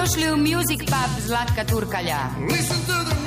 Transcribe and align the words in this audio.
Dobrodošli 0.00 0.32
u 0.32 0.36
Music 0.36 0.78
Pub 0.78 1.22
Zlatka 1.26 1.64
Turkalja. 1.64 2.18
Listen 2.50 2.76
to 2.86 3.10
the 3.10 3.19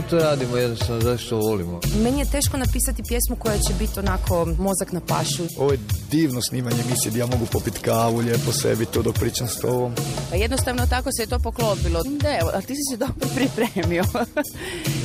Mi 0.00 0.08
to 0.10 0.18
radimo 0.18 0.56
jednostavno 0.56 1.00
zato 1.00 1.18
što 1.18 1.36
volimo. 1.36 1.80
Meni 2.02 2.18
je 2.18 2.30
teško 2.30 2.56
napisati 2.56 3.02
pjesmu 3.08 3.36
koja 3.36 3.58
će 3.58 3.74
biti 3.78 3.98
onako 3.98 4.44
mozak 4.58 4.92
na 4.92 5.00
pašu. 5.00 5.42
Ovo 5.58 5.72
je 5.72 5.78
divno 6.10 6.42
snimanje 6.42 6.76
emisije 6.86 7.10
gdje 7.10 7.20
ja 7.20 7.26
mogu 7.26 7.46
popiti 7.52 7.80
kavu, 7.80 8.18
lijepo 8.18 8.52
sebi 8.52 8.86
to 8.86 9.02
dok 9.02 9.18
pričam 9.18 9.48
s 9.48 9.60
tobom. 9.60 9.92
Pa 10.30 10.36
jednostavno 10.36 10.86
tako 10.86 11.08
se 11.12 11.22
je 11.22 11.26
to 11.26 11.38
poklopilo. 11.38 12.02
Da, 12.20 12.28
evo, 12.40 12.50
a 12.54 12.60
ti 12.60 12.74
si 12.74 12.82
se 12.90 12.96
dobro 12.96 13.28
pripremio. 13.36 14.04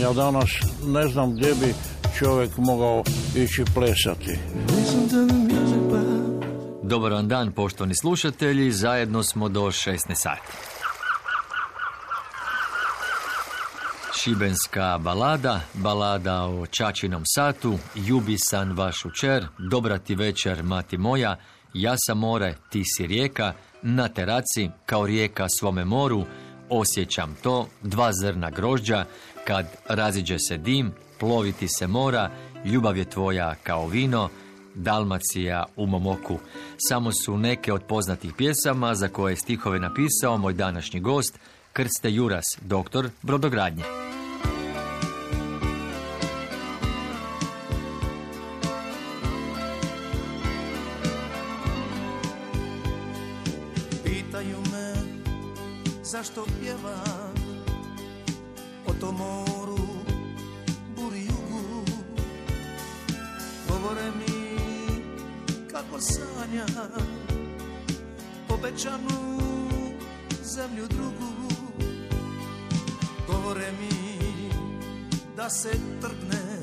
Ja 0.02 0.14
danas 0.14 0.50
ne 0.86 1.08
znam 1.08 1.36
gdje 1.36 1.54
bi 1.54 1.74
čovjek 2.20 2.58
mogao 2.58 3.04
ići 3.36 3.64
plesati. 3.74 4.40
Dobar 6.84 7.12
vam 7.12 7.28
dan, 7.28 7.52
poštovani 7.52 7.96
slušatelji. 7.96 8.72
Zajedno 8.72 9.24
smo 9.24 9.50
do 9.50 9.62
16 9.62 9.98
sati. 10.16 10.75
Šibenska 14.26 14.98
balada, 14.98 15.62
balada 15.74 16.44
o 16.44 16.66
Čačinom 16.66 17.24
satu, 17.26 17.78
Ljubi 18.08 18.38
san 18.38 18.72
vašu 18.72 19.10
čer, 19.10 19.48
Dobra 19.72 19.98
ti 19.98 20.16
večer, 20.16 20.64
mati 20.64 20.98
moja, 20.98 21.36
Ja 21.74 21.96
sam 21.98 22.18
more, 22.18 22.56
ti 22.70 22.84
si 22.86 23.08
rijeka, 23.08 23.54
na 23.82 24.08
teraci, 24.08 24.70
kao 24.86 25.06
rijeka 25.08 25.50
svome 25.50 25.86
moru, 25.86 26.26
osjećam 26.70 27.36
to, 27.44 27.68
dva 27.82 28.14
zrna 28.14 28.50
grožđa, 28.50 29.06
kad 29.48 29.66
raziđe 29.90 30.40
se 30.40 30.58
dim, 30.58 30.92
ploviti 31.20 31.68
se 31.68 31.88
mora, 31.88 32.30
ljubav 32.66 32.98
je 32.98 33.10
tvoja 33.10 33.56
kao 33.64 33.88
vino, 33.88 34.30
Dalmacija 34.76 35.66
u 35.76 35.86
mom 35.86 36.08
oku. 36.08 36.40
Samo 36.78 37.12
su 37.12 37.38
neke 37.38 37.74
od 37.74 37.84
poznatih 37.84 38.34
pjesama 38.38 38.96
za 38.96 39.08
koje 39.08 39.32
je 39.32 39.38
stihove 39.38 39.80
napisao 39.80 40.38
moj 40.38 40.54
današnji 40.54 41.00
gost, 41.00 41.40
Krste 41.74 42.12
Juras, 42.12 42.46
doktor 42.62 43.10
brodogradnje. 43.22 44.05
Zašto 56.26 56.46
pjevam 56.62 57.34
o 58.88 58.94
tom 59.00 59.16
moru, 59.16 59.88
buri 60.96 61.26
jugu. 61.26 61.86
Govore 63.70 64.12
mi 64.18 64.58
kako 65.72 66.02
sanjam 66.02 66.92
obećanu 68.50 69.40
zemlju 70.44 70.88
drugu. 70.88 71.32
Govore 73.28 73.72
mi 73.80 74.20
da 75.38 75.50
se 75.50 75.72
trgne 76.02 76.60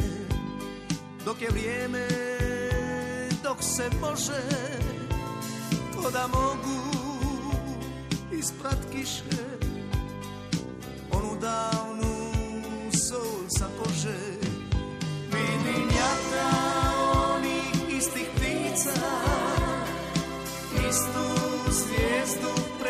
dok 1.25 1.43
je 1.43 1.49
vrijeme, 1.51 2.09
dok 3.43 3.63
se 3.63 3.91
može 4.01 4.43
ko 5.97 6.11
da 6.11 6.27
mogu 6.27 6.83
isprat 8.33 8.79
kiše 8.93 9.52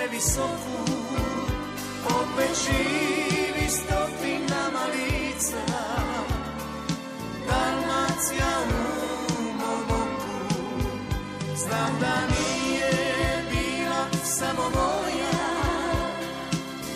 previsoku 0.02 0.78
opet 2.04 2.56
živi 2.64 3.68
stotinama 3.70 4.84
lica. 4.94 5.62
Dalmacija 7.46 8.52
u 8.68 9.42
mom 9.58 10.02
oku 10.02 10.86
Znam 11.56 11.98
da 12.00 12.20
nije 12.34 13.44
bila 13.50 14.24
samo 14.24 14.62
moja. 14.62 15.38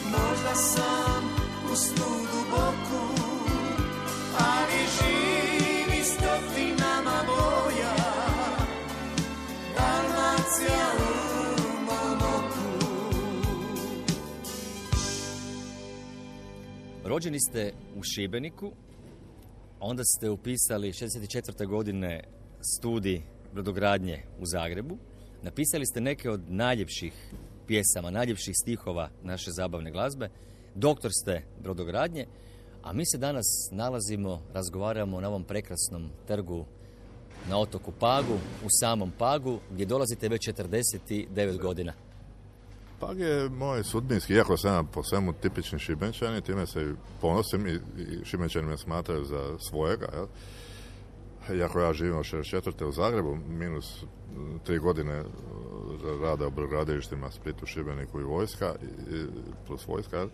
Možda 0.04 0.54
sam 0.54 1.24
u 1.72 1.76
Rođeni 17.16 17.40
ste 17.40 17.72
u 17.98 18.02
Šibeniku, 18.02 18.72
onda 19.80 20.04
ste 20.04 20.30
upisali 20.30 20.92
64. 20.92 21.66
godine 21.66 22.24
studij 22.60 23.22
brodogradnje 23.52 24.22
u 24.40 24.46
Zagrebu. 24.46 24.96
Napisali 25.42 25.86
ste 25.86 26.00
neke 26.00 26.30
od 26.30 26.40
najljepših 26.48 27.12
pjesama, 27.66 28.10
najljepših 28.10 28.54
stihova 28.62 29.10
naše 29.22 29.50
zabavne 29.50 29.90
glazbe. 29.90 30.28
Doktor 30.74 31.10
ste 31.14 31.42
brodogradnje, 31.62 32.26
a 32.82 32.92
mi 32.92 33.06
se 33.06 33.18
danas 33.18 33.68
nalazimo, 33.72 34.42
razgovaramo 34.52 35.20
na 35.20 35.28
ovom 35.28 35.44
prekrasnom 35.44 36.10
trgu 36.26 36.64
na 37.48 37.58
otoku 37.58 37.92
Pagu, 37.92 38.38
u 38.64 38.68
samom 38.80 39.12
Pagu, 39.18 39.58
gdje 39.72 39.86
dolazite 39.86 40.28
već 40.28 40.48
49 40.48 41.58
godina. 41.58 41.92
Pag 43.00 43.20
je 43.20 43.48
moj 43.48 43.84
sudbinski, 43.84 44.34
iako 44.34 44.56
sam 44.56 44.86
po 44.86 45.02
svemu 45.02 45.32
tipični 45.32 45.78
šibenčani, 45.78 46.40
time 46.40 46.66
se 46.66 46.94
ponosim 47.20 47.66
i, 47.66 47.80
i 47.98 48.24
šibenčani 48.24 48.66
me 48.66 48.76
smatraju 48.76 49.24
za 49.24 49.58
svojega, 49.58 50.06
jel? 50.14 50.26
Iako 51.58 51.80
ja 51.80 51.92
živim 51.92 52.16
od 52.16 52.24
64. 52.24 52.84
u 52.84 52.92
Zagrebu, 52.92 53.36
minus 53.48 54.04
tri 54.64 54.78
godine 54.78 55.12
e, 55.12 55.24
rada 56.22 56.46
u 56.46 56.50
brodogradilištima 56.50 57.30
Splitu, 57.30 57.66
Šibeniku 57.66 58.20
i 58.20 58.24
vojska, 58.24 58.74
i, 59.10 59.26
plus 59.66 59.86
vojska, 59.86 60.28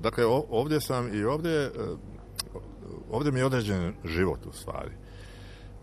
Dakle, 0.00 0.24
ovdje 0.50 0.80
sam 0.80 1.14
i 1.14 1.24
ovdje, 1.24 1.52
e, 1.52 1.70
ovdje 3.10 3.32
mi 3.32 3.38
je 3.38 3.46
određen 3.46 3.94
život 4.04 4.46
u 4.46 4.52
stvari. 4.52 4.90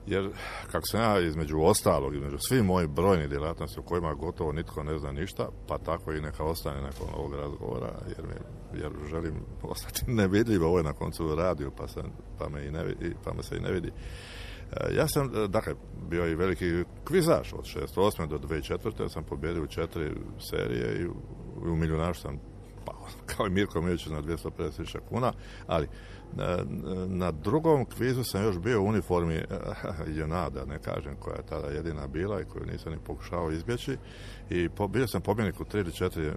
Jer, 0.08 0.30
kako 0.72 0.86
sam 0.88 1.02
ja 1.02 1.20
između 1.20 1.60
ostalog, 1.62 2.16
između 2.16 2.38
svih 2.38 2.64
mojih 2.64 2.90
brojnih 2.90 3.30
djelatnosti 3.30 3.80
u 3.80 3.84
kojima 3.84 4.14
gotovo 4.14 4.52
nitko 4.52 4.84
ne 4.84 5.00
zna 5.00 5.12
ništa, 5.12 5.50
pa 5.68 5.78
tako 5.78 6.14
i 6.14 6.22
neka 6.22 6.44
ostane 6.44 6.82
nakon 6.82 7.08
ovog 7.18 7.36
razgovora, 7.36 7.92
jer, 8.08 8.28
mi, 8.28 8.34
jer 8.82 8.92
želim 9.10 9.34
ostati 9.74 10.12
nevidljiv, 10.12 10.64
ovo 10.64 10.78
je 10.78 10.84
na 10.84 10.94
koncu 10.94 11.36
radio, 11.36 11.72
pa, 11.78 11.88
sam, 11.88 12.04
pa, 12.40 12.50
me 12.50 12.66
i 12.66 12.72
ne, 12.72 12.84
pa 13.24 13.34
me 13.34 13.44
se 13.44 13.58
i 13.58 13.60
ne 13.60 13.72
vidi. 13.72 13.92
E, 14.72 14.96
Ja 14.96 15.08
sam, 15.08 15.32
e, 15.36 15.48
dakle, 15.48 15.74
bio 16.10 16.28
i 16.28 16.36
veliki 16.36 16.84
kvizaš 17.04 17.54
od 17.54 17.66
68. 17.96 18.28
do 18.28 18.38
2004. 18.38 19.10
sam 19.10 19.24
pobjedio 19.24 19.64
u 19.64 19.68
četiri 19.68 20.12
serije 20.40 21.02
i 21.02 21.08
u, 21.08 21.14
u 21.72 21.76
milionašu 21.76 22.22
sam 22.22 22.40
pao, 22.86 23.08
kao 23.26 23.48
i 23.48 23.50
Mirko 23.50 23.82
Milić 23.82 24.06
na 24.06 24.22
250.000 24.22 25.00
kuna, 25.10 25.34
ali 25.68 25.88
na, 26.34 26.58
na 27.08 27.32
drugom 27.32 27.86
kvizu 27.86 28.24
sam 28.24 28.44
još 28.44 28.60
bio 28.60 28.82
u 28.82 28.88
uniformi 28.88 29.36
JNA, 30.16 30.50
da 30.50 30.66
ne 30.66 30.80
kažem 30.80 31.16
koja 31.20 31.36
je 31.36 31.46
tada 31.50 31.68
jedina 31.68 32.08
bila 32.08 32.42
i 32.42 32.46
koju 32.46 32.66
nisam 32.66 32.92
ni 32.92 32.98
pokušao 33.06 33.52
izbjeći 33.52 33.98
i 34.50 34.70
po, 34.70 34.88
bio 34.88 35.08
sam 35.08 35.22
pobjednik 35.22 35.60
u 35.60 35.66
tri 35.66 35.80
ili 35.80 35.92
četiri 35.92 36.26
e, 36.26 36.34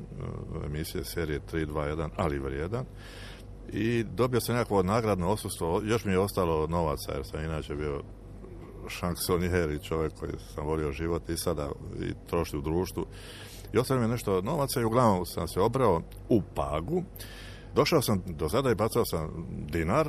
emisije 0.66 1.04
serije 1.04 1.40
3, 1.52 1.66
2, 1.66 1.96
1, 1.96 2.08
ali 2.16 2.38
vrijedan 2.38 2.84
i 3.72 4.04
dobio 4.04 4.40
sam 4.40 4.54
nekakvo 4.54 4.82
nagradno 4.82 5.28
osustvo, 5.28 5.82
još 5.84 6.04
mi 6.04 6.12
je 6.12 6.18
ostalo 6.18 6.66
novaca 6.66 7.12
jer 7.12 7.24
sam 7.24 7.44
inače 7.44 7.74
bio 7.74 8.02
šanksonijer 8.88 9.70
i 9.70 9.84
čovjek 9.84 10.12
koji 10.14 10.32
sam 10.54 10.66
volio 10.66 10.92
život 10.92 11.28
i 11.28 11.36
sada 11.36 11.68
i 12.00 12.12
troši 12.26 12.56
u 12.56 12.60
društvu. 12.60 13.06
I 13.72 13.78
ostalo 13.78 14.00
mi 14.00 14.08
nešto 14.08 14.40
novaca 14.42 14.80
i 14.80 14.84
uglavnom 14.84 15.26
sam 15.26 15.48
se 15.48 15.60
obrao 15.60 16.02
u 16.28 16.42
Pagu. 16.54 17.02
Došao 17.74 18.02
sam 18.02 18.22
do 18.26 18.48
zada 18.48 18.70
i 18.70 18.74
bacao 18.74 19.04
sam 19.04 19.46
dinar. 19.48 20.08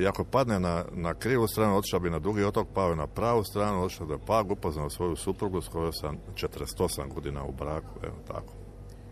I 0.00 0.06
ako 0.06 0.24
padne 0.24 0.60
na, 0.60 0.84
na 0.92 1.14
krivu 1.14 1.48
stranu, 1.48 1.76
otišao 1.76 2.00
bi 2.00 2.10
na 2.10 2.18
dugi 2.18 2.44
otok, 2.44 2.68
pao 2.74 2.90
je 2.90 2.96
na 2.96 3.06
pravu 3.06 3.44
stranu, 3.44 3.82
otišao 3.82 4.06
do 4.06 4.18
Pag, 4.18 4.50
upoznao 4.50 4.90
svoju 4.90 5.16
suprugu 5.16 5.60
s 5.60 5.68
kojoj 5.68 5.92
sam 5.92 6.18
48 6.34 7.14
godina 7.14 7.44
u 7.44 7.52
braku, 7.52 7.98
evo 8.02 8.16
tako. 8.26 8.52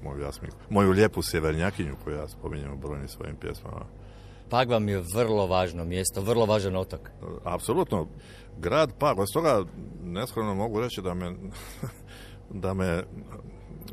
Moju, 0.03 0.21
Jasminku. 0.21 0.57
moju 0.71 0.91
lijepu 0.91 1.23
sjevernjakinju 1.23 1.97
koju 2.05 2.17
ja 2.17 2.29
spominjem 2.29 2.73
u 2.73 2.77
brojnim 2.77 3.09
svojim 3.09 3.37
pjesmama. 3.37 3.85
Pag 4.51 4.71
vam 4.71 4.89
je 4.89 5.03
vrlo 5.15 5.47
važno 5.47 5.85
mjesto, 5.85 6.21
vrlo 6.21 6.47
važan 6.47 6.77
otok. 6.77 7.01
Apsolutno. 7.45 8.07
Grad 8.59 8.93
Pag, 8.99 9.19
od 9.19 9.33
toga 9.33 9.65
neskromno 10.05 10.55
mogu 10.55 10.81
reći 10.81 11.03
da 11.03 11.15
me, 11.15 11.35
da 12.51 12.75
me 12.75 13.03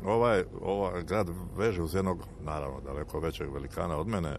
ovaj, 0.04 0.44
ovaj 0.60 1.02
grad 1.02 1.30
veže 1.56 1.82
uz 1.82 1.94
jednog, 1.94 2.18
naravno, 2.40 2.80
daleko 2.80 3.20
većeg 3.20 3.52
velikana 3.52 3.96
od 3.96 4.06
mene, 4.06 4.36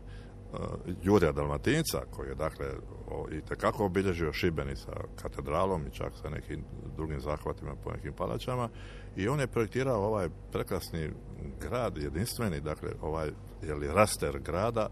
uh, 0.54 0.60
Jurija 1.04 1.32
Dalmatinca, 1.32 2.02
koji 2.12 2.30
je 2.30 2.36
dakle 2.36 2.66
i 3.32 3.42
tekako 3.42 3.86
obilježio 3.86 4.34
Šibeni 4.34 4.76
sa 4.76 4.92
katedralom 5.22 5.88
i 5.88 5.92
čak 5.92 6.14
sa 6.22 6.30
nekim 6.30 6.64
drugim 6.96 7.20
zahvatima 7.20 7.76
po 7.84 7.92
nekim 7.92 8.14
palačama. 8.14 8.70
I 9.16 9.28
on 9.28 9.40
je 9.40 9.48
projektirao 9.48 10.06
ovaj 10.06 10.30
prekrasni 10.52 11.10
grad, 11.62 11.98
jedinstveni, 11.98 12.62
dakle 12.62 12.90
ovaj 13.02 13.30
je 13.62 13.76
li 13.76 13.88
raster 13.88 14.40
grada, 14.40 14.90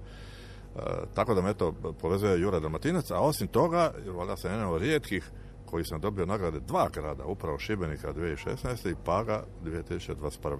E, 0.77 0.79
tako 1.13 1.33
da 1.33 1.41
me 1.41 1.53
to 1.53 1.73
povezuje 2.01 2.39
Jura 2.39 2.59
Dalmatinac, 2.59 3.11
a 3.11 3.19
osim 3.19 3.47
toga, 3.47 3.93
valjda 4.17 4.37
sam 4.37 4.51
jedan 4.51 4.67
od 4.67 4.81
rijetkih 4.81 5.31
koji 5.69 5.85
sam 5.85 6.01
dobio 6.01 6.25
nagrade 6.25 6.59
dva 6.59 6.89
grada, 6.93 7.25
upravo 7.25 7.59
Šibenika 7.59 8.13
2016. 8.13 8.91
i 8.91 8.95
Paga 9.05 9.43
2021. 9.63 10.57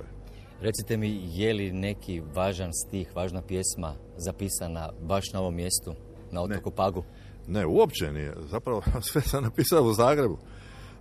Recite 0.62 0.98
mi, 0.98 1.21
je 1.24 1.54
li 1.54 1.71
neki 1.71 2.21
važan 2.36 2.71
stih, 2.74 3.15
važna 3.15 3.42
pjesma 3.42 3.95
zapisana 4.18 4.89
baš 5.01 5.33
na 5.33 5.39
ovom 5.39 5.56
mjestu, 5.56 5.94
na 6.31 6.42
otoku 6.42 6.71
Pagu? 6.71 7.04
Ne, 7.48 7.65
uopće 7.65 8.12
nije. 8.12 8.33
Zapravo 8.39 8.81
sve 9.12 9.21
sam 9.21 9.44
napisao 9.44 9.83
u 9.83 9.94
Zagrebu. 9.94 10.38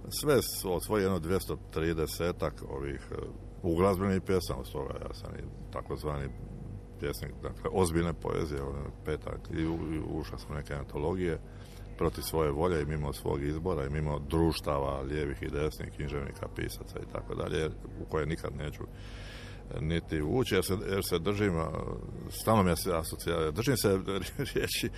Sve 0.08 0.42
su 0.42 0.74
od 0.74 0.84
svoje 0.84 1.02
jedno 1.02 1.20
230 1.20 2.50
ovih 2.68 3.08
e, 3.12 3.14
uglazbenih 3.62 4.22
pjesama, 4.22 4.60
od 4.60 4.72
toga 4.72 4.94
ja 5.08 5.14
sam 5.14 5.34
i 5.34 5.72
takozvani 5.72 6.28
pjesnik, 7.00 7.32
dakle, 7.42 7.70
ozbiljne 7.72 8.12
poezije, 8.12 8.62
ono, 8.62 8.90
petak, 9.04 9.40
i, 9.52 9.66
ušao 10.10 10.38
sam 10.38 10.50
u 10.50 10.54
neke 10.54 10.74
antologije 10.74 11.38
protiv 11.98 12.22
svoje 12.22 12.50
volje 12.50 12.82
i 12.82 12.86
mimo 12.86 13.12
svog 13.12 13.42
izbora 13.42 13.86
i 13.86 13.90
mimo 13.90 14.18
društava 14.18 15.00
lijevih 15.00 15.42
i 15.42 15.50
desnih, 15.50 15.92
književnika, 15.96 16.48
pisaca 16.56 16.98
i 16.98 17.12
tako 17.12 17.34
dalje, 17.34 17.66
u 18.00 18.04
koje 18.10 18.26
nikad 18.26 18.56
neću 18.56 18.82
e, 18.82 19.80
niti 19.80 20.22
ući, 20.22 20.54
jer 20.54 20.64
se, 20.64 20.76
jer 20.90 21.04
se 21.04 21.18
držim, 21.18 21.58
a, 21.58 21.70
stalno 22.30 22.62
mi 22.62 22.76
se 22.76 22.92
asocijacija, 22.94 23.50
držim 23.50 23.76
se 23.76 24.00
riječi 24.54 24.90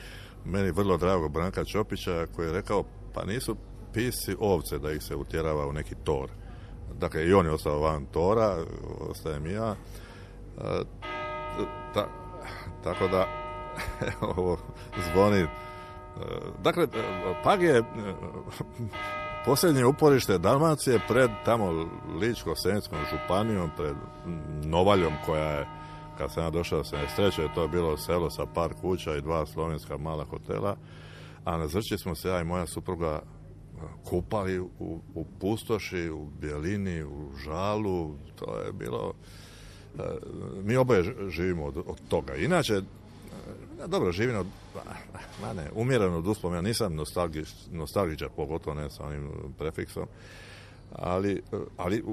meni 0.45 0.71
vrlo 0.71 0.97
drago 0.97 1.29
Branka 1.29 1.65
Čopića 1.65 2.27
koji 2.37 2.47
je 2.47 2.53
rekao, 2.53 2.85
pa 3.15 3.25
nisu 3.25 3.57
pisci 3.93 4.37
ovce 4.39 4.79
da 4.79 4.93
ih 4.93 5.03
se 5.03 5.17
utjerava 5.17 5.67
u 5.67 5.73
neki 5.73 5.95
tor. 6.05 6.31
Dakle, 6.99 7.27
i 7.27 7.33
on 7.33 7.47
je 7.47 7.53
ostao 7.53 7.81
van 7.81 8.07
tora, 8.07 8.65
ostajem 8.99 9.47
i 9.47 9.53
ja. 9.53 9.77
E, 10.59 10.83
ta, 11.95 12.09
tako 12.85 13.09
da 13.09 13.27
ovo 14.37 14.59
zvoni 15.13 15.47
E, 15.78 15.78
dakle 16.63 16.85
e, 16.85 16.89
Pag 17.45 17.63
je 17.63 17.79
e, 17.79 17.85
posljednje 19.45 19.85
uporište 19.85 20.39
Dalmacije 20.39 21.01
pred 21.09 21.31
tamo 21.45 21.89
Ličko-Senjskom 22.21 22.99
županijom 23.11 23.71
pred 23.77 23.97
Novaljom 24.65 25.13
koja 25.27 25.51
je 25.51 25.67
kad 26.19 26.33
sam 26.33 26.43
ja 26.43 26.51
došao 26.51 26.85
sa 26.85 26.97
je 26.97 27.55
to 27.55 27.63
je 27.63 27.69
bilo 27.69 27.97
selo 27.97 28.31
sa 28.31 28.47
par 28.55 28.75
kuća 28.81 29.17
i 29.17 29.21
dva 29.21 29.47
slovenska 29.47 29.97
mala 29.97 30.25
hotela 30.25 30.77
a 31.45 31.57
na 31.57 31.69
Zrči 31.69 31.99
smo 31.99 32.15
se 32.15 32.29
ja 32.29 32.41
i 32.41 32.45
moja 32.45 32.67
supruga 32.67 33.21
e, 33.21 33.21
kupali 34.05 34.61
u, 34.61 34.69
u 35.15 35.25
pustoši, 35.41 36.11
u 36.11 36.27
bjelini, 36.41 37.03
u 37.03 37.31
žalu, 37.45 38.15
to 38.37 38.59
je 38.67 38.73
bilo 38.73 39.15
mi 40.63 40.77
oboje 40.77 41.15
živimo 41.29 41.65
od, 41.65 41.77
od 41.77 42.09
toga. 42.09 42.35
Inače, 42.35 42.83
e, 43.85 43.87
dobro, 43.87 44.13
živim 44.13 44.37
od, 44.37 44.47
ma 45.43 45.53
ne, 45.53 45.71
umjeren 45.75 46.15
od 46.15 46.27
uspomena, 46.27 46.63
nisam 46.63 46.95
nostalgič, 46.95 47.49
nostalgičar, 47.71 48.29
pogotovo 48.37 48.81
ne 48.81 48.91
sa 48.91 49.05
onim 49.05 49.31
prefiksom, 49.59 50.07
ali, 50.93 51.43
ali 51.77 52.05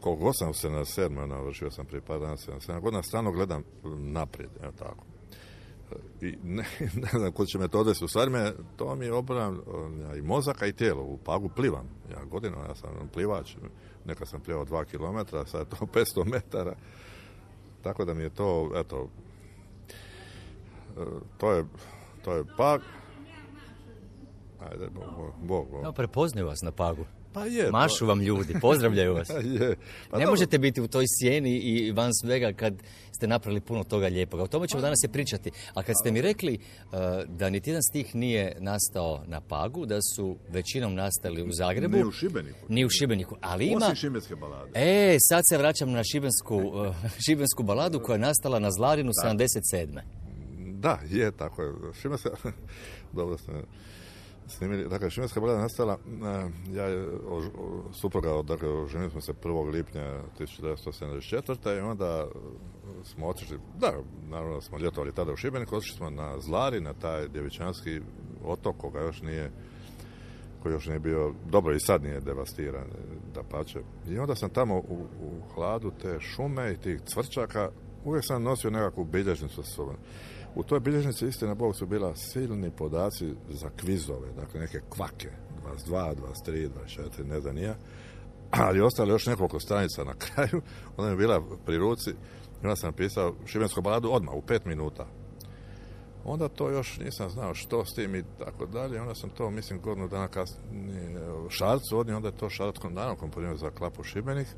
koliko 0.00 0.32
sam 0.32 0.54
se 0.54 0.70
na 0.70 0.84
sedmoj 0.84 1.26
navršio 1.26 1.70
sam 1.70 1.86
prije 1.86 2.00
par 2.00 2.20
dana, 2.20 2.36
se 2.36 2.50
na 2.50 2.60
sedam 2.60 2.80
godina, 2.80 3.02
stalno 3.02 3.32
gledam 3.32 3.62
naprijed, 3.98 4.50
evo 4.62 4.72
tako. 4.78 5.04
I 6.20 6.36
ne, 6.42 6.64
ne 7.02 7.18
znam 7.18 7.32
kud 7.32 7.48
će 7.48 7.58
me 7.58 7.68
to 7.68 7.80
odvesti. 7.80 8.04
U 8.04 8.08
stvari 8.08 8.30
me, 8.30 8.52
to 8.76 8.94
mi 8.94 9.04
je 9.04 9.12
obran 9.12 9.60
i 10.18 10.22
mozaka 10.22 10.66
i 10.66 10.72
tijelo. 10.72 11.02
U 11.02 11.18
Pagu 11.24 11.48
plivam. 11.48 11.88
Ja 12.10 12.24
godinama, 12.24 12.64
ja 12.64 12.74
sam 12.74 13.08
plivač. 13.12 13.56
Nekad 14.04 14.28
sam 14.28 14.40
plivao 14.40 14.64
dva 14.64 14.84
kilometra, 14.84 15.46
sad 15.46 15.60
je 15.60 15.78
to 15.78 15.86
500 16.16 16.24
metara. 16.24 16.74
Tako 17.82 18.04
da 18.04 18.14
mi 18.14 18.22
je 18.22 18.30
to, 18.30 18.70
eto, 18.74 19.08
to 21.38 21.52
je, 21.52 21.64
to 22.24 22.32
je 22.32 22.44
Pag. 22.56 22.80
Ajde, 24.60 24.88
Bog, 24.90 25.04
Bog, 25.42 25.70
Bog. 25.70 25.82
No, 25.82 25.92
prepoznaju 25.92 26.46
vas 26.46 26.62
na 26.62 26.72
Pagu. 26.72 27.04
Pa 27.32 27.44
je. 27.44 27.70
Mašu 27.70 28.06
vam 28.06 28.20
ljudi, 28.20 28.54
pozdravljaju 28.60 29.14
vas. 29.14 29.28
to, 29.28 29.38
je. 29.58 29.76
Pa 30.10 30.18
ne 30.18 30.24
dobro. 30.24 30.30
možete 30.30 30.58
biti 30.58 30.80
u 30.80 30.88
toj 30.88 31.04
sjeni 31.08 31.56
i 31.56 31.92
van 31.92 32.10
svega 32.14 32.52
kad 32.52 32.74
ste 33.16 33.26
napravili 33.26 33.60
puno 33.60 33.84
toga 33.84 34.06
lijepoga. 34.06 34.42
O 34.42 34.46
tome 34.46 34.62
Pa- 34.62 34.68
ćemo 34.68 34.80
danas 34.80 34.98
i 35.04 35.08
pričati. 35.08 35.50
A 35.74 35.82
kad 35.82 35.94
ste 36.02 36.12
mi 36.12 36.20
rekli 36.22 36.58
uh, 36.58 36.98
da 37.26 37.50
niti 37.50 37.70
jedan 37.70 37.82
stih 37.82 38.14
nije 38.14 38.56
nastao 38.58 39.22
na 39.26 39.40
Pagu, 39.40 39.86
da 39.86 39.98
su 40.16 40.36
većinom 40.48 40.94
nastali 40.94 41.42
u 41.42 41.52
Zagrebu. 41.52 41.96
Ni 41.96 42.04
u 42.04 42.10
Šibeniku. 42.10 42.58
Ni 42.68 42.84
u 42.84 42.88
Šibeniku, 42.90 43.36
ali 43.40 43.66
ima... 43.66 43.84
Osim 43.86 43.94
šibenske 43.96 44.36
balade. 44.36 44.70
E, 44.74 45.16
sad 45.20 45.42
se 45.50 45.58
vraćam 45.58 45.90
na 45.90 46.04
šibensku, 46.04 46.56
uh, 46.56 46.96
šibensku 47.26 47.62
baladu 47.62 48.00
koja 48.00 48.14
je 48.14 48.20
nastala 48.20 48.58
na 48.58 48.70
Zlarinu 48.70 49.12
77. 49.24 50.00
Da, 50.78 50.98
je, 51.08 51.30
tako 51.32 51.62
je. 51.62 51.72
Šibenska, 52.00 52.30
dobro 53.16 53.38
ste 53.38 53.52
snimili. 54.46 54.88
Dakle, 54.88 55.10
Šibenska 55.10 55.40
balada 55.40 55.58
je 55.58 55.62
nastala, 55.62 55.98
e, 56.06 56.76
ja 56.76 56.84
o, 57.28 57.36
o, 57.36 57.92
supruga, 57.92 58.42
dakle, 58.42 58.68
oženili 58.68 59.10
smo 59.10 59.20
se 59.20 59.32
1. 59.32 59.70
lipnja 59.70 60.22
1974. 60.38 61.78
i 61.78 61.80
onda 61.80 62.26
smo 63.04 63.26
otišli, 63.26 63.58
da, 63.78 63.92
naravno 64.28 64.60
smo 64.60 64.78
ljetovali 64.78 65.14
tada 65.14 65.32
u 65.32 65.36
Šibeniku, 65.36 65.76
otišli 65.76 65.96
smo 65.96 66.10
na 66.10 66.40
Zlari, 66.40 66.80
na 66.80 66.94
taj 66.94 67.28
djevičanski 67.28 68.00
otok, 68.44 68.76
koga 68.76 69.00
još 69.00 69.22
nije 69.22 69.50
koji 70.62 70.72
još 70.72 70.86
nije 70.86 70.98
bio, 70.98 71.34
dobro 71.50 71.74
i 71.74 71.80
sad 71.80 72.02
nije 72.02 72.20
devastiran, 72.20 72.86
da 73.34 73.42
pače. 73.42 73.80
I 74.08 74.18
onda 74.18 74.34
sam 74.34 74.50
tamo 74.50 74.76
u, 74.76 75.06
u 75.20 75.40
hladu 75.54 75.92
te 76.02 76.20
šume 76.20 76.72
i 76.72 76.76
tih 76.76 77.00
cvrčaka, 77.14 77.70
uvijek 78.04 78.24
sam 78.26 78.42
nosio 78.42 78.70
nekakvu 78.70 79.04
bilježnicu 79.04 79.62
sa 79.62 79.70
sobom. 79.70 79.96
U 80.54 80.62
toj 80.62 80.80
bilježnici, 80.80 81.26
istina 81.26 81.54
Bog, 81.54 81.76
su 81.76 81.86
bila 81.86 82.16
silni 82.16 82.70
podaci 82.70 83.34
za 83.48 83.70
kvizove, 83.80 84.32
dakle 84.36 84.60
neke 84.60 84.80
kvake, 84.88 85.30
22, 85.86 86.14
23, 86.46 86.68
24, 86.86 87.26
ne 87.26 87.40
znam 87.40 87.54
nija, 87.54 87.76
ali 88.50 88.80
ostalo 88.80 89.12
još 89.12 89.26
nekoliko 89.26 89.60
stranica 89.60 90.04
na 90.04 90.14
kraju, 90.14 90.62
ona 90.96 91.08
je 91.08 91.16
bila 91.16 91.42
pri 91.66 91.76
ruci, 91.76 92.10
i 92.10 92.66
onda 92.66 92.76
sam 92.76 92.92
pisao 92.92 93.34
šibensku 93.46 93.82
baladu 93.82 94.10
odmah, 94.12 94.34
u 94.34 94.42
pet 94.42 94.64
minuta. 94.64 95.06
Onda 96.24 96.48
to 96.48 96.70
još 96.70 96.98
nisam 96.98 97.30
znao 97.30 97.54
što 97.54 97.84
s 97.84 97.94
tim 97.94 98.14
i 98.14 98.24
tako 98.38 98.66
dalje. 98.66 99.00
Onda 99.00 99.14
sam 99.14 99.30
to, 99.30 99.50
mislim, 99.50 99.80
godinu 99.80 100.08
dana 100.08 100.28
kasnije 100.28 101.20
Šarcu 101.48 101.98
odnio, 101.98 102.16
onda 102.16 102.28
je 102.28 102.36
to 102.36 102.50
Šaratskom 102.50 102.94
danom 102.94 103.16
komponirao 103.16 103.56
za 103.56 103.70
Klapu 103.70 104.02
Šibenik. 104.02 104.48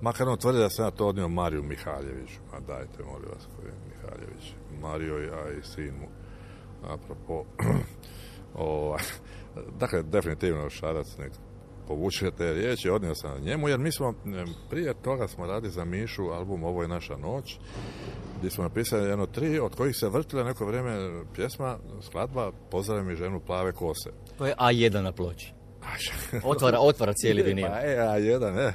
Makar 0.00 0.28
on 0.28 0.38
tvrdi 0.38 0.58
da 0.58 0.70
sam 0.70 0.84
ja 0.84 0.90
to 0.90 1.06
odnio 1.06 1.28
Mariju 1.28 1.62
Mihaljeviću. 1.62 2.40
Ma 2.52 2.60
dajte, 2.60 3.04
molim 3.04 3.28
vas, 3.34 3.46
koji 3.56 3.66
je 3.66 3.74
Mihaljević. 3.88 4.52
Mario, 4.80 5.18
ja 5.18 5.52
i 5.58 5.62
sin 5.62 5.94
mu. 6.00 6.08
Apropo, 6.92 7.44
Ovaj, 8.54 9.02
dakle, 9.78 10.02
definitivno 10.02 10.70
Šarac 10.70 11.16
nek 11.18 11.32
povuče 11.88 12.30
te 12.30 12.52
riječi, 12.52 12.90
odnio 12.90 13.14
sam 13.14 13.30
na 13.30 13.38
njemu, 13.38 13.68
jer 13.68 13.78
mi 13.78 13.92
smo, 13.92 14.14
prije 14.70 14.94
toga 14.94 15.28
smo 15.28 15.46
radili 15.46 15.72
za 15.72 15.84
Mišu 15.84 16.22
album 16.22 16.64
Ovo 16.64 16.82
je 16.82 16.88
naša 16.88 17.16
noć, 17.16 17.58
gdje 18.38 18.50
smo 18.50 18.64
napisali 18.64 19.08
jedno 19.08 19.26
tri, 19.26 19.58
od 19.58 19.74
kojih 19.74 19.96
se 19.96 20.08
vrtila 20.08 20.44
neko 20.44 20.66
vrijeme 20.66 21.22
pjesma, 21.34 21.78
skladba 22.02 22.52
Pozdravi 22.70 23.04
mi 23.04 23.16
ženu 23.16 23.40
plave 23.40 23.72
kose. 23.72 24.10
To 24.38 24.46
je 24.46 24.54
A1 24.54 25.00
na 25.00 25.12
ploči. 25.12 25.57
Otvara, 26.44 26.78
otvara 26.90 27.12
cijeli 27.12 27.42
vinil. 27.42 27.66
Pa 27.66 27.78
je 27.78 27.98
A1, 27.98 28.54
ne. 28.54 28.72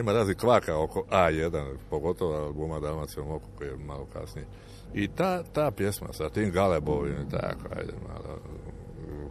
Ima 0.00 0.12
razni 0.12 0.34
kvaka 0.34 0.76
oko 0.78 1.04
A1, 1.10 1.76
pogotovo 1.90 2.34
albuma 2.34 2.80
Dalmacijom 2.80 3.30
oku 3.30 3.48
koji 3.58 3.68
je 3.68 3.76
malo 3.76 4.06
kasnije. 4.12 4.46
I 4.94 5.08
ta, 5.08 5.42
ta 5.42 5.70
pjesma 5.70 6.12
sa 6.12 6.28
tim 6.28 6.50
galebovim 6.50 7.14
i 7.14 7.30
tako, 7.30 7.68
ajde 7.76 7.92
malo, 8.08 8.38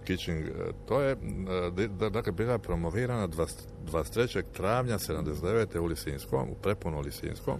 Kitching, 0.06 0.46
to 0.88 1.02
je, 1.02 1.12
e, 1.12 1.88
da- 1.88 2.10
dakle, 2.10 2.32
bila 2.32 2.58
promovirana 2.58 3.28
20 3.28 3.48
23. 3.86 4.44
travnja 4.54 4.98
79. 4.98 5.80
u 5.80 5.86
Lisinskom, 5.86 6.50
u 6.50 6.56
prepuno 6.56 7.00
Lisinskom. 7.00 7.58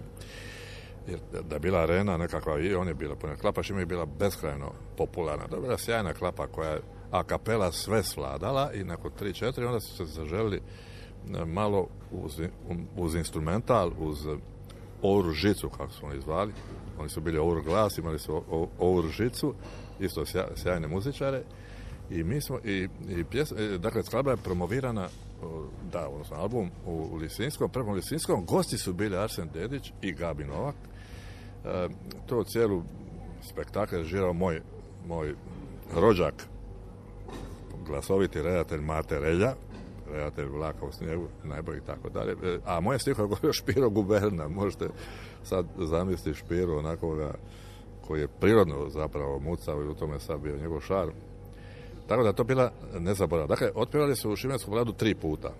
Jer 1.08 1.18
da- 1.32 1.42
da 1.42 1.54
je 1.56 1.60
bila 1.60 1.80
arena 1.80 2.16
nekakva 2.16 2.58
i 2.60 2.74
on 2.74 2.88
je 2.88 2.94
bila 2.94 3.16
puna. 3.16 3.36
Klapa 3.36 3.60
je 3.78 3.86
bila 3.86 4.06
beskrajno 4.06 4.72
popularna. 4.96 5.48
To 5.48 5.56
je 5.56 5.60
bila 5.62 5.78
sjajna 5.78 6.14
klapa 6.14 6.46
koja 6.46 6.70
je 6.70 6.80
a 7.12 7.22
kapela 7.22 7.72
sve 7.72 8.02
svladala 8.02 8.72
i 8.72 8.84
nakon 8.84 9.10
3-4 9.20 9.66
onda 9.66 9.80
su 9.80 9.96
se 9.96 10.04
zaželi 10.04 10.56
e, 10.56 11.44
malo 11.44 11.86
uz, 12.12 12.40
uz 12.96 13.14
instrumental, 13.14 13.90
uz 13.98 14.26
ouru 15.02 15.32
žicu, 15.32 15.68
kako 15.70 15.92
su 15.92 16.06
oni 16.06 16.20
zvali. 16.20 16.52
Oni 16.98 17.08
su 17.08 17.20
bili 17.20 17.38
ouru 17.38 17.62
glas, 17.62 17.98
imali 17.98 18.18
su 18.18 18.34
o- 18.34 18.44
o- 18.50 18.68
ouru 18.78 19.08
žicu, 19.08 19.54
isto 20.00 20.20
sja- 20.20 20.56
sjajne 20.56 20.88
muzičare. 20.88 21.42
I 22.10 22.24
mi 22.24 22.40
smo, 22.40 22.58
i, 22.64 22.88
i 23.08 23.24
pjes, 23.24 23.52
e, 23.52 23.78
dakle, 23.78 24.02
skladba 24.02 24.30
je 24.30 24.36
promovirana, 24.36 25.08
da, 25.92 26.08
odnosno 26.08 26.36
album 26.36 26.70
u 26.86 27.16
Lisinskom, 27.16 27.70
prvom 27.70 27.94
Lisinskom, 27.94 28.44
gosti 28.44 28.78
su 28.78 28.92
bili 28.92 29.16
Arsen 29.16 29.48
Dedić 29.54 29.92
i 30.02 30.12
Gabi 30.12 30.44
Novak. 30.44 30.74
E, 31.64 31.88
to 32.26 32.44
cijelu 32.44 32.82
spektakl 33.42 33.94
je 33.96 34.04
žirao 34.04 34.32
moj, 34.32 34.60
moj 35.06 35.34
rođak, 35.94 36.34
glasoviti 37.92 38.42
redatelj 38.42 38.80
Mate 38.80 39.18
Relja, 39.18 39.54
redatelj 40.12 40.46
Vlaka 40.46 40.86
u 40.86 40.92
snijegu, 40.92 41.28
najbolji 41.44 41.78
i 41.78 41.86
tako 41.86 42.08
dalje. 42.08 42.32
E, 42.32 42.58
A 42.64 42.80
moje 42.80 42.98
stiho 42.98 43.22
je 43.22 43.28
govorio 43.28 43.52
Špiro 43.52 43.90
Guberna, 43.90 44.48
možete 44.48 44.88
sad 45.42 45.66
zamisliti 45.78 46.38
Špiro 46.38 46.78
onakoga 46.78 47.34
koji 48.06 48.20
je 48.20 48.28
prirodno 48.28 48.88
zapravo 48.88 49.38
mucao 49.38 49.82
i 49.82 49.88
u 49.88 49.94
tome 49.94 50.20
sad 50.20 50.40
bio 50.40 50.56
njegov 50.56 50.80
šarm. 50.80 51.12
Tako 52.06 52.22
da 52.22 52.32
to 52.32 52.44
bila 52.44 52.72
nezaboravna. 52.98 53.48
Dakle, 53.48 53.70
otpjevali 53.74 54.16
su 54.16 54.30
u 54.30 54.36
Šibensku 54.36 54.70
vladu 54.70 54.92
tri 54.92 55.14
puta. 55.14 55.52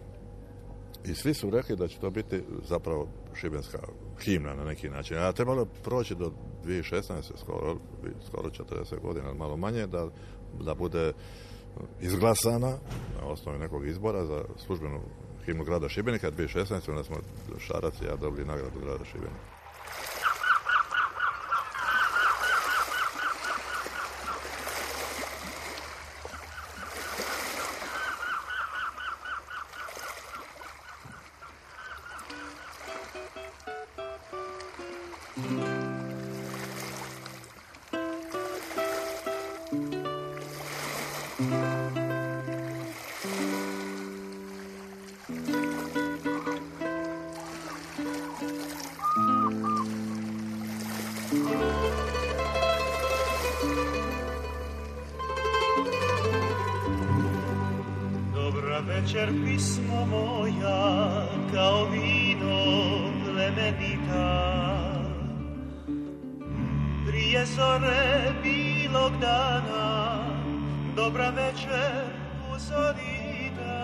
I 1.04 1.14
svi 1.14 1.34
su 1.34 1.50
rekli 1.50 1.76
da 1.76 1.88
će 1.88 1.98
to 1.98 2.10
biti 2.10 2.42
zapravo 2.68 3.08
šibenska 3.34 3.78
himna 4.20 4.54
na 4.54 4.64
neki 4.64 4.88
način. 4.88 5.18
A 5.18 5.32
trebalo 5.32 5.64
proći 5.84 6.14
do 6.14 6.32
2016. 6.64 7.32
skoro, 7.36 7.76
skoro 8.26 8.50
40 8.50 9.00
godina, 9.02 9.34
malo 9.34 9.56
manje, 9.56 9.86
da, 9.86 10.08
da 10.60 10.74
bude 10.74 11.12
izglasana 12.00 12.78
na 13.20 13.26
osnovi 13.26 13.58
nekog 13.58 13.86
izbora 13.86 14.24
za 14.26 14.44
službenu 14.56 15.00
himnu 15.44 15.64
grada 15.64 15.88
Šibenika 15.88 16.30
2016. 16.30 16.90
onda 16.90 17.04
smo 17.04 17.16
Šarac 17.58 17.94
i 18.00 18.04
ja 18.04 18.16
dobili 18.16 18.46
nagradu 18.46 18.80
grada 18.80 19.04
Šibenika. 19.04 19.51
Pismo 59.52 60.06
moja, 60.06 61.26
kao 61.54 61.84
vino 61.84 62.56
plemenita. 63.24 64.28
Prije 67.06 67.46
zore 67.46 68.32
bilog 68.42 69.12
dana, 69.20 70.24
dobra 70.96 71.30
večer 71.30 72.04
uzorita. 72.54 73.82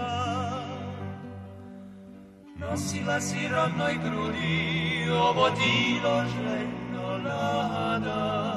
Nosila 2.57 3.21
si 3.21 3.49
rodnoj 3.49 3.99
grudi, 4.05 5.11
ovo 5.11 5.49
dilo 5.51 6.25
željno 6.37 7.19
nada. 7.19 8.55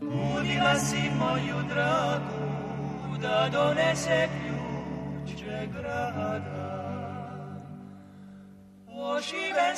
Budila 0.00 0.74
si 0.74 1.10
moju 1.18 1.68
dragu, 1.68 2.44
da 3.22 3.48
donese 3.52 4.28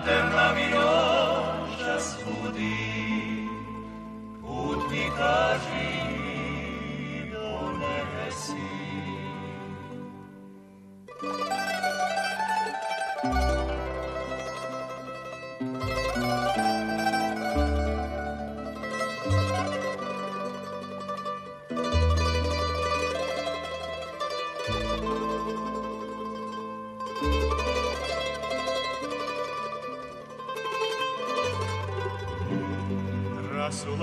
ante 0.00 0.18
mravioșa 0.30 1.98
scutii, 1.98 3.50
put 4.40 4.90
mi 4.90 5.04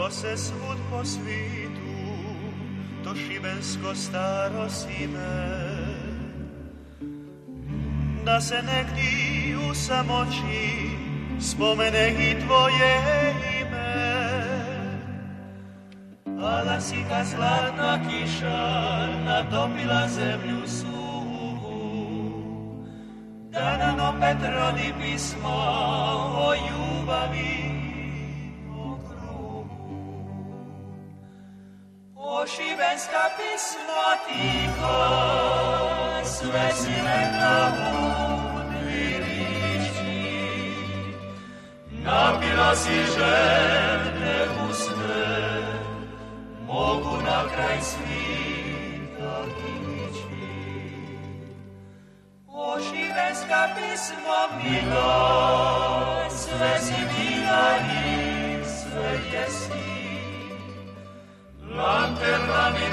Se 0.09 0.37
svud 0.37 0.77
po 0.91 1.05
svitu, 1.05 1.97
to 3.03 3.15
šibensko 3.15 3.95
staro 3.95 4.69
sime. 4.69 5.67
Da 8.25 8.41
se 8.41 8.55
negdje 8.55 9.57
u 9.69 9.75
samoći 9.75 10.89
spomene 11.39 12.09
i 12.09 12.45
tvoje 12.45 12.93
ime. 13.61 14.43
Pala 16.39 16.81
si 16.81 17.05
ka 17.09 17.23
zlatna 17.23 17.99
kiša, 18.09 18.67
natopila 19.25 20.07
zemlju 20.07 20.67
suhu. 20.67 21.79
Da 23.51 23.77
nam 23.77 24.15
opet 24.15 24.37
rodi 24.55 24.93
pismo 25.01 25.55
o 26.37 26.53
ljubavi 26.53 27.66
šibenska 33.07 33.29
pismo 33.37 34.03
tiho, 34.27 34.99
sve 36.23 36.71
si 36.75 36.91
rekla 36.91 37.71
mudri 37.77 39.23
riječi. 39.23 40.73
Napila 41.89 42.75
si 42.75 42.93
željne 42.93 44.45
usne, 44.69 45.63
mogu 46.67 47.17
na 47.23 47.49
kraj 47.53 47.81
svita 47.81 49.43
ići. 50.07 50.27
O 52.47 52.79
šibenska 52.79 53.67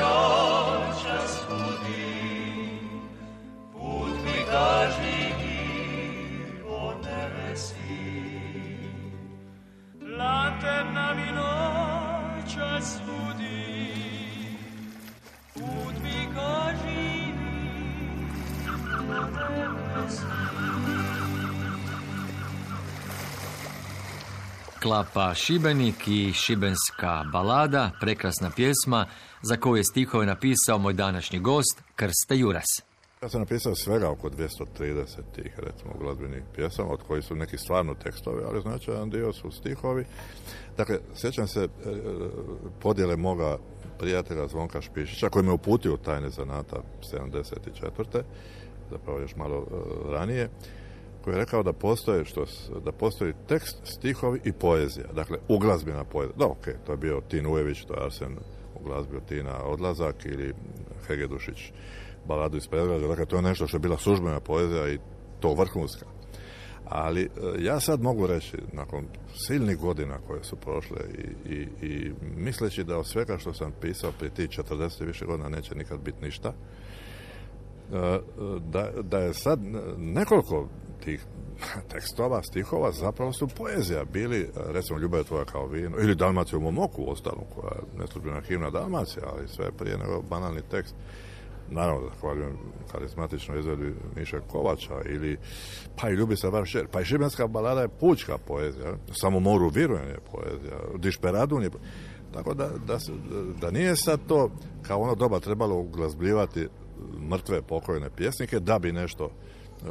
Lord. 0.01 0.34
Klapa 24.85 25.35
Šibenik 25.35 26.09
i 26.09 26.33
Šibenska 26.33 27.25
balada, 27.33 27.91
prekrasna 28.01 28.51
pjesma 28.57 29.07
za 29.43 29.57
koju 29.57 29.77
je 29.77 29.85
stihove 29.85 30.27
napisao 30.27 30.79
moj 30.79 30.93
današnji 30.93 31.39
gost, 31.39 31.83
Krste 31.97 32.39
Juras. 32.39 32.65
Ja 33.23 33.29
sam 33.29 33.41
napisao 33.41 33.75
svega 33.75 34.11
oko 34.11 34.29
230 34.29 35.05
tih, 35.35 35.59
recimo, 35.59 35.93
glazbenih 36.01 36.43
pjesama, 36.55 36.89
od 36.89 37.03
kojih 37.03 37.25
su 37.25 37.35
neki 37.35 37.59
stvarno 37.59 37.95
tekstovi, 37.95 38.43
ali 38.49 38.61
značajan 38.61 39.11
dio 39.11 39.33
su 39.33 39.51
stihovi. 39.51 40.05
Dakle, 40.77 40.99
sjećam 41.15 41.49
se 41.49 41.61
e, 41.65 41.69
podjele 42.81 43.17
moga 43.17 43.59
prijatelja 43.99 44.49
Zvonka 44.49 44.81
Špišića, 44.81 45.29
koji 45.29 45.45
me 45.45 45.53
uputio 45.53 45.95
u 45.95 45.97
tajne 45.97 46.31
zanata 46.31 46.77
74. 47.13 48.23
zapravo 48.91 49.19
još 49.19 49.37
malo 49.37 49.67
e, 49.67 49.75
ranije, 50.13 50.49
koji 51.25 51.35
je 51.35 51.39
rekao 51.39 51.63
da 51.63 51.73
postoje 51.73 52.25
što, 52.25 52.45
da 52.85 52.93
postoji 52.93 53.33
tekst, 53.49 53.77
stihovi 53.85 54.41
i 54.45 54.53
poezija. 54.53 55.07
Dakle, 55.13 55.39
uglazbena 55.49 56.05
poezija. 56.05 56.37
Da, 56.39 56.47
ok, 56.47 56.69
to 56.87 56.93
je 56.93 56.97
bio 56.97 57.21
Tin 57.29 57.47
Ujević, 57.47 57.85
to 57.85 57.95
je 57.95 58.05
Arsen 58.05 58.37
uglazbio 58.81 59.21
Tina 59.21 59.65
Odlazak 59.65 60.25
ili 60.25 60.55
Hegedušić 61.07 61.73
baladu 62.27 62.57
iz 62.57 62.67
Predgrađa. 62.67 63.07
Dakle, 63.07 63.27
to 63.27 63.37
je 63.37 63.43
nešto 63.43 63.67
što 63.67 63.77
je 63.77 63.81
bila 63.81 63.99
službena 63.99 64.41
poezija 64.41 64.89
i 64.89 64.99
to 65.41 65.55
vrhunska. 65.55 66.07
Ali 66.85 67.23
e, 67.23 67.29
ja 67.59 67.81
sad 67.81 68.03
mogu 68.03 68.27
reći, 68.27 68.57
nakon 68.73 69.07
silnih 69.47 69.79
godina 69.79 70.19
koje 70.27 70.45
su 70.45 70.57
prošle 70.57 71.01
i, 71.19 71.53
i, 71.55 71.87
i 71.87 72.13
misleći 72.37 72.85
da 72.85 72.99
od 72.99 73.07
svega 73.07 73.39
što 73.39 73.53
sam 73.55 73.73
pisao 73.81 74.13
prije 74.19 74.35
tih 74.35 74.49
40 74.49 75.03
i 75.03 75.07
više 75.07 75.27
godina 75.27 75.49
neće 75.49 75.75
nikad 75.75 76.01
biti 76.01 76.25
ništa, 76.25 76.49
e, 76.49 78.19
da, 78.73 78.91
da 79.03 79.19
je 79.19 79.35
sad 79.35 79.61
nekoliko 79.99 80.69
tih 81.05 81.27
tekstova, 81.93 82.43
stihova 82.43 82.93
zapravo 82.93 83.33
su 83.33 83.49
poezija. 83.49 84.05
Bili, 84.05 84.41
e, 84.41 84.49
recimo, 84.73 84.99
Ljubav 84.99 85.25
tvoja 85.25 85.45
kao 85.45 85.67
vino, 85.67 85.97
ili 86.01 86.15
Dalmacija 86.15 86.59
u 86.59 86.63
mom 86.63 86.79
oku, 86.79 87.03
u 87.03 87.11
ostalom, 87.11 87.45
koja 87.55 87.73
je 87.73 87.99
neslužbena 87.99 88.41
himna 88.41 88.71
Dalmacija, 88.71 89.23
ali 89.33 89.49
sve 89.49 89.73
prije 89.73 89.99
nego 89.99 90.23
banalni 90.23 90.63
tekst. 90.71 90.95
Naravno, 91.71 92.09
zahvaljujem 92.09 92.59
karizmatičnoj 92.93 93.59
izvedbi 93.59 93.95
Miše 94.17 94.41
Kovača 94.49 94.95
ili 95.05 95.39
pa 96.01 96.11
i 96.11 96.13
Ljubi 96.13 96.37
se 96.37 96.49
vaš 96.49 96.71
šer. 96.71 96.87
Pa 96.93 97.01
i 97.01 97.05
Šibenska 97.05 97.47
balada 97.47 97.81
je 97.81 97.89
pučka 97.89 98.39
poezija. 98.39 98.97
Samo 99.13 99.41
moru 99.41 99.69
virujem 99.69 100.09
je 100.09 100.19
poezija. 100.33 100.79
Dišperadun 100.99 101.63
je 101.63 101.71
tako 102.35 102.55
da, 102.55 102.69
da, 102.87 102.99
da 103.61 103.71
nije 103.71 103.97
sad 103.97 104.21
to 104.29 104.51
kao 104.83 105.01
ono 105.01 105.15
doba 105.15 105.41
trebalo 105.41 105.77
uglazbljivati 105.77 106.69
mrtve 107.31 107.63
pokojne 107.63 108.11
pjesnike 108.11 108.61
da 108.61 108.79
bi 108.79 108.93
nešto 108.93 109.31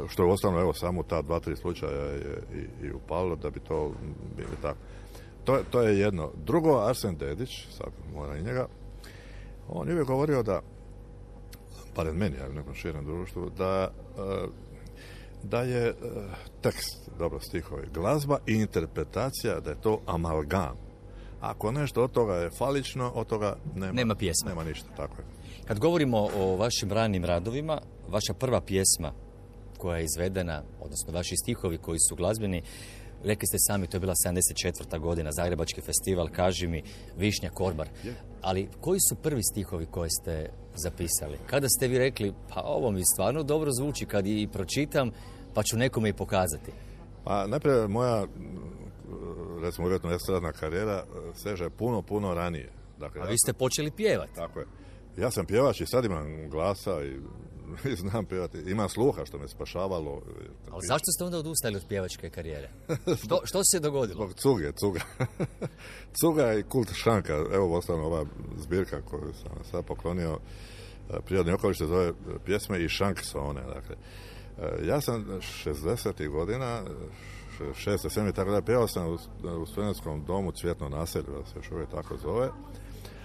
što 0.08 0.22
je 0.22 0.32
ostalo 0.32 0.60
evo 0.60 0.72
samo 0.72 1.02
ta 1.02 1.22
dva, 1.22 1.40
tri 1.40 1.56
slučaja 1.56 1.92
je 1.92 2.42
i, 2.54 2.86
i 2.86 2.92
upalo 2.92 3.36
da 3.36 3.50
bi 3.50 3.60
to 3.60 3.92
bili 4.36 4.56
tako. 4.62 4.78
To, 5.44 5.58
to 5.70 5.82
je 5.82 5.98
jedno. 5.98 6.30
Drugo, 6.44 6.80
Arsen 6.80 7.16
Dedić, 7.16 7.50
sad 7.70 7.88
mora 8.14 8.36
i 8.36 8.42
njega, 8.42 8.66
on 9.68 9.88
je 9.88 9.94
uvijek 9.94 10.08
govorio 10.08 10.42
da 10.42 10.60
barem 11.96 12.16
meni, 12.16 12.36
u 12.50 12.52
nekom 12.52 12.74
širem 12.74 13.04
društvu, 13.04 13.50
da, 13.58 13.90
e, 14.18 14.46
da 15.42 15.60
je 15.60 15.88
e, 15.88 15.94
tekst, 16.62 17.10
dobro 17.18 17.40
stihovi, 17.40 17.88
glazba 17.94 18.38
i 18.46 18.54
interpretacija, 18.54 19.60
da 19.60 19.70
je 19.70 19.80
to 19.80 20.00
amalgam. 20.06 20.76
Ako 21.40 21.72
nešto 21.72 22.04
od 22.04 22.10
toga 22.10 22.34
je 22.34 22.50
falično, 22.58 23.12
od 23.14 23.26
toga 23.26 23.56
nema, 23.74 23.92
Nema 23.92 24.14
pjesme. 24.14 24.48
Nema 24.48 24.64
ništa, 24.64 24.88
tako 24.96 25.14
je. 25.18 25.24
Kad 25.64 25.78
govorimo 25.78 26.28
o 26.36 26.56
vašim 26.56 26.92
ranim 26.92 27.24
radovima, 27.24 27.80
vaša 28.08 28.34
prva 28.34 28.60
pjesma 28.60 29.12
koja 29.84 29.98
je 29.98 30.04
izvedena, 30.04 30.62
odnosno 30.80 31.12
vaši 31.12 31.36
stihovi 31.36 31.78
koji 31.78 31.98
su 32.08 32.16
glazbeni, 32.16 32.62
rekli 33.24 33.46
ste 33.46 33.58
sami, 33.58 33.86
to 33.86 33.96
je 33.96 34.00
bila 34.00 34.14
74. 34.26 34.98
godina, 34.98 35.32
Zagrebački 35.32 35.80
festival, 35.80 36.28
kaži 36.28 36.66
mi, 36.66 36.82
Višnja 37.16 37.50
Korbar. 37.50 37.88
Ali 38.42 38.68
koji 38.80 39.00
su 39.08 39.14
prvi 39.16 39.42
stihovi 39.42 39.86
koje 39.86 40.10
ste 40.10 40.50
zapisali? 40.74 41.38
Kada 41.46 41.68
ste 41.68 41.88
vi 41.88 41.98
rekli, 41.98 42.32
pa 42.48 42.62
ovo 42.64 42.90
mi 42.90 43.02
stvarno 43.14 43.42
dobro 43.42 43.72
zvuči 43.72 44.06
kad 44.06 44.26
i 44.26 44.48
pročitam, 44.52 45.10
pa 45.54 45.62
ću 45.62 45.76
nekome 45.76 46.08
i 46.08 46.12
pokazati. 46.12 46.72
Pa 47.24 47.46
najprije 47.46 47.88
moja, 47.88 48.26
recimo 49.62 49.86
uvjetno 49.86 50.10
estradna 50.10 50.52
karijera 50.52 51.04
e, 51.04 51.34
seže 51.34 51.70
puno, 51.70 52.02
puno 52.02 52.34
ranije. 52.34 52.70
Dakle, 52.98 53.20
A 53.22 53.24
vi 53.24 53.38
ste 53.38 53.52
počeli 53.52 53.90
pjevati. 53.90 54.34
Tako 54.34 54.60
je. 54.60 54.66
Ja 55.16 55.30
sam 55.30 55.46
pjevač 55.46 55.80
i 55.80 55.86
sad 55.86 56.04
imam 56.04 56.50
glasa 56.50 57.04
i, 57.04 57.18
i 57.92 57.96
znam 57.96 58.24
pjevati. 58.24 58.58
Imam 58.58 58.88
sluha 58.88 59.24
što 59.24 59.38
me 59.38 59.48
spašavalo. 59.48 60.22
Ali 60.70 60.86
zašto 60.86 61.12
ste 61.12 61.24
onda 61.24 61.38
odustali 61.38 61.76
od 61.76 61.84
pjevačke 61.88 62.30
karijere? 62.30 62.70
Što, 63.24 63.40
što 63.44 63.60
se 63.64 63.80
dogodilo? 63.80 64.14
Zbog 64.14 64.34
cuge, 64.34 64.72
cuga. 64.72 65.00
cuga 66.20 66.54
i 66.54 66.62
kult 66.62 66.92
šanka. 66.94 67.32
Evo, 67.52 67.76
ostalo 67.76 68.02
ova 68.02 68.24
zbirka 68.58 69.02
koju 69.02 69.32
sam 69.42 69.64
sad 69.70 69.84
poklonio. 69.84 70.38
e, 71.10 71.20
Prirodni 71.20 71.52
okoliš 71.52 71.78
se 71.78 71.86
zove 71.86 72.12
pjesme 72.44 72.84
i 72.84 72.88
šank 72.88 73.20
one. 73.34 73.62
Dakle, 73.62 73.96
E, 74.58 74.86
ja 74.86 75.00
sam 75.00 75.24
60. 75.64 76.28
godina, 76.28 76.82
6. 77.60 77.74
7. 77.84 78.32
tako 78.32 78.50
da 78.50 78.62
pjevao 78.62 78.88
sam 78.88 79.06
u, 79.06 79.18
u 79.62 79.66
studentskom 79.66 80.24
domu 80.24 80.52
Cvjetno 80.52 80.88
naselje, 80.88 81.24
da 81.24 81.46
se 81.46 81.52
još 81.56 81.70
uvijek 81.70 81.90
tako 81.90 82.16
zove. 82.16 82.50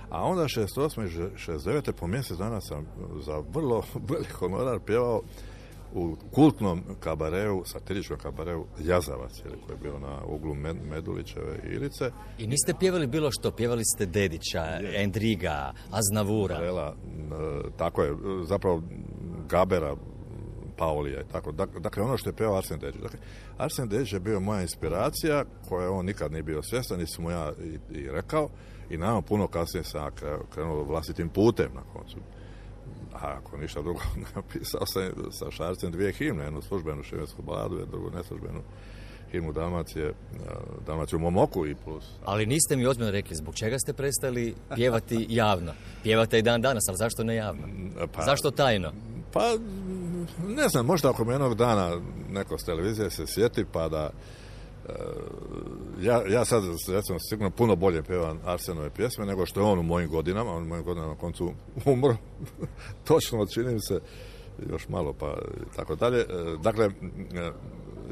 A 0.09 0.23
onda 0.23 0.43
68. 0.43 1.05
i 1.05 1.37
69. 1.37 1.91
po 1.91 2.07
mjesec 2.07 2.37
dana 2.37 2.61
sam 2.61 2.85
za 3.25 3.43
vrlo 3.53 3.83
velik 4.09 4.31
honorar 4.31 4.79
pjevao 4.79 5.21
u 5.93 6.15
kultnom 6.31 6.83
kabareu, 6.99 7.63
satiričkom 7.65 8.17
kabareu 8.17 8.65
Jazavac, 8.79 9.39
ili 9.39 9.57
koji 9.67 9.75
je 9.75 9.81
bio 9.81 9.99
na 9.99 10.25
uglu 10.25 10.55
Med- 10.55 10.83
Medulićeve 10.83 11.59
i 11.63 11.75
Ilice. 11.75 12.11
I 12.37 12.47
niste 12.47 12.73
pjevali 12.79 13.07
bilo 13.07 13.31
što, 13.31 13.51
pjevali 13.51 13.85
ste 13.85 14.05
Dedića, 14.05 14.65
Endriga, 14.95 15.73
Aznavura. 15.91 16.57
Tako 17.77 18.03
je, 18.03 18.15
zapravo 18.43 18.81
Gabera, 19.49 19.95
Paulija 20.77 21.21
i 21.21 21.27
tako. 21.31 21.51
Dak- 21.51 21.79
Dakle, 21.79 22.03
ono 22.03 22.17
što 22.17 22.29
je 22.29 22.35
pevao 22.35 22.57
Arsen 22.57 22.79
Dedić. 22.79 23.01
Dakle, 23.01 23.19
Arsen 23.57 23.89
Dedić 23.89 24.13
je 24.13 24.19
bio 24.19 24.39
moja 24.39 24.61
inspiracija 24.61 25.45
koja 25.69 25.91
on 25.91 26.05
nikad 26.05 26.31
nije 26.31 26.43
bio 26.43 26.61
svjestan, 26.63 26.99
nisam 26.99 27.23
mu 27.23 27.31
ja 27.31 27.51
i, 27.63 27.97
i 27.97 28.11
rekao. 28.11 28.49
I 28.89 28.97
naravno 28.97 29.21
puno 29.21 29.47
kasnije 29.47 29.83
sam 29.83 30.11
krenuo 30.53 30.83
vlastitim 30.83 31.29
putem 31.29 31.69
na 31.75 31.81
koncu. 31.93 32.17
A 33.13 33.37
ako 33.37 33.57
ništa 33.57 33.81
drugo, 33.81 33.99
napisao 34.35 34.85
sam 34.85 35.03
sa 35.31 35.51
Šarcem 35.51 35.91
dvije 35.91 36.11
himne, 36.11 36.43
jednu 36.43 36.61
službenu 36.61 37.03
šibensku 37.03 37.41
baladu, 37.41 37.75
jednu 37.75 37.91
drugu 37.91 38.09
neslužbenu 38.17 38.61
himnu 39.31 39.51
Dalmacije, 39.53 40.09
a, 40.09 40.13
Dalmaciju 40.85 41.17
u 41.17 41.21
mom 41.21 41.37
oku 41.37 41.65
i 41.67 41.75
plus. 41.75 42.03
Ali 42.25 42.45
niste 42.45 42.75
mi 42.75 42.85
ozbiljno 42.85 43.11
rekli 43.11 43.35
zbog 43.35 43.55
čega 43.55 43.79
ste 43.79 43.93
prestali 43.93 44.55
pjevati 44.75 45.25
javno. 45.41 45.71
Pjevate 46.03 46.39
i 46.39 46.41
dan 46.41 46.61
danas, 46.61 46.83
ali 46.87 46.97
zašto 46.97 47.23
ne 47.23 47.35
javno? 47.35 47.67
Pa, 48.13 48.23
Zašto 48.23 48.51
tajno? 48.51 48.91
Pa, 49.33 49.41
ne 50.47 50.69
znam, 50.69 50.85
možda 50.85 51.09
ako 51.09 51.25
me 51.25 51.33
jednog 51.33 51.55
dana 51.55 52.01
neko 52.31 52.57
s 52.57 52.65
televizije 52.65 53.09
se 53.09 53.27
sjeti 53.27 53.65
pa 53.71 53.89
da 53.89 54.09
e, 54.09 54.11
ja, 56.01 56.23
ja 56.27 56.45
sad 56.45 56.63
recimo 56.87 57.19
sigurno 57.19 57.51
puno 57.51 57.75
bolje 57.75 58.03
pevam 58.03 58.39
Arsenove 58.45 58.89
pjesme 58.89 59.25
nego 59.25 59.45
što 59.45 59.59
je 59.59 59.65
on 59.65 59.79
u 59.79 59.83
mojim 59.83 60.09
godinama, 60.09 60.51
on 60.51 60.63
u 60.63 60.67
mojim 60.67 60.83
godinama 60.83 61.13
na 61.13 61.19
koncu 61.19 61.53
umro, 61.85 62.15
točno 63.07 63.45
čini 63.53 63.73
mi 63.73 63.81
se 63.81 63.99
još 64.71 64.89
malo 64.89 65.13
pa 65.13 65.37
tako 65.75 65.95
dalje. 65.95 66.19
E, 66.19 66.25
Dakle, 66.63 66.85
e, 66.85 66.91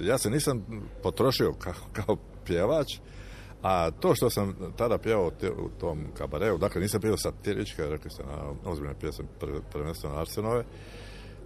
ja 0.01 0.17
se 0.17 0.29
nisam 0.29 0.65
potrošio 1.03 1.53
kao, 1.53 1.73
kao 1.93 2.17
pjevač, 2.45 2.87
a 3.61 3.91
to 3.91 4.15
što 4.15 4.29
sam 4.29 4.55
tada 4.77 4.97
pjevao 4.97 5.31
u 5.57 5.69
tom 5.79 5.99
kabareu, 6.17 6.57
dakle 6.57 6.81
nisam 6.81 7.01
pjevao 7.01 7.17
satiričke, 7.17 7.87
rekli 7.87 8.09
ste 8.09 8.23
na 8.23 8.71
ozbiljne 8.71 8.99
pjesme, 8.99 9.25
prve- 9.39 9.61
prvenstveno 9.71 10.15
Arsenove, 10.15 10.63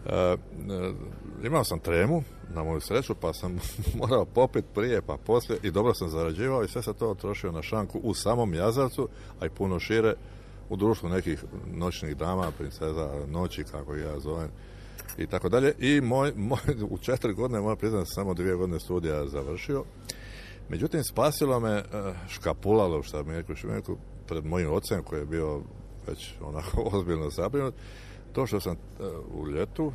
E, 0.06 0.16
e, 0.16 0.38
imao 1.44 1.64
sam 1.64 1.80
tremu, 1.80 2.24
na 2.56 2.64
moju 2.64 2.80
sreću, 2.80 3.16
pa 3.16 3.34
sam 3.34 3.60
morao 4.00 4.26
popit 4.26 4.66
prije 4.74 5.02
pa 5.02 5.18
poslije 5.18 5.60
i 5.64 5.72
dobro 5.72 5.94
sam 5.94 6.10
zarađivao 6.10 6.64
i 6.64 6.68
sve 6.68 6.82
sam 6.84 6.94
to 6.94 7.14
trošio 7.14 7.52
na 7.52 7.62
šanku 7.62 8.00
u 8.04 8.14
samom 8.14 8.54
Jazavcu, 8.54 9.08
a 9.40 9.46
i 9.46 9.50
puno 9.50 9.80
šire 9.80 10.14
u 10.70 10.76
društvu 10.76 11.10
nekih 11.10 11.44
noćnih 11.74 12.18
dama, 12.18 12.52
princeza 12.58 13.10
noći, 13.28 13.64
kako 13.64 13.96
ja 13.96 14.20
zovem, 14.20 14.50
i 15.18 15.28
tako 15.28 15.50
dalje. 15.50 15.74
I 15.80 16.02
moj, 16.02 16.34
moj, 16.50 16.60
u 16.90 16.98
četiri 16.98 17.34
godine, 17.34 17.62
moram 17.62 17.78
priznati, 17.78 18.06
sam 18.06 18.24
samo 18.24 18.34
dvije 18.34 18.56
godine 18.56 18.80
studija 18.80 19.28
završio. 19.28 19.84
Međutim, 20.70 21.04
spasilo 21.04 21.60
me 21.60 21.72
eh, 21.72 21.84
škapulalo, 22.30 23.04
što 23.04 23.24
mi 23.24 23.34
rekao 23.64 23.96
pred 24.28 24.46
mojim 24.46 24.74
ocem 24.74 25.04
koji 25.04 25.20
je 25.20 25.26
bio 25.26 25.62
već 26.08 26.34
onako 26.42 26.82
ozbiljno 26.94 27.30
zabrinut, 27.30 27.74
to 28.34 28.48
što 28.48 28.60
sam 28.60 28.74
eh, 28.74 29.04
u 29.34 29.48
ljetu, 29.48 29.92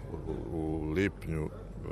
u, 0.53 0.57
u 0.59 0.91
lipnju 0.91 1.45
eh, 1.45 1.89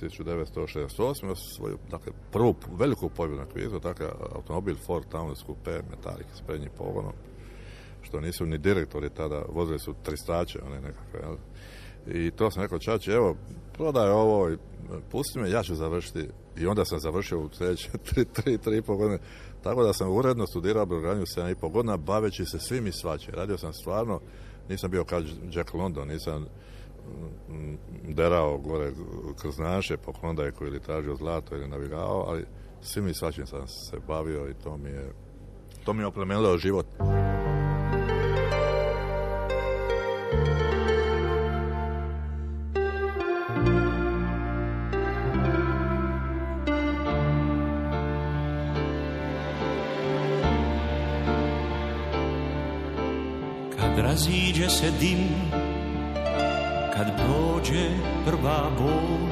1968. 0.00 1.34
svoju, 1.56 1.78
dakle, 1.90 2.12
prvu 2.32 2.54
veliku 2.78 3.08
pobjedu 3.08 3.40
na 3.40 3.46
kvizu, 3.46 3.78
dakle, 3.78 4.06
automobil 4.34 4.76
Ford 4.86 5.04
Taunus 5.08 5.44
Coupe, 5.46 5.82
metalik 5.90 6.26
s 6.34 6.40
prednjim 6.40 6.70
pogonom, 6.78 7.12
što 8.02 8.20
nisu 8.20 8.46
ni 8.46 8.58
direktori 8.58 9.10
tada, 9.10 9.42
vozili 9.48 9.78
su 9.78 9.94
tristače, 10.02 10.58
one 10.66 10.80
nekakve, 10.80 11.20
jel? 11.20 11.36
I 12.06 12.30
to 12.30 12.50
sam 12.50 12.62
rekao, 12.62 12.78
čači, 12.78 13.10
evo, 13.10 13.36
prodaj 13.72 14.10
ovo 14.10 14.50
i 14.50 14.56
pusti 15.10 15.38
me, 15.38 15.50
ja 15.50 15.62
ću 15.62 15.74
završiti. 15.74 16.28
I 16.58 16.66
onda 16.66 16.84
sam 16.84 17.00
završio 17.00 17.40
u 17.40 17.48
sljedeće 17.52 17.90
tri, 18.08 18.24
tri, 18.24 18.58
tri 18.58 18.76
i 18.76 18.82
pol 18.82 18.96
godine. 18.96 19.18
Tako 19.62 19.82
da 19.82 19.92
sam 19.92 20.10
uredno 20.10 20.46
studirao 20.46 20.86
brodogradnju 20.86 21.24
7 21.24 21.52
i 21.52 21.54
pol 21.54 21.70
godina, 21.70 21.96
baveći 21.96 22.44
se 22.44 22.58
svim 22.58 22.86
i 22.86 22.92
svačim. 22.92 23.34
Radio 23.34 23.58
sam 23.58 23.72
stvarno, 23.72 24.20
nisam 24.68 24.90
bio 24.90 25.04
kao 25.04 25.22
Jack 25.52 25.74
London, 25.74 26.08
nisam 26.08 26.46
derao 28.08 28.58
gore 28.58 28.92
kroz 29.40 29.58
naše 29.58 29.96
po 29.96 30.12
Klondajku 30.12 30.66
ili 30.66 30.80
tražio 30.80 31.16
zlato 31.16 31.56
ili 31.56 31.68
navigao, 31.68 32.24
ali 32.28 32.44
svim 32.80 33.08
i 33.08 33.14
svačim 33.14 33.46
sam 33.46 33.68
se 33.68 33.96
bavio 34.08 34.48
i 34.48 34.54
to 34.54 34.76
mi 34.76 34.88
je, 34.88 35.12
to 35.84 35.92
mi 35.92 36.02
je 36.02 36.06
oplemenilo 36.06 36.58
život. 36.58 36.86
Kad 53.76 53.98
raziđe 53.98 54.68
se 54.68 54.90
dim, 55.00 55.18
kad 56.96 57.06
prođe 57.16 57.88
prva 58.24 58.70
bol, 58.78 59.28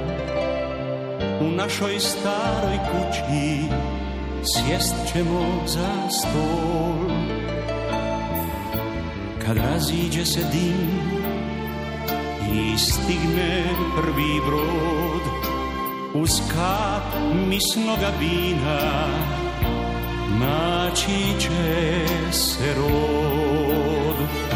u 1.41 1.51
našoj 1.51 2.01
staroj 2.01 2.79
kući 2.91 3.69
sjest 4.43 4.95
ćemo 5.13 5.63
za 5.67 6.11
stol. 6.11 7.11
Kad 9.47 9.57
raziđe 9.57 10.25
se 10.25 10.41
dim 10.53 10.91
i 12.53 12.79
stigne 12.79 13.65
prvi 13.97 14.41
brod, 14.47 15.23
uz 16.15 16.31
kap 16.53 17.23
misnoga 17.49 18.11
vina 18.21 19.09
naći 20.41 21.41
će 21.41 22.07
se 22.33 22.75
rod. 22.77 24.54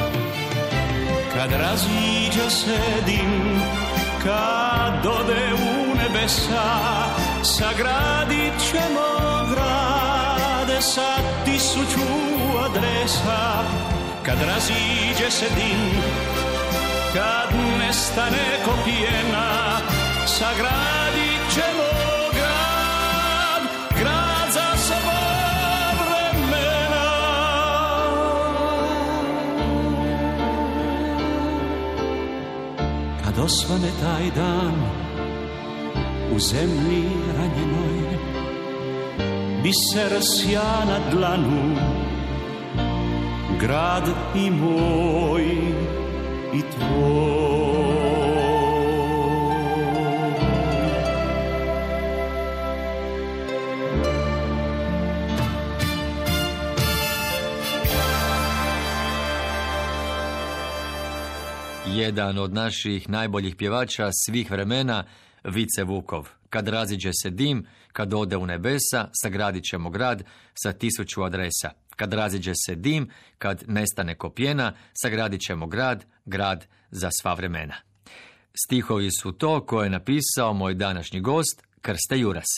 Kad 1.39 1.53
raziđe 1.53 2.51
se 2.51 2.79
dim, 3.07 3.61
kad 4.23 5.07
ode 5.07 5.55
u 5.55 5.95
nebesa, 5.95 6.65
sagradit 7.43 8.53
ćemo 8.71 9.09
grade 9.51 10.83
sa 10.83 11.17
tisuću 11.45 12.09
adresa. 12.65 13.65
Kad 14.23 14.39
raziđe 14.41 15.31
se 15.31 15.47
dim, 15.57 16.03
kad 17.15 17.59
nestane 17.79 18.59
kopijena, 18.65 19.81
sagradit 20.27 21.28
Kad 33.39 33.47
taj 34.01 34.31
dan 34.37 34.75
u 36.35 36.39
zemlji 36.39 37.05
ranjenoj, 37.37 38.19
biser 39.63 40.23
sja 40.23 40.85
na 40.89 40.99
dlanu, 41.13 41.77
grad 43.61 44.09
i 44.35 44.51
moj 44.51 45.45
i 46.55 46.61
tvoj. 46.61 47.48
Jedan 62.09 62.39
od 62.39 62.53
naših 62.53 63.09
najboljih 63.09 63.57
pjevača 63.57 64.11
svih 64.27 64.51
vremena, 64.51 65.05
Vice 65.45 65.85
Vukov. 65.85 66.29
Kad 66.51 66.69
raziđe 66.69 67.11
se 67.23 67.31
dim, 67.31 67.67
kad 67.93 68.15
ode 68.15 68.37
u 68.37 68.47
nebesa, 68.47 69.09
sagradit 69.23 69.65
ćemo 69.65 69.91
grad 69.91 70.23
sa 70.55 70.73
tisuću 70.73 71.23
adresa. 71.23 71.71
Kad 71.97 72.13
raziđe 72.13 72.53
se 72.67 72.75
dim, 72.75 73.11
kad 73.39 73.65
nestane 73.67 74.15
kopjena, 74.15 74.73
sagradit 75.03 75.41
ćemo 75.41 75.67
grad, 75.67 76.05
grad 76.25 76.67
za 76.91 77.11
sva 77.21 77.35
vremena. 77.35 77.75
Stihovi 78.67 79.11
su 79.11 79.33
to 79.33 79.67
koje 79.67 79.87
je 79.87 79.91
napisao 79.91 80.53
moj 80.53 80.75
današnji 80.75 81.21
gost, 81.21 81.63
Krste 81.81 82.19
Juras. 82.19 82.49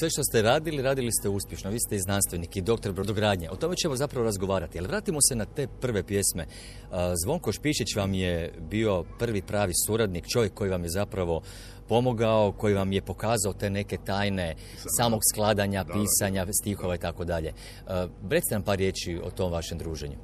Sve 0.00 0.10
što 0.10 0.22
ste 0.22 0.42
radili, 0.42 0.82
radili 0.82 1.12
ste 1.12 1.28
uspješno. 1.28 1.70
Vi 1.70 1.78
ste 1.80 1.96
i 1.96 2.00
znanstvenik 2.00 2.56
i 2.56 2.60
doktor 2.60 2.92
brodogradnje. 2.92 3.50
O 3.50 3.56
tome 3.56 3.76
ćemo 3.76 3.96
zapravo 3.96 4.24
razgovarati. 4.24 4.78
Ali 4.78 4.88
vratimo 4.88 5.18
se 5.28 5.34
na 5.34 5.44
te 5.44 5.66
prve 5.80 6.02
pjesme. 6.02 6.46
A, 6.90 7.14
Zvonko 7.24 7.52
Špišić 7.52 7.96
vam 7.96 8.14
je 8.14 8.52
bio 8.70 9.04
prvi 9.18 9.42
pravi 9.42 9.72
suradnik, 9.86 10.24
čovjek 10.32 10.54
koji 10.54 10.70
vam 10.70 10.82
je 10.82 10.90
zapravo 10.90 11.42
pomogao, 11.88 12.52
koji 12.52 12.74
vam 12.74 12.92
je 12.92 13.02
pokazao 13.02 13.52
te 13.52 13.70
neke 13.70 13.98
tajne 14.06 14.54
samog 14.98 15.20
skladanja, 15.32 15.84
pisanja, 15.84 16.46
stihova 16.62 16.94
i 16.94 16.98
tako 16.98 17.24
dalje. 17.24 17.52
A, 17.86 18.06
Recite 18.30 18.54
nam 18.54 18.62
par 18.62 18.78
riječi 18.78 19.20
o 19.24 19.30
tom 19.30 19.52
vašem 19.52 19.78
druženju. 19.78 20.16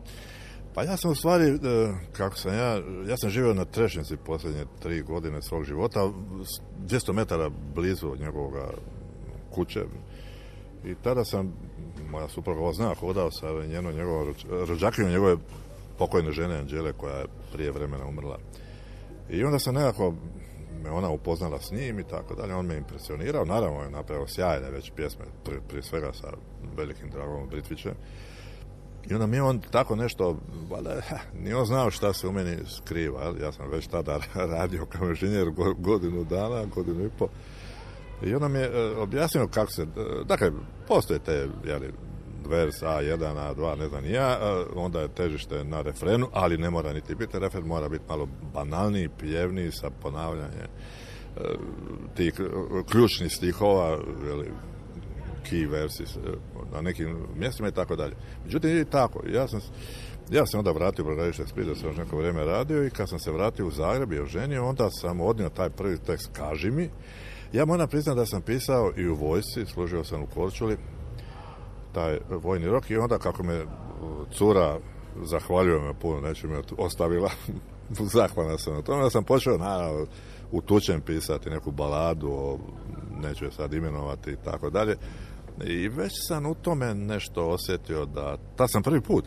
Pa 0.77 0.83
ja 0.83 0.97
sam 0.97 1.11
u 1.11 1.15
stvari, 1.15 1.45
e, 1.45 1.59
kako 2.13 2.37
sam 2.37 2.55
ja, 2.55 2.81
ja 3.09 3.17
sam 3.17 3.31
živio 3.31 3.55
na 3.55 3.65
Trešnici 3.65 4.17
posljednje 4.17 4.65
tri 4.83 5.03
godine 5.03 5.43
svog 5.43 5.65
života, 5.65 6.13
s 6.45 6.61
200 6.93 7.13
metara 7.13 7.51
blizu 7.75 8.09
od 8.11 8.21
njegovoga 8.21 8.69
kuće. 9.51 9.85
I 10.85 10.95
tada 10.95 11.25
sam, 11.25 11.53
moja 12.11 12.29
supruga 12.29 12.61
ovo 12.61 12.73
zna, 12.73 12.95
hodao 12.95 13.31
sa 13.31 13.47
njenom 13.69 13.95
njegovom 13.95 14.35
rođakinjom 14.69 15.11
njegove 15.11 15.37
pokojne 15.99 16.33
žene 16.33 16.59
Anđele 16.59 16.93
koja 16.93 17.17
je 17.17 17.27
prije 17.53 17.71
vremena 17.71 18.07
umrla. 18.07 18.39
I 19.31 19.45
onda 19.45 19.59
sam 19.59 19.75
nekako 19.75 20.15
me 20.83 20.91
ona 20.91 21.11
upoznala 21.11 21.61
s 21.61 21.71
njim 21.71 21.99
i 21.99 22.05
tako 22.05 22.35
dalje, 22.35 22.55
on 22.55 22.67
me 22.67 22.77
impresionirao, 22.77 23.45
naravno 23.45 23.83
je 23.83 23.91
napravio 23.91 24.27
sjajne 24.29 24.71
već 24.71 24.93
pjesme, 24.97 25.25
prije 25.69 25.83
svega 25.83 26.13
sa 26.13 26.29
velikim 26.77 27.11
dragom 27.11 27.49
Britvićem. 27.49 27.95
I 29.11 29.15
onda 29.15 29.27
mi 29.27 29.41
on 29.41 29.61
tako 29.61 29.97
nešto, 29.97 30.37
valjda, 30.71 31.03
nije 31.43 31.57
on 31.57 31.67
znao 31.67 31.91
šta 31.91 32.13
se 32.13 32.29
u 32.29 32.33
meni 32.33 32.57
skriva. 32.77 33.35
Ja 33.43 33.53
sam 33.53 33.71
već 33.71 33.87
tada 33.87 34.21
radio 34.57 34.87
kao 34.87 35.09
inženjer 35.09 35.51
go- 35.51 35.75
godinu 35.75 36.25
dana, 36.25 36.65
godinu 36.65 37.05
i 37.05 37.11
pol. 37.19 37.29
I 38.23 38.35
onda 38.35 38.49
mi 38.49 38.59
je 38.59 38.65
e, 38.65 38.97
objasnio 38.97 39.49
kako 39.49 39.73
se, 39.73 39.83
e, 39.83 39.87
dakle, 40.25 40.51
postoje 40.89 41.19
te, 41.19 41.49
jeli, 41.65 41.93
vers 42.49 42.83
A1, 42.83 43.19
A2, 43.19 43.79
ne 43.79 43.89
znam 43.89 44.05
ni 44.05 44.11
ja, 44.11 44.31
e, 44.31 44.65
onda 44.75 45.01
je 45.01 45.09
težište 45.09 45.65
na 45.65 45.83
refrenu, 45.83 46.29
ali 46.33 46.59
ne 46.59 46.71
mora 46.71 46.93
niti 46.93 47.15
biti 47.15 47.39
refren, 47.39 47.67
mora 47.67 47.89
biti 47.89 48.05
malo 48.09 48.29
banalniji, 48.55 49.09
pjevniji 49.19 49.71
sa 49.73 49.91
ponavljanjem 50.03 50.69
tih 52.15 52.35
ključnih 52.91 53.33
stihova, 53.33 53.99
jeli, 54.27 54.51
key 55.51 55.67
verses 55.67 56.17
e, 56.17 56.21
na 56.73 56.81
nekim 56.81 57.17
mjestima 57.37 57.69
i 57.69 57.73
tako 57.73 57.97
dalje. 57.97 58.15
Međutim, 58.45 58.79
i 58.79 58.85
tako, 58.85 59.21
ja 59.33 59.49
sam, 59.49 59.61
ja 60.31 60.47
sam 60.47 60.59
onda 60.59 60.71
vratio 60.71 61.05
u 61.05 61.07
Brodarište 61.07 61.47
Split, 61.47 61.67
da 61.67 61.75
sam 61.75 61.89
još 61.89 61.97
neko 61.97 62.17
vrijeme 62.17 62.45
radio 62.45 62.85
i 62.85 62.91
kad 62.91 63.09
sam 63.09 63.19
se 63.19 63.33
vratio 63.33 63.67
u 63.67 63.71
Zagreb 63.71 64.13
i 64.13 64.21
oženio, 64.21 64.67
onda 64.67 64.91
sam 64.91 65.21
odnio 65.21 65.49
taj 65.49 65.71
prvi 65.71 65.99
tekst 65.99 66.31
Kaži 66.33 66.71
mi. 66.71 66.91
Ja 67.53 67.65
moram 67.65 67.89
priznati 67.89 68.19
da 68.19 68.27
sam 68.27 68.43
pisao 68.43 68.93
i 68.97 69.09
u 69.09 69.15
vojsci, 69.15 69.67
služio 69.67 70.05
sam 70.05 70.23
u 70.23 70.27
Korčuli, 70.27 70.77
taj 71.93 72.19
vojni 72.31 72.67
rok 72.67 72.91
i 72.91 72.97
onda 72.97 73.19
kako 73.19 73.43
me 73.43 73.63
uh, 73.63 73.69
cura 74.31 74.79
zahvaljuje 75.25 75.81
me 75.81 75.95
puno, 75.95 76.21
neću 76.21 76.49
me 76.49 76.63
ostavila, 76.79 77.31
zahvalna 78.15 78.59
sam 78.59 78.75
na 78.75 78.83
tome, 78.83 79.03
da 79.03 79.11
sam 79.11 79.25
počeo 79.25 79.59
naravno 79.59 80.07
u 80.53 80.61
tučem 80.61 81.01
pisati 81.01 81.51
neku 81.51 81.71
baladu, 81.71 82.29
o, 82.33 82.59
neću 83.23 83.45
je 83.45 83.51
sad 83.51 83.73
imenovati 83.73 84.31
i 84.31 84.37
tako 84.45 84.71
dalje. 84.71 84.97
I 85.65 85.89
već 85.89 86.13
sam 86.29 86.47
u 86.47 86.55
tome 86.55 86.95
nešto 86.95 87.49
osjetio 87.49 88.05
da, 88.05 88.37
ta 88.57 88.69
sam 88.69 88.83
prvi 88.83 89.01
put. 89.01 89.25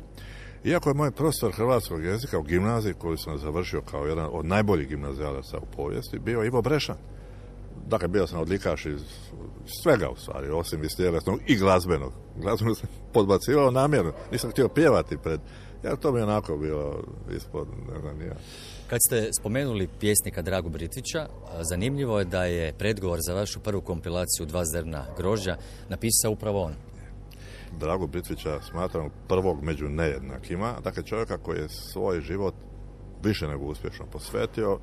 Iako 0.64 0.90
je 0.90 0.94
moj 0.94 1.12
profesor 1.12 1.52
hrvatskog 1.52 2.04
jezika 2.04 2.40
u 2.40 2.44
gimnaziji 2.44 2.94
koju 2.94 3.18
sam 3.18 3.38
završio 3.38 3.82
kao 3.82 4.06
jedan 4.06 4.30
od 4.32 4.46
najboljih 4.46 4.88
gimnazijalaca 4.88 5.58
u 5.58 5.76
povijesti, 5.76 6.20
bio 6.20 6.44
Ivo 6.44 6.62
Brešan. 6.62 6.96
Dakle, 7.88 8.08
bio 8.08 8.28
sam 8.28 8.40
odlikaš 8.40 8.86
iz 8.86 9.02
svega 9.84 10.10
u 10.10 10.16
stvari, 10.16 10.50
osim 10.50 10.84
iz 10.84 10.96
tjelesnog 10.98 11.40
i 11.48 11.58
glazbenog. 11.58 12.14
Glazbenog 12.38 12.78
sam 12.78 12.90
podbacivao 13.14 13.72
namjerno. 13.72 14.12
Nisam 14.32 14.52
htio 14.52 14.68
pjevati 14.68 15.18
pred... 15.18 15.40
Ja, 15.84 15.96
to 15.96 16.12
mi 16.12 16.20
je 16.20 16.24
onako 16.24 16.58
bilo 16.58 17.04
ispod, 17.36 17.68
ne 17.94 18.00
znam, 18.00 18.18
nije. 18.18 18.36
Kad 18.90 19.00
ste 19.08 19.30
spomenuli 19.40 19.88
pjesnika 20.00 20.42
Dragu 20.42 20.70
Britića, 20.70 21.28
zanimljivo 21.62 22.20
je 22.20 22.26
da 22.26 22.44
je 22.44 22.74
predgovor 22.74 23.20
za 23.22 23.34
vašu 23.34 23.60
prvu 23.60 23.82
kompilaciju 23.82 24.46
Dva 24.46 24.66
zrna 24.66 25.06
grožđa 25.18 25.58
napisao 25.90 26.32
upravo 26.32 26.64
on. 26.64 26.74
Dragu 27.80 28.08
Britvića 28.08 28.62
smatram 28.62 29.10
prvog 29.28 29.64
među 29.64 29.90
nejednakima, 29.90 30.76
dakle 30.84 31.04
čovjeka 31.04 31.38
koji 31.38 31.60
je 31.60 31.70
svoj 31.70 32.22
život 32.22 32.54
više 33.24 33.48
nego 33.48 33.66
uspješno 33.66 34.06
posvetio. 34.06 34.80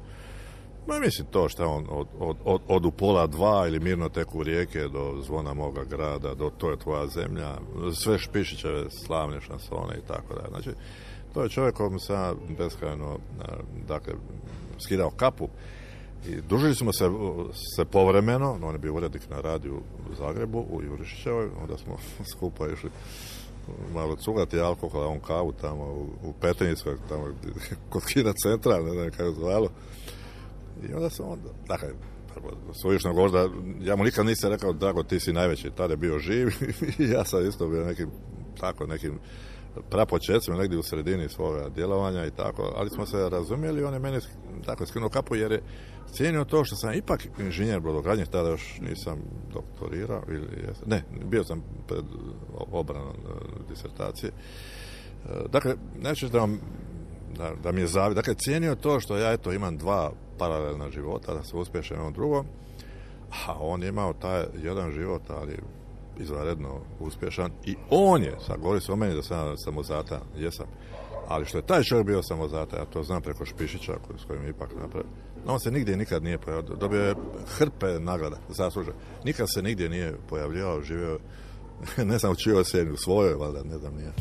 Ma 0.87 0.99
mislim 0.99 1.27
to 1.31 1.49
što 1.49 1.67
on 1.67 1.87
od, 1.91 2.07
od, 2.19 2.37
od, 2.45 2.61
od 2.69 2.87
u 2.87 2.91
pola 2.91 3.27
dva 3.27 3.67
ili 3.67 3.81
mirno 3.81 4.09
teku 4.09 4.43
rijeke 4.43 4.89
do 4.89 5.23
zvona 5.23 5.55
moga 5.55 5.85
grada, 5.85 6.35
do 6.35 6.51
to 6.59 6.71
je 6.71 6.79
tvoja 6.79 7.07
zemlja, 7.07 7.59
sve 7.95 8.19
Špišićeve 8.19 8.91
slavne 8.91 9.41
šansone 9.41 9.99
i 9.99 10.07
tako 10.09 10.35
da. 10.35 10.49
Znači, 10.49 10.71
to 11.37 11.43
je 11.43 11.49
čovjek 11.49 11.75
kojem 11.75 12.01
sam 12.01 12.37
beskrajno, 12.59 13.19
a, 13.41 13.45
dakle, 13.89 14.15
skidao 14.79 15.11
kapu. 15.11 15.49
I 16.29 16.41
družili 16.49 16.75
smo 16.75 16.93
se, 16.93 17.05
se 17.77 17.85
povremeno, 17.85 18.59
on 18.63 18.75
je 18.75 18.79
bio 18.79 18.95
urednik 18.95 19.23
na 19.31 19.41
radiju 19.41 19.75
u 20.11 20.15
Zagrebu, 20.15 20.67
u 20.71 20.83
Jurišićevoj, 20.83 21.49
onda 21.63 21.77
smo 21.77 21.97
skupa 22.33 22.69
išli 22.69 22.91
malo 23.95 24.17
cugati 24.17 24.61
alkohol, 24.61 25.09
on 25.09 25.21
kavu 25.21 25.53
tamo 25.53 25.85
u, 25.85 26.09
u 26.29 26.35
tamo 27.09 27.25
kod 27.91 28.05
Kina 28.05 28.33
centra, 28.43 28.81
ne 28.81 28.91
znam 28.91 29.11
kako 29.11 29.33
zvalo. 29.33 29.69
I 30.89 30.95
onda 30.95 31.11
sam 31.11 31.29
onda, 31.29 31.49
dakle, 31.69 31.89
prvo, 32.35 32.51
suvišno 32.83 33.13
govor 33.13 33.31
da, 33.31 33.49
ja 33.81 33.97
mu 33.97 34.05
nikad 34.05 34.27
nisam 34.27 34.51
rekao, 34.51 34.73
Drago, 34.73 35.03
ti 35.03 35.21
si 35.21 35.33
najveći, 35.33 35.71
tada 35.77 35.93
je 35.93 35.97
bio 35.97 36.19
živ 36.19 36.49
i 36.99 37.11
ja 37.11 37.25
sam 37.25 37.49
isto 37.49 37.69
bio 37.69 37.85
nekim, 37.85 38.11
tako, 38.61 38.87
nekim 38.87 39.19
prapočecima, 39.91 40.57
negdje 40.57 40.79
u 40.79 40.83
sredini 40.83 41.29
svoga 41.29 41.69
djelovanja 41.69 42.27
i 42.27 42.31
tako, 42.31 42.73
ali 42.77 42.91
smo 42.91 43.07
se 43.07 43.29
razumjeli, 43.29 43.85
on 43.85 43.95
je 43.95 44.01
meni 44.01 44.19
tako 44.67 44.87
skinuo 44.87 45.09
kapu 45.09 45.35
jer 45.35 45.53
je 45.53 45.63
cijenio 46.13 46.45
to 46.45 46.65
što 46.65 46.77
sam 46.77 46.95
ipak 46.95 47.27
inženjer 47.39 47.81
brodogradnje, 47.81 48.27
tada 48.27 48.49
još 48.49 48.79
nisam 48.81 49.19
doktorirao, 49.53 50.23
ili 50.29 50.67
jesam, 50.67 50.89
ne, 50.89 51.03
bio 51.25 51.45
sam 51.45 51.63
pred 51.87 52.05
obranom 52.71 53.09
e, 53.09 53.69
disertacije. 53.69 54.31
E, 54.31 55.49
Dakle, 55.49 55.75
neću 56.03 56.29
da 56.29 56.39
vam 56.39 56.61
da, 57.63 57.73
mi 57.73 57.81
je 57.81 57.87
zavid. 57.87 58.17
Dakle, 58.17 58.35
cijenio 58.35 58.75
to 58.75 59.01
što 59.01 59.17
ja 59.17 59.33
eto 59.33 59.53
imam 59.53 59.77
dva 59.77 60.13
paralelna 60.39 60.91
života, 60.91 61.35
da 61.35 61.43
se 61.43 61.57
uspješan 61.57 61.97
jedno 61.97 62.11
drugo, 62.11 62.45
a 63.47 63.55
on 63.61 63.83
je 63.83 63.89
imao 63.89 64.13
taj 64.13 64.45
jedan 64.63 64.93
život, 64.93 65.23
ali 65.29 65.59
izvanredno 66.21 66.81
uspješan 67.01 67.51
i 67.65 67.77
on 67.91 68.23
je, 68.23 68.37
sad 68.47 68.61
govori 68.61 68.81
se 68.81 68.93
o 68.93 68.97
meni 68.97 69.15
da 69.15 69.23
sam 69.23 69.49
ja 69.49 69.57
samozatan, 69.57 70.21
jesam, 70.37 70.67
ali 71.29 71.47
što 71.47 71.59
je 71.59 71.67
taj 71.67 71.83
čovjek 71.83 72.07
bio 72.07 72.23
samozatan, 72.23 72.79
ja 72.79 72.85
to 72.85 73.03
znam 73.03 73.23
preko 73.23 73.45
Špišića 73.45 73.93
s 74.23 74.25
kojim 74.25 74.49
ipak 74.49 74.71
napravio, 74.81 75.11
no 75.47 75.53
on 75.53 75.61
se 75.61 75.71
nigdje 75.71 75.97
nikad 75.97 76.23
nije 76.23 76.39
pojavio, 76.39 76.77
dobio 76.77 77.03
je 77.03 77.15
hrpe 77.47 77.87
nagrada, 78.01 78.37
zasluže. 78.49 78.93
Nikad 79.25 79.47
se 79.55 79.63
nigdje 79.63 79.89
nije 79.89 80.17
pojavljivao, 80.29 80.83
živio, 80.83 81.19
ne 82.11 82.19
znam 82.19 82.33
u 82.33 82.37
čijoj 82.37 82.65
sjeni, 82.65 82.91
u 82.91 82.97
svojoj, 82.97 83.35
valjda, 83.35 83.63
ne 83.63 83.79
znam 83.79 83.95
nije. 83.95 84.13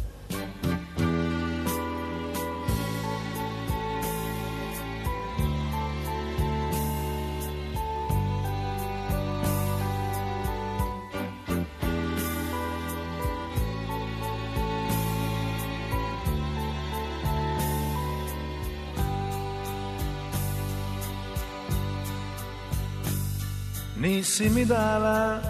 Nisi 24.06 24.50
mi 24.50 24.65
dala 24.65 25.41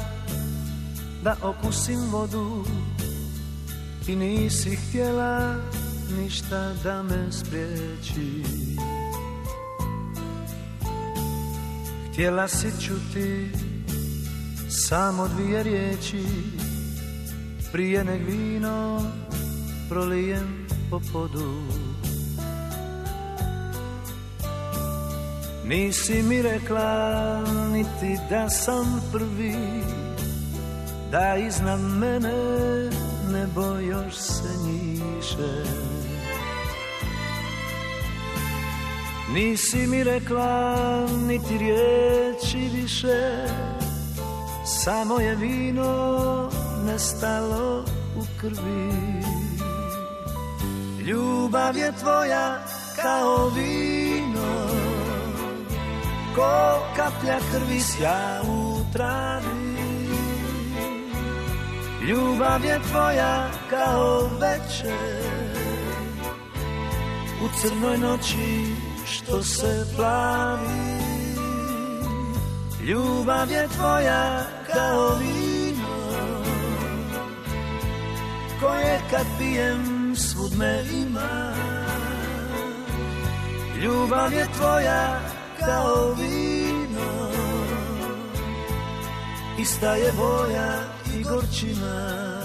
da 1.24 1.36
okusim 1.44 2.00
vodu 2.12 2.64
I 4.08 4.16
nisi 4.16 4.76
htjela 4.76 5.56
ništa 6.18 6.74
da 6.84 7.04
me 7.04 7.32
spriječi. 7.32 8.44
Htjela 12.12 12.48
si 12.48 12.72
čuti 12.82 13.50
samo 14.70 15.28
dvije 15.28 15.64
riječi. 15.64 16.24
Prije 17.72 18.04
nek 18.04 18.22
vino 18.28 19.02
prolijem 19.90 20.68
po 20.90 21.02
podu 21.14 21.85
Nisi 25.68 26.24
mi 26.24 26.42
rekla 26.42 27.42
niti 27.72 28.22
da 28.30 28.50
sam 28.50 29.02
prvi 29.12 29.56
Da 31.12 31.36
iznad 31.36 31.80
mene 31.80 32.34
nebo 33.32 33.80
još 33.80 34.16
se 34.16 34.50
njiše 34.66 35.64
Nisi 39.34 39.88
mi 39.88 40.04
rekla 40.04 40.76
niti 41.28 41.58
riječi 41.58 42.70
više 42.74 43.48
Samo 44.66 45.20
je 45.20 45.36
vino 45.36 46.50
nestalo 46.86 47.86
u 48.18 48.22
krvi. 48.42 48.92
Ljubav 51.08 51.78
je 51.78 51.92
tvoja 51.92 52.60
kao 53.02 53.50
vino 53.50 54.05
Ko 56.36 56.84
kaplja 56.96 57.40
krvi 57.52 57.80
sja 57.80 58.42
u 58.44 58.80
travi 58.94 59.76
Ljubav 62.08 62.66
je 62.66 62.80
tvoja 62.90 63.50
kao 63.70 64.30
večer 64.42 65.56
U 67.44 67.48
crnoj 67.62 67.98
noći 67.98 68.76
što 69.06 69.44
se 69.44 69.86
plavi. 69.96 71.00
Ljubav 72.88 73.52
je 73.52 73.68
tvoja 73.68 74.44
kao 74.74 75.16
vino 75.16 76.44
Koje 78.60 79.02
kad 79.12 79.26
pijem 79.38 80.16
svud 80.16 80.58
me 80.58 80.84
ima. 80.94 81.54
Ljubav 83.82 84.34
je 84.34 84.48
tvoja 84.58 85.35
kao 85.66 86.14
vino 86.14 87.30
Ista 89.60 89.96
je 89.96 90.12
boja 90.12 90.84
i 91.20 91.24
gorčina 91.24 92.45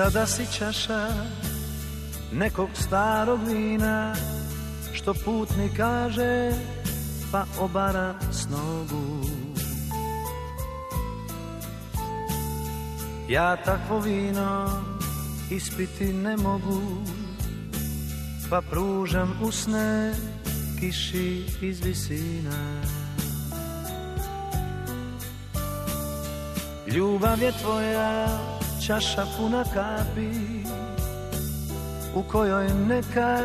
Sada 0.00 0.26
si 0.26 0.46
čaša 0.58 1.08
nekog 2.32 2.68
starog 2.74 3.40
vina 3.46 4.14
Što 4.92 5.14
putnik 5.14 5.76
kaže 5.76 6.52
pa 7.32 7.44
obara 7.58 8.14
s 8.32 8.48
nogu. 8.48 9.26
Ja 13.28 13.56
takvo 13.56 13.98
vino 13.98 14.82
ispiti 15.50 16.12
ne 16.12 16.36
mogu 16.36 16.82
Pa 18.50 18.60
pružam 18.70 19.38
usne 19.42 20.14
kiši 20.78 21.44
iz 21.62 21.80
visina. 21.84 22.82
Ljubav 26.86 27.42
je 27.42 27.52
tvoja 27.52 28.59
čaša 28.86 29.26
puna 29.36 29.64
kapi 29.64 30.30
u 32.14 32.22
kojoj 32.22 32.68
neka 32.88 33.38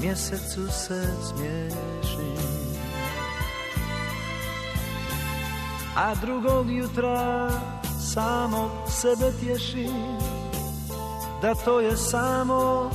mjesecu 0.00 0.70
se 0.70 1.06
smiješim 1.28 2.42
A 5.96 6.14
drugog 6.14 6.70
jutra 6.70 7.50
samo 8.12 8.86
sebe 8.88 9.32
tješim 9.40 10.18
Da 11.42 11.54
to 11.54 11.80
je 11.80 11.96
samo 11.96 12.90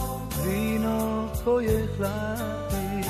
vino 0.45 1.27
koje 1.43 1.87
hladi 1.97 3.07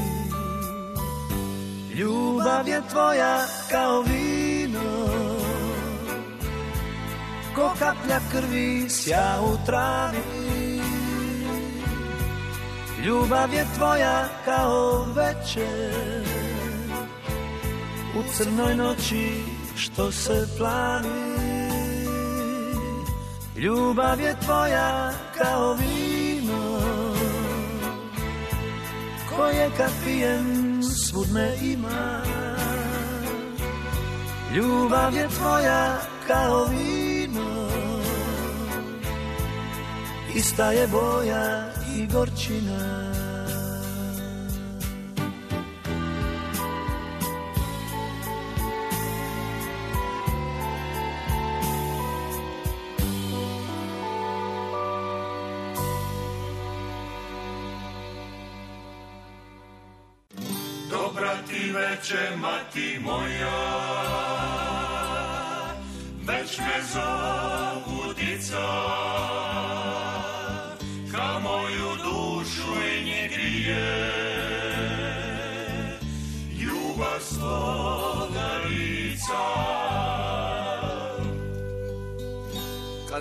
Ljubav 1.95 2.67
je 2.67 2.81
tvoja 2.91 3.37
kao 3.71 4.01
vino 4.01 4.36
Ko 7.57 7.73
kaplja 7.79 8.19
krvi 8.31 8.89
sja 8.89 9.41
u 9.41 9.65
travi. 9.65 10.81
Ljubav 13.05 13.53
je 13.53 13.65
tvoja 13.77 14.27
kao 14.45 15.05
večer 15.15 16.23
U 18.19 18.23
crnoj 18.33 18.75
noći 18.75 19.43
što 19.75 20.11
se 20.11 20.47
plavi 20.57 21.07
Ljubav 23.55 24.21
je 24.21 24.35
tvoja 24.45 25.11
kao 25.37 25.73
vino 25.73 26.79
Koje 29.35 29.71
kad 29.77 29.91
pijem 30.05 30.79
svud 30.83 31.31
me 31.33 31.55
ima. 31.61 32.21
Ljubav 34.55 35.13
je 35.15 35.27
tvoja 35.27 35.97
kao 36.27 36.65
vino 36.65 37.06
Ista 40.37 40.71
je 40.71 40.87
boja 40.87 41.71
i 41.95 42.07
gorčina. 42.13 43.13
Dobra 60.89 61.33
ti 61.47 61.71
veče, 61.71 62.35
mati 62.41 62.99
moja, 63.03 63.76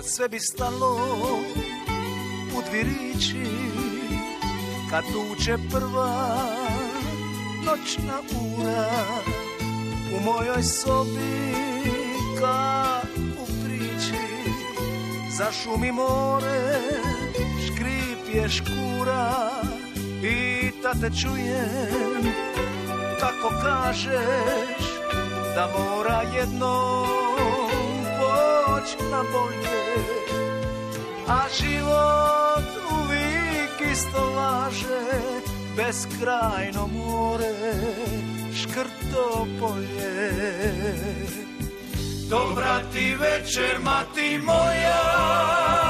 sve 0.07 0.29
bi 0.29 0.39
stalo 0.39 0.95
u 2.57 2.61
dvirići 2.69 3.45
Kad 4.89 5.03
tuče 5.03 5.57
prva 5.71 6.37
noćna 7.65 8.19
ura 8.31 8.89
U 10.17 10.23
mojoj 10.25 10.63
sobi 10.63 11.53
ka 12.39 13.01
u 13.41 13.45
priči 13.63 14.51
Zašumi 15.37 15.91
more, 15.91 16.79
škripje 17.65 18.49
škura 18.49 19.51
I 20.23 20.71
ta 20.83 20.93
te 20.93 21.09
čujem 21.21 22.33
kako 23.19 23.49
kažeš 23.63 24.87
Da 25.55 25.69
mora 25.77 26.21
jednom 26.35 27.16
poć 28.77 29.09
na 29.11 29.23
bolje 29.33 29.79
A 31.27 31.41
život 31.59 32.69
uvijek 32.91 33.91
isto 33.93 34.31
važe 34.31 35.31
Beskrajno 35.77 36.87
more, 36.87 37.53
škrto 38.55 39.47
polje. 39.59 40.31
Dobra 42.29 42.79
ti 42.93 43.15
večer, 43.15 43.79
mati 43.83 44.39
moja, 44.45 45.86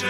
ti 0.00 0.06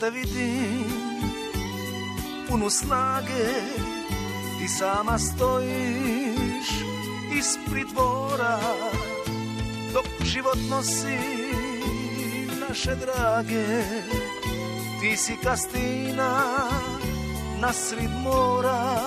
te 0.00 0.10
vidim 0.10 0.84
punu 2.48 2.70
snage 2.70 3.48
Ti 4.58 4.68
sama 4.68 5.18
stojiš 5.18 6.68
ispred 7.38 7.86
dvora 7.92 8.58
Dok 9.92 10.06
život 10.24 10.58
nosi 10.70 11.18
naše 12.60 12.94
drage. 12.94 13.66
Ti 15.00 15.16
si 15.16 15.36
kastina 15.42 16.44
nasrid 17.60 18.10
mora 18.22 18.98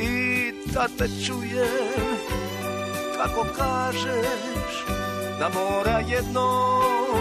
I 0.00 0.52
da 0.72 0.88
te 0.98 1.08
čujem 1.26 2.16
kako 3.16 3.46
kažeš 3.56 4.84
Da 5.38 5.48
mora 5.54 6.00
jednom 6.08 7.18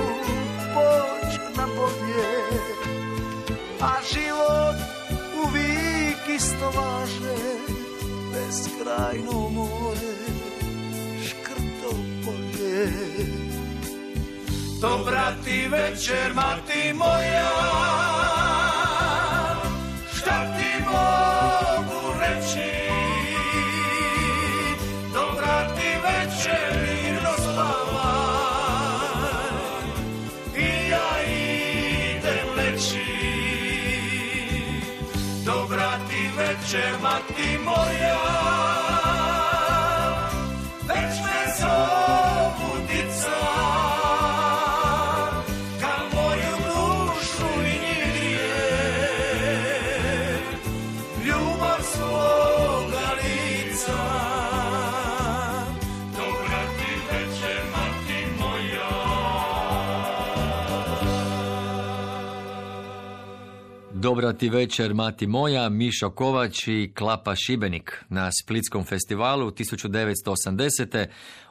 poć 0.74 1.58
na 1.58 1.68
bolje 1.76 2.57
A 3.82 4.02
život 4.14 4.76
uvijek 5.46 6.18
isto 6.36 6.66
važe. 6.66 7.38
Beskrajno 8.34 9.50
more, 9.50 10.14
škrto 11.28 11.92
polje. 12.26 12.92
Dobra 14.82 15.34
ti 15.46 15.68
večer, 15.68 16.34
mati 16.34 16.94
moja, 16.94 17.50
ti 36.68 36.74
večer, 36.74 37.00
mati 37.02 37.58
moja, 37.64 38.77
Dobra 64.00 64.34
ti 64.34 64.50
večer, 64.50 64.94
mati 64.94 65.28
moja, 65.28 65.70
Mišo 65.70 66.10
Kovač 66.10 66.68
i 66.68 66.92
Klapa 66.96 67.36
Šibenik. 67.36 68.04
Na 68.10 68.30
Splitskom 68.32 68.84
festivalu 68.84 69.52
1980. 69.52 71.06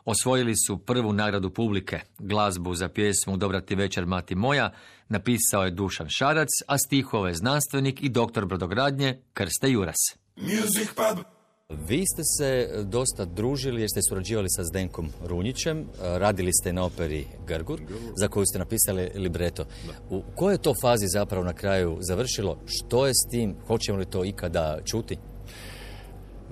osvojili 0.05 0.55
su 0.67 0.79
prvu 0.79 1.13
nagradu 1.13 1.51
publike. 1.51 2.01
Glazbu 2.19 2.75
za 2.75 2.89
pjesmu 2.89 3.37
Dobra 3.37 3.61
ti 3.61 3.75
večer, 3.75 4.07
mati 4.07 4.35
moja 4.35 4.73
napisao 5.09 5.65
je 5.65 5.71
Dušan 5.71 6.09
Šarac, 6.09 6.49
a 6.67 6.79
stihove 6.79 7.35
znanstvenik 7.35 8.03
i 8.03 8.09
doktor 8.09 8.47
brodogradnje 8.47 9.19
Krste 9.33 9.71
Juras. 9.71 9.97
Music 10.37 10.89
pub. 10.95 11.36
Vi 11.71 12.05
ste 12.07 12.23
se 12.25 12.69
dosta 12.85 13.25
družili 13.25 13.81
jer 13.81 13.91
ste 13.91 14.01
surađivali 14.09 14.49
sa 14.51 14.65
Zdenkom 14.65 15.09
Runjićem, 15.25 15.87
radili 16.03 16.53
ste 16.53 16.73
na 16.73 16.85
operi 16.85 17.27
Grgur, 17.47 17.81
za 18.17 18.29
koju 18.29 18.47
ste 18.47 18.59
napisali 18.59 19.11
libreto. 19.15 19.65
U 20.11 20.23
kojoj 20.35 20.55
je 20.55 20.63
to 20.63 20.75
fazi 20.83 21.07
zapravo 21.09 21.45
na 21.45 21.53
kraju 21.53 21.99
završilo? 22.01 22.59
Što 22.67 23.07
je 23.07 23.13
s 23.15 23.31
tim? 23.31 23.57
Hoćemo 23.67 23.99
li 23.99 24.05
to 24.05 24.25
ikada 24.25 24.79
čuti? 24.85 25.19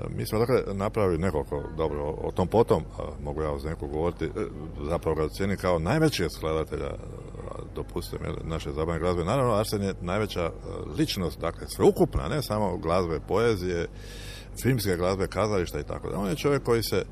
Mi 0.08 0.26
smo 0.26 0.38
dakle 0.38 0.74
napravili 0.74 1.18
nekoliko, 1.18 1.62
dobro, 1.76 2.04
o 2.04 2.30
tom 2.30 2.48
potom, 2.48 2.84
mogu 3.22 3.42
ja 3.42 3.52
uz 3.52 3.64
neko 3.64 3.86
govoriti, 3.86 4.24
e, 4.24 4.30
zapravo 4.88 5.16
ga 5.16 5.28
cijenim 5.28 5.56
kao 5.56 5.78
najvećeg 5.78 6.30
skladatelja, 6.30 6.90
dopustim, 7.74 8.18
naše 8.44 8.72
zabavne 8.72 9.00
glazbe. 9.00 9.24
Naravno, 9.24 9.54
Arsen 9.54 9.82
je 9.82 9.94
najveća 10.00 10.42
e, 10.42 10.50
ličnost, 10.98 11.40
dakle, 11.40 11.68
sveukupna, 11.68 12.28
ne 12.28 12.42
samo 12.42 12.76
glazbe, 12.76 13.20
poezije, 13.28 13.86
filmske 14.62 14.96
glazbe, 14.96 15.26
kazališta 15.26 15.80
i 15.80 15.84
tako 15.84 16.10
da. 16.10 16.18
On 16.18 16.28
je 16.28 16.36
čovjek 16.36 16.62
koji 16.62 16.82
se 16.82 17.04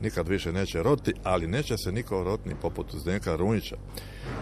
nikad 0.00 0.28
više 0.28 0.52
neće 0.52 0.82
roti, 0.82 1.12
ali 1.24 1.46
neće 1.46 1.76
se 1.76 1.92
niko 1.92 2.24
rotni 2.24 2.54
poput 2.62 2.94
Zdenka 2.94 3.36
Runjića. 3.36 3.76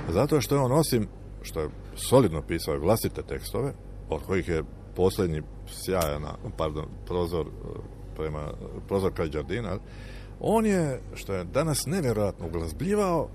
Zato 0.08 0.40
što 0.40 0.54
je 0.54 0.60
on 0.60 0.72
osim 0.72 1.08
što 1.42 1.60
je 1.60 1.68
solidno 1.94 2.42
pisao 2.42 2.78
vlastite 2.78 3.22
tekstove, 3.22 3.72
od 4.08 4.22
kojih 4.22 4.48
je 4.48 4.64
posljednji 4.96 5.42
sjajan, 5.66 6.22
pardon, 6.56 6.84
prozor 7.06 7.46
e, 7.46 7.50
prema 8.16 8.52
prozor 8.88 9.12
kraj 9.12 9.28
Đardina, 9.28 9.78
on 10.40 10.66
je, 10.66 11.00
što 11.14 11.34
je 11.34 11.44
danas 11.44 11.86
nevjerojatno 11.86 12.46
uglazbljivao 12.46 13.28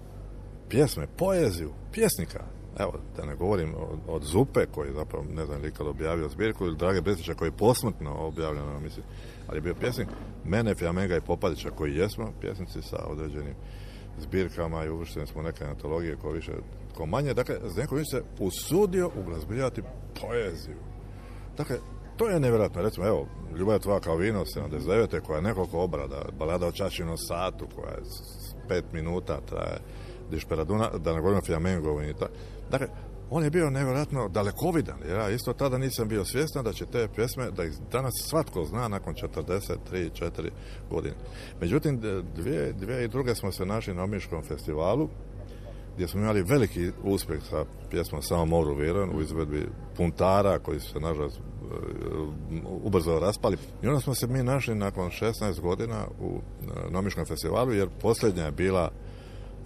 pjesme, 0.70 1.08
poeziju, 1.18 1.72
pjesnika. 1.92 2.46
Evo, 2.80 2.94
da 3.18 3.26
ne 3.26 3.36
govorim 3.36 3.76
od, 4.08 4.24
Zupe, 4.24 4.66
koji 4.66 4.88
je 4.88 4.94
zapravo, 4.94 5.26
ne 5.36 5.46
znam, 5.46 5.62
nikad 5.62 5.88
objavio 5.88 6.30
zbirku, 6.30 6.66
ili 6.66 6.78
Drage 6.78 7.02
Brestića, 7.02 7.34
koji 7.34 7.48
je 7.48 7.58
posmrtno 7.58 8.14
objavljeno, 8.14 8.80
mislim, 8.80 9.06
ali 9.48 9.58
je 9.58 9.62
bio 9.62 9.76
pjesnik. 9.76 10.08
Mene, 10.46 10.76
Fjamenga 10.76 11.18
i 11.18 11.22
Popadića, 11.22 11.70
koji 11.70 11.96
jesmo 11.96 12.32
pjesnici 12.42 12.82
sa 12.82 13.06
određenim 13.08 13.56
zbirkama 14.20 14.86
i 14.86 14.90
uvršteni 14.90 15.28
smo 15.28 15.42
neke 15.42 15.66
antologije 15.66 16.16
koje 16.16 16.36
više, 16.36 16.52
ko 16.98 17.06
manje. 17.06 17.34
Dakle, 17.34 17.56
Zdenko 17.66 17.96
Vinč 17.96 18.08
se 18.12 18.24
usudio 18.40 19.12
uglazbljivati 19.16 19.82
poeziju. 20.22 20.78
Dakle, 21.58 21.78
to 22.18 22.30
je 22.30 22.40
nevjerojatno. 22.40 22.82
Recimo, 22.82 23.08
evo, 23.08 23.28
Ljubav 23.58 23.80
tvoja 23.80 24.00
kao 24.00 24.16
vino, 24.16 24.46
79. 24.46 25.20
koja 25.20 25.36
je 25.36 25.42
nekoliko 25.42 25.80
obrada, 25.80 26.26
balada 26.40 26.68
o 26.68 26.72
čačinom 26.72 27.18
satu, 27.18 27.68
koja 27.76 27.90
je 27.90 28.02
pet 28.68 28.86
minuta, 28.94 29.42
traje 29.50 29.78
Dišperaduna, 30.32 30.90
da 30.98 31.14
ne 31.14 31.22
govorim 31.22 31.42
o 31.98 32.02
i 32.04 32.14
tako. 32.14 32.34
Dakle, 32.72 32.88
on 33.30 33.44
je 33.44 33.50
bio 33.50 33.70
nevjerojatno 33.70 34.30
dalekovidan, 34.30 34.98
ja 35.10 35.30
isto 35.30 35.54
tada 35.54 35.78
nisam 35.78 36.08
bio 36.08 36.26
svjestan 36.26 36.64
da 36.64 36.74
će 36.74 36.86
te 36.86 37.08
pjesme, 37.16 37.52
da 37.52 37.64
ih 37.64 37.74
danas 37.92 38.14
svatko 38.30 38.66
zna 38.66 38.88
nakon 38.88 39.16
43, 39.16 39.78
4 39.92 40.50
godine. 40.90 41.16
Međutim, 41.62 42.00
dvije, 42.36 42.74
dvije 42.74 43.06
i 43.06 43.08
druge 43.08 43.36
smo 43.36 43.52
se 43.52 43.66
našli 43.66 43.94
na 43.94 44.04
Omiškom 44.04 44.44
festivalu, 44.44 45.10
gdje 45.96 46.08
smo 46.08 46.22
imali 46.22 46.44
veliki 46.44 46.92
uspjeh 47.04 47.42
sa 47.50 47.66
pjesmom 47.90 48.22
Samo 48.22 48.46
moru 48.46 48.76
vjerujem 48.76 49.16
u 49.16 49.22
izvedbi 49.22 49.70
puntara 49.98 50.60
koji 50.60 50.80
su 50.80 50.92
se 50.92 51.00
nažalost 51.00 51.38
e, 51.38 51.42
ubrzo 52.84 53.20
raspali. 53.20 53.58
I 53.84 53.88
onda 53.88 54.00
smo 54.00 54.16
se 54.16 54.28
mi 54.28 54.44
našli 54.44 54.76
nakon 54.76 55.10
16 55.10 55.60
godina 55.60 56.06
u 56.22 56.38
e, 56.38 56.92
Nomiškom 56.92 57.26
festivalu 57.26 57.74
jer 57.74 57.90
posljednja 58.02 58.46
je 58.46 58.52
bila 58.52 58.92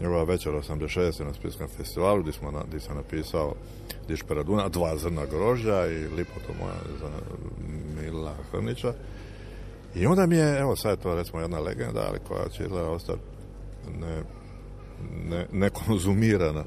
njegova 0.01 0.23
večer 0.23 0.53
86. 0.53 1.23
na 1.25 1.33
Splitskom 1.33 1.67
festivalu 1.67 2.21
gdje, 2.21 2.33
smo 2.33 2.63
gdje 2.67 2.79
sam 2.79 2.95
napisao 2.95 3.53
Dišperaduna, 4.07 4.69
dva 4.69 4.97
zrna 4.97 5.25
grožđa 5.25 5.87
i 5.87 6.07
Lipoto 6.07 6.53
moja 6.59 6.75
za 6.99 7.09
Mila 8.01 8.33
Hrnića. 8.51 8.93
I 9.95 10.05
onda 10.05 10.25
mi 10.25 10.35
je, 10.35 10.59
evo 10.59 10.75
sad 10.75 10.91
je 10.91 11.03
to 11.03 11.15
recimo 11.15 11.41
jedna 11.41 11.59
legenda, 11.59 12.05
ali 12.09 12.19
koja 12.27 12.49
će 12.49 12.63
izgleda 12.63 12.89
ostati 12.89 13.21
ne, 13.99 14.23
ne, 15.29 15.47
nekonzumirana, 15.51 16.63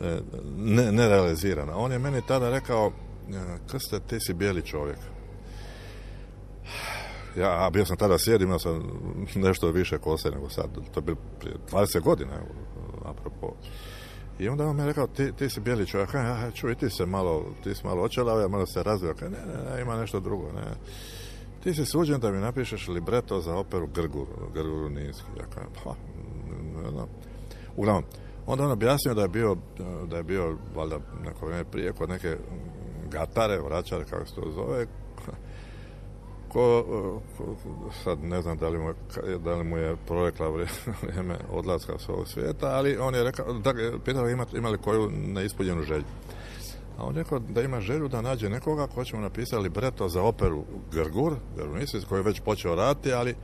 ne, 0.00 0.20
ne, 0.58 0.92
nerealizirana. 0.92 1.76
On 1.76 1.92
je 1.92 1.98
meni 1.98 2.22
tada 2.28 2.50
rekao, 2.50 2.86
e, 2.86 3.58
Krste, 3.70 4.00
ti 4.00 4.20
si 4.20 4.34
bijeli 4.34 4.62
čovjek. 4.62 4.98
Ja, 7.38 7.70
bio 7.72 7.84
sam 7.84 7.96
tada 7.96 8.18
sjed, 8.18 8.42
imao 8.42 8.58
sam 8.58 8.82
nešto 9.34 9.70
više 9.70 9.98
kose 9.98 10.30
nego 10.30 10.48
sad. 10.48 10.70
To 10.92 11.00
je 11.00 11.02
bilo 11.02 11.16
prije 11.40 11.56
20 11.70 12.00
godina, 12.00 12.32
apropo. 13.04 13.54
I 14.38 14.48
onda 14.48 14.66
on 14.66 14.76
mi 14.76 14.82
je 14.82 14.86
rekao, 14.86 15.06
ti, 15.06 15.32
ti 15.32 15.50
si 15.50 15.60
bijeli 15.60 15.86
čovjek. 15.86 16.14
Ja, 16.14 16.50
čuj, 16.50 16.74
ti 16.74 16.90
se 16.90 17.06
malo, 17.06 17.44
ti 17.64 17.74
si 17.74 17.86
malo 17.86 18.02
očelav, 18.02 18.48
malo 18.48 18.66
se 18.66 18.82
razvio. 18.82 19.14
Ne, 19.22 19.28
ne, 19.28 19.70
ne, 19.70 19.82
ima 19.82 19.96
nešto 19.96 20.20
drugo, 20.20 20.52
ne. 20.52 20.62
Ti 21.62 21.74
si 21.74 21.84
suđen 21.84 22.20
da 22.20 22.30
mi 22.30 22.38
napišeš 22.38 22.88
libreto 22.88 23.40
za 23.40 23.56
operu 23.56 23.86
Grgur, 23.86 24.26
Grgur 24.54 24.90
Ninski. 24.90 25.26
Ja 25.38 25.44
kažem, 25.54 25.70
pa, 25.84 25.94
ne 26.82 26.90
znam. 26.90 27.08
Uglavnom, 27.76 28.04
onda 28.46 28.64
on 28.64 28.70
objasnio 28.70 29.14
da 29.14 29.22
je 29.22 29.28
bio, 29.28 29.56
da 30.06 30.16
je 30.16 30.22
bio 30.22 30.56
valjda 30.74 30.98
neko 31.24 31.46
vrijeme 31.46 31.64
prije 31.64 31.92
kod 31.92 32.08
neke 32.08 32.36
gatare, 33.10 33.60
vraćare, 33.60 34.04
kako 34.04 34.26
se 34.26 34.34
to 34.34 34.50
zove, 34.54 34.86
ko, 36.52 36.84
sad 38.04 38.24
ne 38.24 38.42
znam 38.42 38.58
da 38.58 38.68
li 38.68 38.78
mu 38.78 38.92
da 39.44 39.54
li 39.54 39.64
mu 39.64 39.76
je 39.76 39.96
prorekla 40.06 40.48
vrijeme 41.02 41.38
odlaska 41.52 41.98
s 41.98 42.08
ovog 42.08 42.28
svijeta, 42.28 42.66
ali 42.66 42.96
on 42.96 43.14
je 43.14 43.24
rekao, 43.24 43.52
dakle, 43.52 43.92
pitao 44.04 44.28
ima, 44.28 44.46
ima 44.56 44.68
li 44.68 44.78
koju 44.78 45.10
neispunjenu 45.10 45.82
želju. 45.82 46.04
A 46.98 47.04
on 47.04 47.14
rekao 47.14 47.38
da 47.38 47.62
ima 47.62 47.80
želju 47.80 48.08
da 48.08 48.22
nađe 48.22 48.48
nekoga 48.48 48.86
ko 48.86 49.04
će 49.04 49.16
mu 49.16 49.22
napisati 49.22 49.62
libreto 49.62 50.08
za 50.08 50.22
operu 50.22 50.64
Grgur, 50.92 51.34
Grunisis, 51.56 52.04
koji 52.04 52.18
je 52.18 52.22
već 52.22 52.40
počeo 52.40 52.74
raditi, 52.74 53.12
ali 53.12 53.34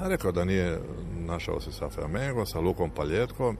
a 0.00 0.08
rekao 0.08 0.32
da 0.32 0.44
nije 0.44 0.78
našao 1.26 1.60
se 1.60 1.72
sa 1.72 1.88
Flamengo, 1.88 2.46
sa 2.46 2.60
Lukom 2.60 2.90
Paljetkom. 2.90 3.56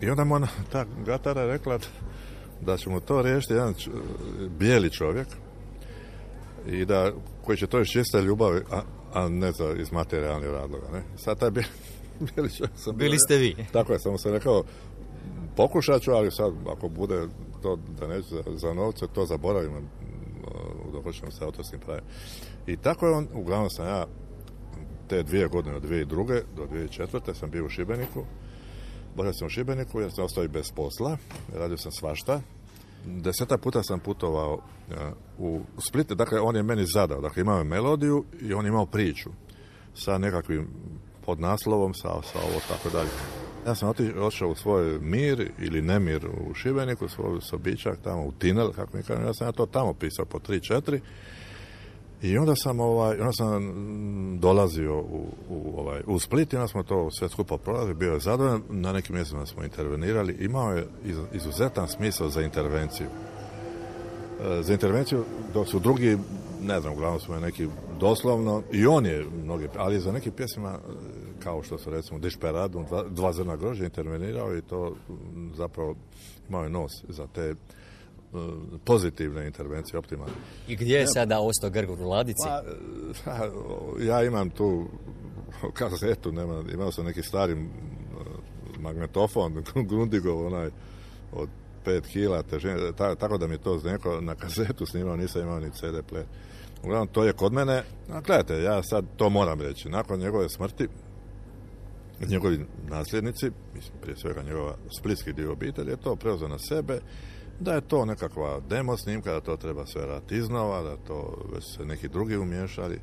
I 0.00 0.10
onda 0.10 0.24
mu 0.24 0.34
ona, 0.34 0.48
ta 0.72 0.84
gatara 1.06 1.46
rekla 1.46 1.78
da 2.60 2.76
će 2.76 2.90
mu 2.90 3.00
to 3.00 3.22
riješiti 3.22 3.52
jedan 3.52 3.74
bijeli 4.58 4.90
čovjek 4.90 5.28
i 6.68 6.84
da 6.84 7.12
koji 7.44 7.58
će 7.58 7.66
to 7.66 7.80
iz 7.80 7.86
čiste 7.86 8.22
ljubavi, 8.22 8.60
a, 8.70 8.82
a 9.12 9.28
ne 9.28 9.52
za, 9.52 9.74
iz 9.78 9.92
materijalnih 9.92 10.50
razloga. 10.50 10.86
Ne? 10.92 11.02
Sad 11.16 11.38
taj 11.38 11.50
bijeli 11.50 12.50
čovjek 12.56 12.72
sam 12.76 12.96
Bili 12.96 13.16
ste 13.18 13.36
vi. 13.36 13.56
Tako 13.72 13.92
je, 13.92 13.98
samo 13.98 14.18
sam 14.18 14.32
rekao, 14.32 14.64
pokušat 15.56 16.02
ću, 16.02 16.10
ali 16.10 16.30
sad 16.30 16.52
ako 16.76 16.88
bude 16.88 17.28
to 17.62 17.78
da 18.00 18.06
neću 18.06 18.28
za, 18.28 18.42
za 18.56 18.74
novce, 18.74 19.06
to 19.14 19.26
zaboravim 19.26 19.72
uh, 19.72 20.92
da 20.92 21.02
hoćemo 21.02 21.30
sa 21.30 21.44
autorskim 21.44 21.80
pravima. 21.80 22.06
I 22.66 22.76
tako 22.76 23.06
je 23.06 23.12
on, 23.12 23.28
uglavnom 23.34 23.70
sam 23.70 23.86
ja 23.86 24.06
te 25.08 25.22
dvije 25.22 25.48
godine 25.48 25.76
od 25.76 25.82
2002. 25.82 26.42
do 26.56 26.66
2004. 26.66 27.34
sam 27.34 27.50
bio 27.50 27.66
u 27.66 27.68
Šibeniku. 27.68 28.24
Borio 29.16 29.32
sam 29.32 29.46
u 29.46 29.50
Šibeniku 29.50 30.00
jer 30.00 30.12
sam 30.12 30.24
ostao 30.24 30.44
i 30.44 30.48
bez 30.48 30.72
posla. 30.72 31.16
Radio 31.54 31.76
sam 31.76 31.92
svašta. 31.92 32.40
Deseta 33.08 33.58
puta 33.58 33.82
sam 33.82 34.00
putovao 34.00 34.54
uh, 34.54 34.94
u 35.38 35.60
Split. 35.88 36.12
Dakle, 36.12 36.40
on 36.40 36.56
je 36.56 36.62
meni 36.62 36.86
zadao. 36.86 37.20
Dakle, 37.20 37.40
imao 37.40 37.58
je 37.58 37.64
melodiju 37.64 38.24
i 38.40 38.54
on 38.54 38.64
je 38.64 38.68
imao 38.68 38.86
priču 38.86 39.30
sa 39.94 40.18
nekakvim 40.18 40.68
podnaslovom, 41.26 41.94
sa, 41.94 42.08
sa 42.22 42.38
ovo 42.38 42.60
tako 42.68 42.90
dalje. 42.90 43.10
Ja 43.66 43.74
sam 43.74 43.88
oti- 43.88 44.18
otišao 44.18 44.48
u 44.48 44.54
svoj 44.54 44.98
mir 45.00 45.50
ili 45.58 45.82
nemir 45.82 46.26
u 46.26 46.54
Šibeniku, 46.54 47.08
svoj 47.08 47.40
sobičak 47.40 47.98
tamo 48.04 48.22
u 48.26 48.32
Tinel, 48.32 48.72
kako 48.72 48.96
mi 48.96 49.02
kažem, 49.02 49.24
ja 49.24 49.34
sam 49.34 49.46
ja 49.46 49.52
to 49.52 49.66
tamo 49.66 49.94
pisao 49.94 50.24
po 50.24 50.38
3-4 50.38 51.00
i 52.22 52.38
onda 52.38 52.56
sam, 52.56 52.80
ovaj, 52.80 53.20
onda 53.20 53.32
sam 53.32 53.64
mm, 53.64 54.38
dolazio 54.40 54.98
u, 54.98 55.26
u, 55.48 55.74
ovaj, 55.80 56.02
u 56.06 56.18
Split 56.18 56.52
i 56.52 56.56
onda 56.56 56.68
smo 56.68 56.82
to 56.82 57.10
sve 57.10 57.28
skupa 57.28 57.58
prolazili, 57.58 57.94
bio 57.94 58.12
je 58.12 58.20
zadovoljan, 58.20 58.62
na 58.68 58.92
nekim 58.92 59.14
mjestima 59.16 59.46
smo 59.46 59.64
intervenirali, 59.64 60.36
imao 60.40 60.72
je 60.72 60.86
iz- 61.04 61.18
izuzetan 61.32 61.88
smisao 61.88 62.28
za 62.28 62.42
intervenciju. 62.42 63.06
E, 64.42 64.62
Za 64.62 64.72
intervenciju, 64.72 65.24
dok 65.54 65.68
su 65.68 65.78
drugi, 65.78 66.18
ne 66.62 66.80
znam, 66.80 66.92
uglavnom 66.92 67.20
smo 67.20 67.40
neki 67.40 67.68
doslovno, 68.00 68.62
i 68.72 68.86
on 68.86 69.06
je 69.06 69.26
mnogi, 69.44 69.68
ali 69.76 70.00
za 70.00 70.12
nekim 70.12 70.32
pjesmima, 70.32 70.70
e, 70.70 70.92
kao 71.42 71.62
što 71.62 71.78
su 71.78 71.90
recimo 71.90 72.18
Dišperadum, 72.18 72.84
dva, 72.84 73.04
dva 73.10 73.32
zrna 73.32 73.56
grožđa 73.56 73.84
intervenirao 73.84 74.56
i 74.56 74.62
to 74.62 74.94
zapravo 75.56 75.94
imao 76.48 76.62
je 76.62 76.70
nos 76.70 76.92
za 77.08 77.26
te 77.26 77.54
pozitivne 78.84 79.46
intervencije, 79.46 79.98
optimalne. 79.98 80.34
I 80.68 80.76
gdje 80.76 80.98
je 80.98 81.06
sada 81.06 81.40
ostao 81.40 81.70
Grgur 81.70 82.00
u 82.00 82.08
ladici? 82.08 82.44
Pa, 82.44 82.62
ha, 83.32 83.48
ja 84.00 84.24
imam 84.24 84.50
tu 84.50 84.86
kazetu, 85.72 86.32
nema, 86.32 86.62
imao 86.72 86.92
sam 86.92 87.04
neki 87.04 87.22
stari 87.22 87.52
m, 87.52 87.68
magnetofon, 88.80 89.62
Grundigov, 89.88 90.46
onaj, 90.46 90.70
od 91.32 91.48
5 91.84 92.00
kila 92.12 92.42
težine, 92.42 92.92
ta- 92.96 93.14
tako 93.14 93.38
da 93.38 93.46
mi 93.46 93.54
je 93.54 93.58
to 93.58 93.80
neko 93.84 94.20
na 94.20 94.34
kazetu 94.34 94.86
snimao, 94.86 95.16
nisam 95.16 95.42
imao 95.42 95.60
ni 95.60 95.70
CD 95.70 95.94
play. 96.12 96.24
Uglavnom, 96.82 97.08
to 97.08 97.24
je 97.24 97.32
kod 97.32 97.52
mene, 97.52 97.82
a 98.10 98.20
gledajte, 98.20 98.62
ja 98.62 98.82
sad 98.82 99.04
to 99.16 99.30
moram 99.30 99.60
reći, 99.60 99.88
nakon 99.88 100.20
njegove 100.20 100.48
smrti, 100.48 100.88
njegovi 102.28 102.66
nasljednici, 102.88 103.50
mislim 103.74 103.92
prije 104.02 104.16
svega 104.16 104.42
njegova 104.42 104.74
splitski 104.98 105.32
dio 105.32 105.52
obitelji, 105.52 105.90
je 105.90 105.96
to 105.96 106.16
preuzeo 106.16 106.48
na 106.48 106.58
sebe, 106.58 107.00
da 107.60 107.72
je 107.72 107.80
to 107.80 108.04
nekakva 108.04 108.60
demo 108.68 108.96
snimka, 108.96 109.32
da 109.32 109.40
to 109.40 109.56
treba 109.56 109.86
sve 109.86 110.06
raditi 110.06 110.36
iznova, 110.36 110.82
da 110.82 110.96
to 110.96 111.38
već 111.54 111.76
se 111.76 111.84
neki 111.84 112.08
drugi 112.08 112.36
umješali. 112.36 112.94
E, 112.94 113.00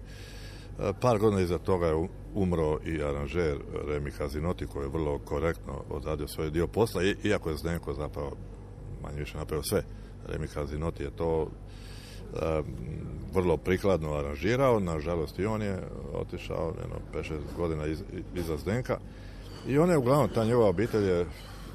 Par 1.02 1.20
godina 1.20 1.42
iza 1.42 1.58
toga 1.58 1.88
je 1.88 2.08
umro 2.34 2.80
i 2.86 3.04
aranžer 3.04 3.58
Remi 3.88 4.12
Kazinoti 4.12 4.68
koji 4.68 4.86
je 4.86 4.90
vrlo 4.90 5.20
korektno 5.20 5.84
odradio 5.90 6.28
svoj 6.28 6.52
dio 6.52 6.68
posla, 6.68 7.02
iako 7.24 7.50
je 7.50 7.58
Zdenko 7.58 7.94
zapravo 7.94 8.32
manje 9.04 9.20
više 9.20 9.38
napravio 9.38 9.64
sve. 9.64 9.84
Remi 10.28 10.48
Kazinoti 10.48 11.04
je 11.04 11.16
to 11.16 11.48
e, 11.48 12.62
vrlo 13.34 13.58
prikladno 13.58 14.14
aranžirao, 14.14 14.80
nažalost 14.80 15.40
i 15.40 15.46
on 15.46 15.62
je 15.62 15.80
otišao 16.14 16.74
jedno 16.82 16.96
5-6 17.14 17.40
godina 17.58 17.86
iz, 17.86 18.04
iza 18.36 18.58
Zdenka 18.58 18.98
i 19.68 19.78
on 19.78 19.90
je 19.90 19.98
uglavnom, 19.98 20.30
ta 20.30 20.46
njegova 20.46 20.70
obitelj 20.70 21.10
je 21.10 21.26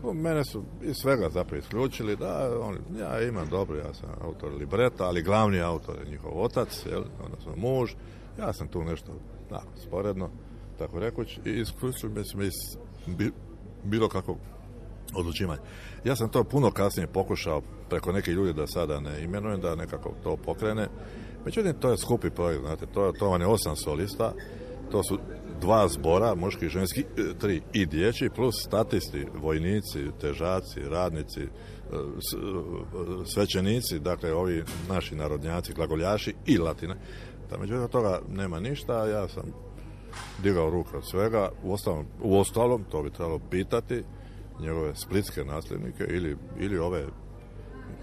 mene 0.03 0.44
su 0.44 0.62
iz 0.82 0.96
svega 0.96 1.28
zapravo 1.30 1.59
isključili 1.59 2.16
da 2.16 2.59
on, 2.61 2.78
ja 3.01 3.22
imam 3.22 3.48
dobro, 3.48 3.76
ja 3.76 3.94
sam 3.94 4.09
autor 4.20 4.53
libreta, 4.55 5.05
ali 5.05 5.22
glavni 5.22 5.61
autor 5.61 5.96
je 5.98 6.11
njihov 6.11 6.42
otac, 6.42 6.86
jel, 6.90 7.03
odnosno 7.24 7.57
muž, 7.57 7.90
ja 8.38 8.53
sam 8.53 8.68
tu 8.68 8.84
nešto 8.84 9.12
da, 9.51 9.62
sporedno, 9.86 10.30
tako 10.78 10.98
rekuć, 10.98 11.38
i 11.44 11.51
isključili 11.51 12.12
me 12.12 12.46
iz 12.46 12.53
bi- 13.07 13.32
bilo 13.84 14.09
kakvog 14.09 14.38
odlučivanja. 15.14 15.61
Ja 16.05 16.16
sam 16.16 16.28
to 16.28 16.44
puno 16.44 16.70
kasnije 16.70 17.07
pokušao 17.07 17.62
preko 17.88 18.12
nekih 18.12 18.34
ljudi 18.34 18.53
da 18.53 18.66
sada 18.66 19.01
ne 19.01 19.24
imenujem, 19.24 19.61
da 19.61 19.74
nekako 19.74 20.12
to 20.22 20.36
pokrene. 20.36 20.88
Međutim, 21.44 21.74
to 21.80 21.90
je 21.90 21.98
skupi 21.98 22.30
projekt, 22.30 22.61
znate, 22.61 22.86
to, 22.86 23.12
to 23.18 23.28
vam 23.28 23.40
je 23.40 23.46
osam 23.46 23.76
solista, 23.76 24.32
to 24.90 25.03
su 25.03 25.18
dva 25.61 25.89
zbora, 25.89 26.35
muški 26.35 26.67
i 26.67 26.69
ženski, 26.69 27.01
e, 27.01 27.05
tri 27.39 27.63
i 27.73 27.87
dječji, 27.87 28.31
plus 28.31 28.55
statisti, 28.67 29.27
vojnici, 29.43 30.11
težaci, 30.21 30.81
radnici, 30.81 31.41
e, 31.41 31.47
e, 31.47 31.49
svećenici, 33.25 33.99
dakle 33.99 34.33
ovi 34.33 34.65
naši 34.89 35.15
narodnjaci, 35.17 35.73
glagoljaši 35.73 36.35
i 36.47 36.59
latine. 36.59 36.97
Da, 37.51 37.59
međutim, 37.59 37.89
toga 37.89 38.21
nema 38.29 38.61
ništa, 38.61 39.07
ja 39.07 39.29
sam 39.29 39.43
digao 40.43 40.71
ruke 40.71 40.97
od 40.97 41.09
svega, 41.09 41.49
u 41.63 41.73
ostalom, 41.73 42.07
u 42.23 42.39
ostalom 42.39 42.85
to 42.91 43.03
bi 43.03 43.11
trebalo 43.11 43.39
pitati 43.51 44.03
njegove 44.61 44.95
splitske 44.95 45.45
nasljednike 45.45 46.05
ili, 46.05 46.37
ili 46.59 46.79
ove 46.79 47.05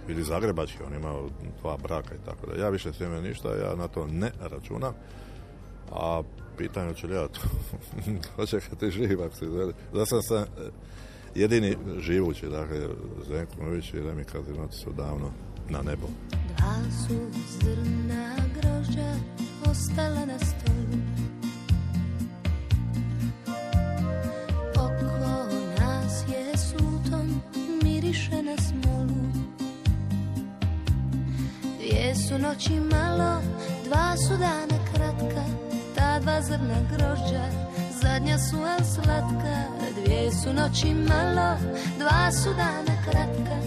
ili 0.10 0.24
zagrebačke, 0.24 0.84
on 0.84 0.94
ima 0.94 1.14
dva 1.62 1.78
braka 1.78 2.16
i 2.16 2.26
tako 2.26 2.48
da. 2.48 2.62
Ja 2.62 2.70
više 2.70 2.94
s 2.94 3.00
ništa, 3.24 3.50
ja 3.50 3.76
na 3.76 3.88
to 3.88 4.08
ne 4.08 4.32
računam. 4.40 4.94
A 5.92 6.22
pitanje 6.58 6.94
li 7.04 7.16
ja 7.16 7.28
to 7.28 7.40
hoće 8.36 8.60
kad 8.60 8.80
ti 8.80 8.92
živ 8.92 9.22
ako. 9.22 9.36
Da 9.94 10.06
sam 10.06 10.22
sam 10.22 10.38
eh, 10.38 10.70
jedini 11.36 11.78
živući, 12.00 12.46
dakle 12.46 12.88
Zdenko 13.26 13.64
Nović 13.64 13.94
i 13.94 14.00
Remi 14.00 14.24
Kazinović 14.24 14.74
su 14.74 14.92
davno 14.92 15.32
na 15.70 15.82
nebo. 15.82 16.08
Dva 16.58 16.76
su 17.08 17.16
zrna 17.60 18.36
grožđa 18.54 19.14
ostala 19.72 20.26
na 20.26 20.40
stolu 20.40 21.02
Oko 24.76 25.18
nas 25.80 26.24
je 26.30 26.58
sutom 26.58 27.42
miriše 27.84 28.42
na 28.44 28.58
smolu 28.58 29.28
Dvije 31.78 32.16
su 32.16 32.38
noći 32.38 32.80
malo, 32.80 33.42
dva 33.86 34.18
su 34.18 34.38
dana 34.38 34.84
kratka 34.94 35.67
Ta 35.98 36.20
dva 36.20 36.42
zrna 36.42 36.80
grožđa, 36.92 37.46
zadnja 38.02 38.38
su 38.38 38.58
al 38.58 38.86
slatka 38.86 39.78
Dvije 40.04 40.32
su 40.32 40.54
noći 40.54 40.94
malo, 40.94 41.58
dva 42.00 42.32
su 42.32 42.50
dana 42.50 43.02
kratka. 43.06 43.58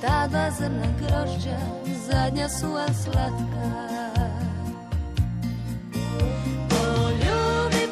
Ta 0.00 0.26
dva 0.26 0.50
zrna 0.50 0.86
grožđa, 0.98 1.58
zadnja 2.06 2.48
su 2.48 2.66
al 2.66 2.94
slatka. 2.94 3.90
Poljubi, 6.68 7.86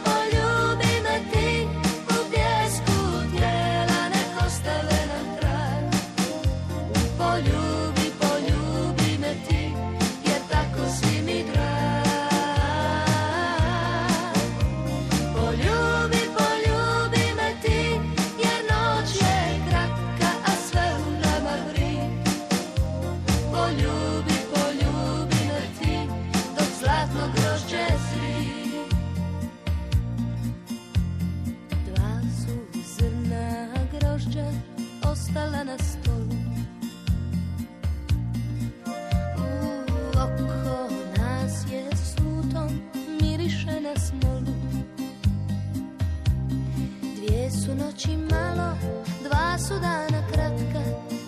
su 49.68 49.74
dana 49.74 50.22
kratka 50.32 50.82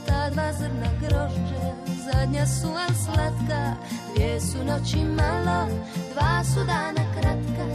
Ta 0.07 0.31
dva 0.31 0.53
zrna 0.53 0.91
grožđa, 1.01 1.75
zadnja 2.05 2.47
su 2.47 2.69
al 2.69 2.95
slatka 3.05 3.77
Dvije 4.15 4.41
su 4.41 4.59
noći 4.65 5.05
malo, 5.05 5.69
dva 6.13 6.45
su 6.45 6.61
dana 6.67 7.13
kratka 7.15 7.67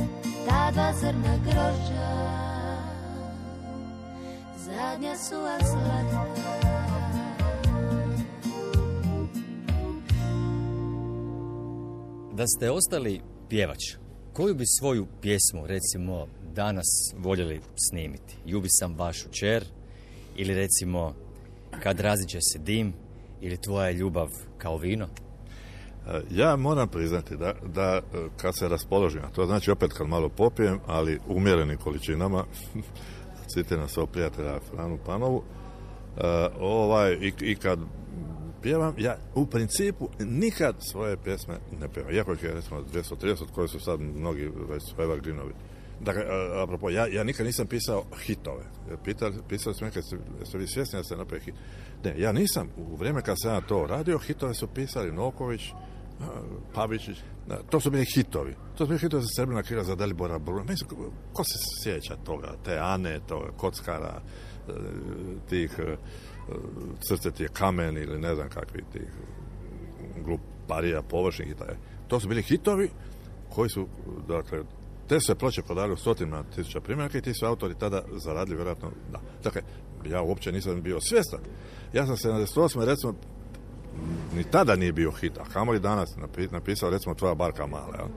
Ta 0.47 0.71
dva 0.71 0.93
zrna 0.93 1.37
grožđa 1.43 2.15
Zadnja 4.57 5.17
su 5.17 5.35
al 5.35 5.59
slatka 5.59 6.25
Da 12.33 12.47
ste 12.47 12.71
ostali 12.71 13.21
pjevač, 13.49 13.95
koju 14.33 14.55
bi 14.55 14.65
svoju 14.79 15.07
pjesmu, 15.21 15.67
recimo, 15.67 16.27
danas 16.55 17.13
voljeli 17.17 17.61
snimiti? 17.89 18.37
Ljubi 18.45 18.67
sam 18.69 18.95
vašu 18.95 19.29
čer 19.29 19.65
ili 20.35 20.53
recimo 20.53 21.13
Kad 21.83 21.99
raziđe 21.99 22.39
se 22.41 22.59
dim 22.59 22.93
ili 23.41 23.57
Tvoja 23.57 23.91
ljubav 23.91 24.29
kao 24.57 24.77
vino? 24.77 25.07
E, 26.07 26.21
Ja 26.31 26.55
moram 26.55 26.87
priznati 26.87 27.37
da, 27.37 27.53
da 27.75 27.83
e, 27.83 28.01
kad 28.37 28.57
se 28.57 28.67
raspoložim, 28.67 29.21
a 29.23 29.31
to 29.35 29.45
znači 29.45 29.71
opet 29.71 29.93
kad 29.93 30.07
malo 30.07 30.29
popijem, 30.29 30.79
ali 30.87 31.19
umjerenim 31.27 31.77
količinama, 31.77 32.43
citiram 33.53 33.87
svog 33.87 34.09
prijatelja 34.09 34.59
Franu 34.71 34.97
Panovu, 35.05 35.43
e, 36.17 36.47
ovaj, 36.59 37.13
i, 37.13 37.33
i 37.39 37.55
kad 37.55 37.79
pjevam, 38.61 38.93
ja 38.97 39.17
u 39.35 39.45
principu 39.45 40.09
nikad 40.19 40.75
svoje 40.91 41.17
pjesme 41.17 41.57
ne 41.81 41.87
pjevam. 41.89 42.13
Iako 42.13 42.31
je 42.31 42.53
recimo 42.53 42.81
230 42.93 43.51
koje 43.55 43.67
su 43.67 43.79
sad 43.79 43.99
mnogi 44.01 44.51
već 44.69 44.83
su 44.83 45.01
evergreenovi. 45.01 45.53
Dakle, 45.99 46.23
apropo, 46.63 46.89
ja, 46.89 47.07
ja 47.07 47.23
nikad 47.23 47.45
nisam 47.45 47.67
pisao 47.67 48.03
hitove. 48.25 48.63
Pitali, 49.03 49.35
pisali 49.49 49.75
su 49.75 49.85
me, 49.85 49.91
kad 49.91 50.03
ste, 50.05 50.57
vi 50.57 50.67
svjesni 50.67 50.99
da 50.99 51.03
ste 51.03 51.15
napravili 51.15 51.45
hit? 51.45 51.55
Ne, 52.03 52.21
ja 52.21 52.31
nisam. 52.31 52.69
U 52.77 52.95
vrijeme 52.95 53.21
kad 53.21 53.35
sam 53.39 53.53
ja 53.53 53.61
to 53.61 53.87
radio, 53.87 54.17
hitove 54.17 54.53
su 54.53 54.67
pisali 54.67 55.11
Noković. 55.11 55.61
Da, 57.47 57.63
to 57.69 57.79
su 57.79 57.91
bili 57.91 58.05
hitovi. 58.05 58.55
To 58.77 58.85
su 58.85 58.87
bili 58.87 58.99
hitovi 58.99 59.23
za 59.23 59.27
Srbina 59.35 59.63
Krila, 59.63 59.83
za 59.83 59.95
Dalibora 59.95 60.39
Bruna. 60.39 60.77
Su, 60.77 60.85
ko 61.33 61.43
se 61.43 61.59
sjeća 61.83 62.15
toga? 62.15 62.53
Te 62.65 62.77
Ane, 62.79 63.19
to 63.27 63.51
kockara, 63.57 64.21
e, 64.67 64.71
tih 65.49 65.79
e, 65.79 65.95
crce 67.07 67.31
ti 67.31 67.43
je 67.43 67.49
kamen 67.49 67.97
ili 67.97 68.19
ne 68.19 68.35
znam 68.35 68.49
kakvi 68.49 68.83
tih 68.93 69.09
gluparija, 70.25 71.01
površnih 71.01 71.49
i 71.49 71.55
taj. 71.55 71.75
To 72.07 72.19
su 72.19 72.27
bili 72.27 72.41
hitovi 72.41 72.89
koji 73.49 73.69
su, 73.69 73.87
dakle, 74.27 74.63
te 75.07 75.19
se 75.19 75.35
ploče 75.35 75.61
prodali 75.61 75.93
u 75.93 75.97
stotina 75.97 76.43
tisuća 76.55 76.81
primjeraka 76.81 77.17
i 77.17 77.21
ti 77.21 77.33
su 77.33 77.45
autori 77.45 77.75
tada 77.75 78.01
zaradili 78.15 78.55
vjerojatno, 78.55 78.91
da. 79.11 79.19
Dakle, 79.43 79.61
ja 80.05 80.21
uopće 80.21 80.51
nisam 80.51 80.81
bio 80.81 81.01
svjestan. 81.01 81.39
Ja 81.93 82.05
sam 82.05 82.15
78. 82.15 82.85
recimo 82.85 83.13
ni 84.35 84.43
tada 84.43 84.75
nije 84.75 84.93
bio 84.93 85.11
hit, 85.11 85.37
a 85.37 85.43
kamoli 85.53 85.79
danas 85.79 86.09
napi- 86.17 86.51
napisao 86.51 86.89
recimo 86.89 87.15
Tvoja 87.15 87.35
barka 87.35 87.67
mala, 87.67 87.95
jel? 87.97 88.07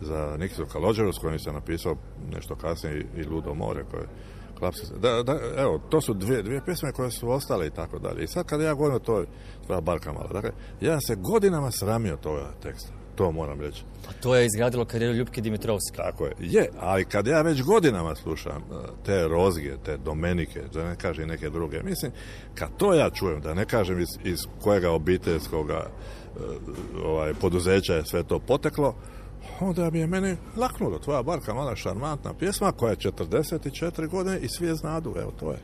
za 0.00 0.36
Nikisu 0.38 0.66
Kalođeru 0.66 1.12
s 1.12 1.18
kojim 1.18 1.38
sam 1.38 1.54
napisao 1.54 1.96
nešto 2.32 2.54
kasnije 2.54 3.06
i- 3.16 3.24
Ludo 3.24 3.54
more 3.54 3.84
koje. 3.90 4.06
Da, 5.00 5.22
da, 5.22 5.38
evo, 5.56 5.78
to 5.90 6.00
su 6.00 6.14
dvije, 6.14 6.42
dvije 6.42 6.64
pjesme 6.64 6.92
koje 6.92 7.10
su 7.10 7.30
ostale 7.30 7.66
i 7.66 7.70
tako 7.70 7.98
dalje. 7.98 8.24
I 8.24 8.26
sad 8.26 8.46
kad 8.46 8.60
ja 8.60 8.74
govorim 8.74 8.96
o 8.96 8.98
toj, 8.98 9.26
tvoja 9.66 9.80
barka 9.80 10.12
malo, 10.12 10.28
dakle, 10.32 10.50
ja 10.80 10.98
se 11.00 11.16
godinama 11.16 11.70
sramio 11.70 12.16
toga 12.16 12.52
teksta. 12.62 12.92
To 13.22 13.32
moram 13.32 13.60
reći. 13.60 13.84
A 14.08 14.12
to 14.22 14.36
je 14.36 14.46
izgradilo 14.46 14.84
karijeru 14.84 15.14
Ljubke 15.14 15.40
Dimitrovski. 15.40 15.96
Tako 15.96 16.26
je. 16.26 16.32
Je, 16.40 16.70
ali 16.80 17.04
kad 17.04 17.26
ja 17.26 17.42
već 17.42 17.62
godinama 17.62 18.14
slušam 18.14 18.62
uh, 18.70 18.76
te 19.04 19.28
rozge, 19.28 19.76
te 19.84 19.96
domenike, 19.96 20.60
da 20.74 20.84
ne 20.84 20.96
kažem 20.96 21.28
neke 21.28 21.50
druge, 21.50 21.82
mislim, 21.82 22.12
kad 22.54 22.68
to 22.76 22.94
ja 22.94 23.10
čujem, 23.10 23.40
da 23.40 23.54
ne 23.54 23.64
kažem 23.64 24.00
iz, 24.00 24.08
iz 24.24 24.38
kojega 24.62 24.90
obiteljskoga 24.90 25.86
uh, 25.86 27.04
ovaj, 27.04 27.34
poduzeća 27.34 27.94
je 27.94 28.04
sve 28.04 28.22
to 28.22 28.38
poteklo, 28.38 28.94
onda 29.60 29.90
bi 29.90 29.98
je 29.98 30.06
meni 30.06 30.36
laknulo. 30.56 30.98
Tvoja 30.98 31.22
barka 31.22 31.54
mala 31.54 31.76
šarmantna 31.76 32.34
pjesma 32.34 32.72
koja 32.72 32.90
je 32.90 32.96
44 32.96 34.08
godine 34.08 34.38
i 34.38 34.48
svi 34.48 34.66
je 34.66 34.74
znadu, 34.74 35.14
evo 35.18 35.32
to 35.40 35.50
je. 35.50 35.58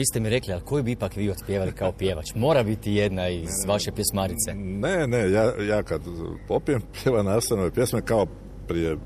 Niste 0.00 0.20
mi 0.20 0.30
rekli, 0.30 0.52
ali 0.52 0.62
koju 0.62 0.82
bi 0.82 0.92
ipak 0.92 1.16
vi 1.16 1.30
otpjevali 1.30 1.72
kao 1.72 1.92
pjevač? 1.92 2.34
Mora 2.34 2.62
biti 2.62 2.92
jedna 2.92 3.28
iz 3.28 3.50
vaše 3.66 3.92
pjesmarice. 3.92 4.54
Ne, 4.54 5.06
ne, 5.06 5.30
ja, 5.30 5.52
ja 5.68 5.82
kad 5.82 6.00
popijem 6.48 6.82
pjeva 6.92 7.22
nastavnove 7.22 7.70
pjesme 7.70 8.02
kao 8.02 8.26
prije 8.68 8.96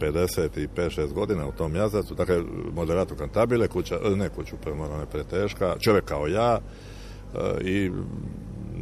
55-6 0.00 1.12
godina 1.12 1.48
u 1.48 1.52
tom 1.52 1.76
jazacu, 1.76 2.14
dakle, 2.14 2.42
moderato 2.72 3.14
kantabile, 3.14 3.68
kuća, 3.68 3.98
ne 4.16 4.28
kuću 4.28 4.56
prema 4.62 4.84
ona 4.84 5.00
je 5.00 5.06
preteška, 5.06 5.76
čovjek 5.80 6.04
kao 6.04 6.26
ja 6.26 6.58
e, 6.58 7.64
i 7.64 7.90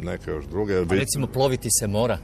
neke 0.02 0.30
još 0.30 0.44
druge. 0.44 0.74
A 0.74 0.84
recimo 0.90 1.26
ploviti 1.26 1.68
se 1.80 1.86
mora. 1.86 2.18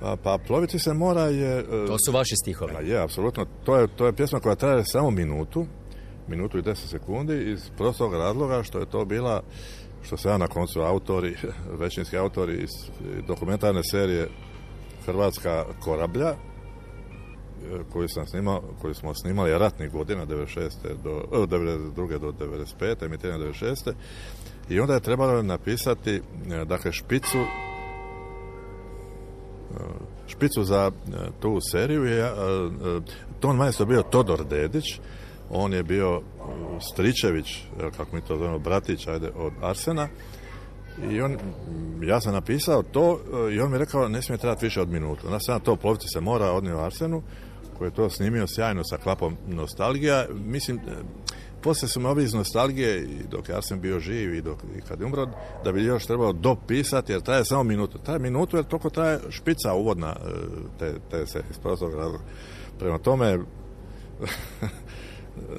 Pa, 0.00 0.16
pa 0.22 0.38
ploviti 0.46 0.78
se 0.78 0.92
mora 0.92 1.22
je... 1.22 1.58
e, 1.58 1.86
To 1.86 1.96
su 2.06 2.12
vaši 2.12 2.36
stihovi. 2.36 2.72
Pa 2.72 2.80
je, 2.80 3.02
apsolutno. 3.02 3.46
To 3.64 3.76
je, 3.76 3.88
to 3.96 4.06
je 4.06 4.12
pjesma 4.12 4.40
koja 4.40 4.54
traje 4.54 4.84
samo 4.84 5.10
minutu, 5.10 5.66
minutu 6.28 6.58
i 6.58 6.62
10 6.62 6.74
sekundi 6.74 7.50
iz 7.52 7.70
prostog 7.76 8.14
razloga 8.14 8.62
što 8.62 8.78
je 8.78 8.86
to 8.86 9.04
bila, 9.04 9.42
što 10.02 10.16
se 10.16 10.28
ja 10.28 10.38
na 10.38 10.46
koncu 10.46 10.80
autori, 10.80 11.36
većinski 11.82 12.18
autori 12.18 12.62
iz 12.62 12.70
dokumentarne 13.26 13.80
serije 13.90 14.28
Hrvatska 15.04 15.64
korablja, 15.80 16.28
e, 16.28 16.34
koju 17.92 18.08
sam 18.08 18.26
snimao, 18.26 18.62
koju 18.80 18.94
smo 18.94 19.14
snimali 19.14 19.58
ratnih 19.58 19.90
godina 19.90 20.26
96. 20.26 20.70
do, 21.04 21.22
e, 21.32 21.36
92. 21.36 22.18
do 22.18 22.32
95. 22.32 23.04
emitiranja 23.04 23.44
96. 23.44 23.92
I 24.68 24.80
onda 24.80 24.94
je 24.94 25.00
trebalo 25.00 25.42
napisati 25.42 26.14
e, 26.14 26.64
dakle 26.64 26.92
špicu 26.92 27.38
špicu 30.26 30.64
za 30.64 30.90
e, 30.90 31.30
tu 31.40 31.58
seriju 31.70 32.04
je 32.04 32.20
e, 32.20 32.28
e, 32.28 32.30
ton 33.40 33.56
majstor 33.56 33.86
bio 33.86 34.02
Todor 34.02 34.44
Dedić 34.44 34.84
on 35.52 35.72
je 35.72 35.82
bio 35.82 36.16
e, 36.16 36.20
Stričević 36.92 37.62
kako 37.96 38.16
mi 38.16 38.22
to 38.22 38.36
zovemo 38.36 38.58
bratić 38.58 39.06
ajde 39.06 39.30
od 39.36 39.52
Arsena 39.62 40.08
i 41.10 41.20
on, 41.20 41.36
ja 42.02 42.20
sam 42.20 42.32
napisao 42.32 42.82
to 42.82 43.20
e, 43.48 43.54
i 43.54 43.60
on 43.60 43.72
mi 43.72 43.78
rekao 43.78 44.08
ne 44.08 44.22
smije 44.22 44.38
trebati 44.38 44.66
više 44.66 44.80
od 44.80 44.88
minutu. 44.88 45.26
Onda 45.26 45.40
sam 45.40 45.54
ja 45.54 45.58
to 45.58 45.76
plovci 45.76 46.08
se 46.08 46.20
mora 46.20 46.52
odnio 46.52 46.78
Arsenu 46.78 47.22
koji 47.78 47.88
je 47.88 47.94
to 47.94 48.10
snimio 48.10 48.46
sjajno 48.46 48.84
sa 48.84 48.96
klapom 48.96 49.36
nostalgija. 49.46 50.26
Mislim, 50.46 50.76
e, 50.76 50.80
poslije 51.62 51.88
su 51.88 52.00
me 52.00 52.08
ovi 52.08 52.24
iz 52.24 52.34
nostalgije 52.34 53.02
i 53.02 53.22
dok 53.30 53.48
je 53.48 53.56
Arsen 53.56 53.80
bio 53.80 54.00
živ 54.00 54.34
i, 54.34 54.42
dok, 54.42 54.58
i 54.78 54.80
kad 54.80 55.00
je 55.00 55.06
umro, 55.06 55.26
da 55.64 55.72
bi 55.72 55.84
još 55.84 56.06
trebalo 56.06 56.32
dopisati 56.32 57.12
jer 57.12 57.20
traje 57.20 57.44
samo 57.44 57.62
minutu. 57.62 57.98
Traje 57.98 58.18
minutu 58.18 58.56
jer 58.56 58.64
toliko 58.64 58.90
traje 58.90 59.18
špica 59.30 59.74
uvodna 59.74 60.16
te, 60.78 60.94
te 61.10 61.26
se 61.26 61.42
iz 61.50 61.56
razloga. 61.82 62.18
Prema 62.78 62.98
tome, 62.98 63.38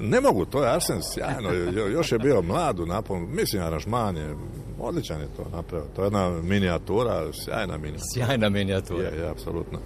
ne 0.00 0.20
mogu, 0.20 0.44
to 0.44 0.64
je 0.64 0.70
Arsen 0.70 1.02
sjajno, 1.04 1.50
jo- 1.52 1.88
još 1.88 2.12
je 2.12 2.18
bio 2.18 2.42
mlad 2.42 2.80
u 2.80 2.86
naponu, 2.86 3.26
mislim 3.26 3.62
aranžman 3.62 4.16
je, 4.16 4.36
odličan 4.80 5.20
je 5.20 5.28
to 5.36 5.44
napravio, 5.52 5.88
to 5.96 6.02
je 6.02 6.06
jedna 6.06 6.30
minijatura, 6.32 7.32
sjajna 7.34 7.78
minijatura. 7.78 8.04
Sjajna 8.14 8.48
minijatura. 8.48 9.02
Je, 9.04 9.18
je, 9.18 9.28
apsolutno. 9.28 9.78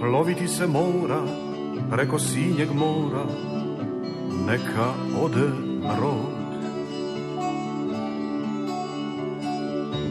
Ploviti 0.00 0.48
se 0.48 0.66
mora 0.66 1.20
preko 1.90 2.18
sinjeg 2.18 2.68
mora, 2.74 3.24
neka 4.46 4.92
ode 5.22 5.48
rod. 6.00 6.43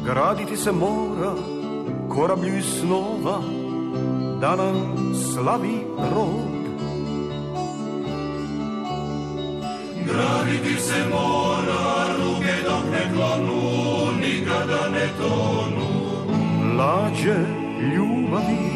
Graditi 0.06 0.58
se 0.58 0.72
mora 0.72 1.34
korablju 2.10 2.58
iz 2.58 2.66
snova, 2.80 3.41
da 4.41 4.56
nam 4.56 4.76
slavi 5.16 5.78
rod. 6.16 6.54
Graditi 10.06 10.80
se 10.80 11.06
mora, 11.12 12.06
ruke 12.18 12.54
dok 12.66 12.84
ne 12.91 13.14
klonu, 13.14 13.62
nikada 14.22 14.89
ne 14.89 15.08
tonu. 15.18 15.88
Lađe 16.78 17.36
ljubavi, 17.95 18.74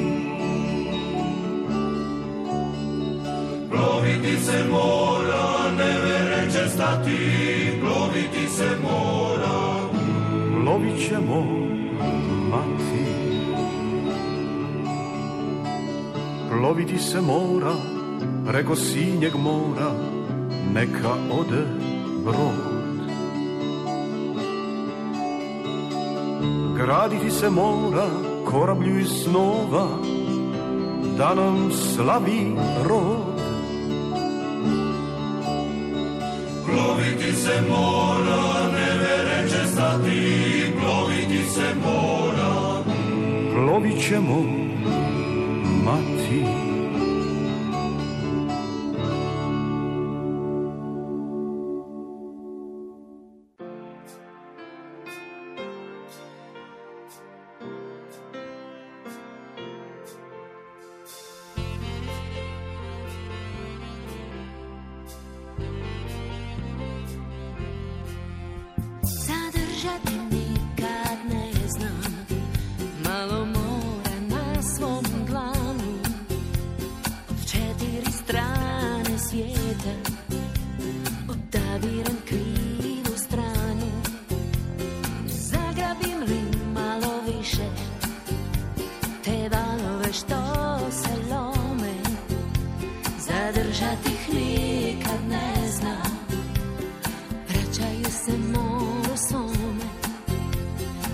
Ploviti 3.72 4.38
se 4.46 4.64
mora, 4.72 5.72
nevere 5.78 6.52
će 6.52 6.70
stati, 6.70 7.18
ploviti 7.82 8.48
se 8.50 8.70
mora. 8.84 9.37
Plovit 10.68 11.08
ćemo 11.10 11.46
mati. 12.50 13.06
Ploviti 16.50 17.00
se 17.00 17.22
mora 17.22 17.74
preko 18.48 18.76
sinjeg 18.76 19.36
mora, 19.36 19.92
neka 20.74 21.14
ode 21.40 21.64
brod. 22.24 22.78
Graditi 26.76 27.32
se 27.32 27.50
mora 27.50 28.10
korablju 28.46 29.00
iz 29.00 29.10
snova, 29.24 29.88
da 31.18 31.34
nam 31.36 31.72
slavi 31.72 32.56
rod. 32.90 33.27
Ploviti 36.78 37.34
se 37.34 37.62
mora, 37.70 38.72
nevere 38.72 39.50
će 39.50 39.72
stati, 39.72 40.74
ploviti 40.80 41.50
se 41.50 41.74
mora. 41.84 42.84
Plovit 43.54 44.08
ćemo 44.08 44.44
mati. 45.86 46.67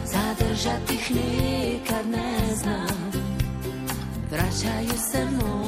Zadržati 0.06 0.94
ih 0.94 1.12
nikad 1.12 2.08
ne 2.08 2.56
znam 2.56 3.12
Vraćaju 4.32 4.98
se 5.12 5.26
moru 5.26 5.63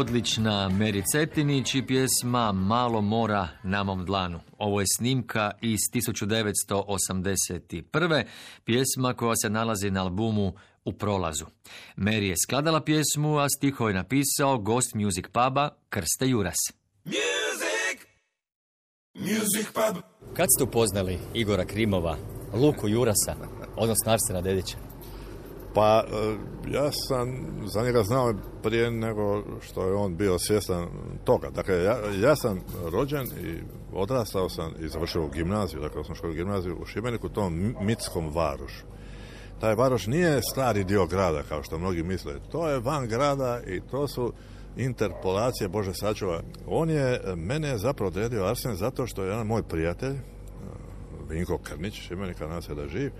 Odlična 0.00 0.68
Meri 0.68 1.02
Cetinić 1.12 1.74
i 1.74 1.86
pjesma 1.86 2.52
Malo 2.52 3.00
mora 3.00 3.48
na 3.62 3.82
mom 3.82 4.04
dlanu. 4.04 4.40
Ovo 4.58 4.80
je 4.80 4.86
snimka 4.96 5.50
iz 5.60 5.78
1981. 5.94 8.24
Pjesma 8.64 9.14
koja 9.14 9.36
se 9.36 9.50
nalazi 9.50 9.90
na 9.90 10.02
albumu 10.02 10.52
U 10.84 10.92
prolazu. 10.92 11.46
Meri 11.96 12.28
je 12.28 12.34
skladala 12.46 12.80
pjesmu, 12.80 13.38
a 13.38 13.48
stihove 13.48 13.90
je 13.90 13.94
napisao 13.94 14.58
gost 14.58 14.94
Music 14.94 15.26
Puba 15.26 15.70
Krste 15.88 16.28
Juras. 16.28 16.56
Music 19.14 19.66
pub. 19.74 19.96
Kad 20.36 20.46
ste 20.56 20.64
upoznali 20.64 21.18
Igora 21.34 21.64
Krimova, 21.64 22.16
Luku 22.54 22.88
Jurasa, 22.88 23.36
odnosno 23.76 24.12
Arsena 24.12 24.40
Dedića? 24.40 24.89
Pa, 25.74 26.04
e, 26.06 26.36
ja 26.70 26.90
sam 26.92 27.46
za 27.66 27.82
njega 27.82 28.02
znao 28.02 28.34
prije 28.62 28.90
nego 28.90 29.42
što 29.60 29.86
je 29.86 29.94
on 29.94 30.16
bio 30.16 30.38
svjestan 30.38 30.86
toga. 31.24 31.50
Dakle, 31.50 31.82
ja, 31.82 31.98
ja 32.20 32.36
sam 32.36 32.60
rođen 32.92 33.26
i 33.26 33.58
odrastao 33.92 34.48
sam 34.48 34.72
i 34.80 34.88
završio 34.88 35.26
gimnaziju, 35.26 35.80
dakle, 35.80 36.14
školu 36.14 36.32
gimnaziju 36.32 36.76
u 36.82 36.86
Šibeniku, 36.86 37.28
tom 37.28 37.74
mitskom 37.80 38.34
varošu. 38.34 38.84
Taj 39.60 39.74
varoš 39.74 40.06
nije 40.06 40.40
stari 40.52 40.84
dio 40.84 41.06
grada, 41.06 41.42
kao 41.42 41.62
što 41.62 41.78
mnogi 41.78 42.02
misle. 42.02 42.34
To 42.52 42.68
je 42.68 42.80
van 42.80 43.08
grada 43.08 43.60
i 43.66 43.80
to 43.90 44.08
su 44.08 44.32
interpolacije, 44.76 45.68
Bože 45.68 45.94
sačuva. 45.94 46.42
On 46.66 46.90
je 46.90 47.20
mene 47.36 47.78
zapravo 47.78 48.08
odredio 48.08 48.44
Arsen 48.44 48.76
zato 48.76 49.06
što 49.06 49.22
je 49.22 49.28
jedan 49.28 49.46
moj 49.46 49.62
prijatelj, 49.62 50.16
Vinko 51.28 51.58
Krnić, 51.58 51.94
Šibenika, 51.94 52.46
nas 52.46 52.68
je 52.68 52.74
da 52.74 52.88
živ, 52.88 53.10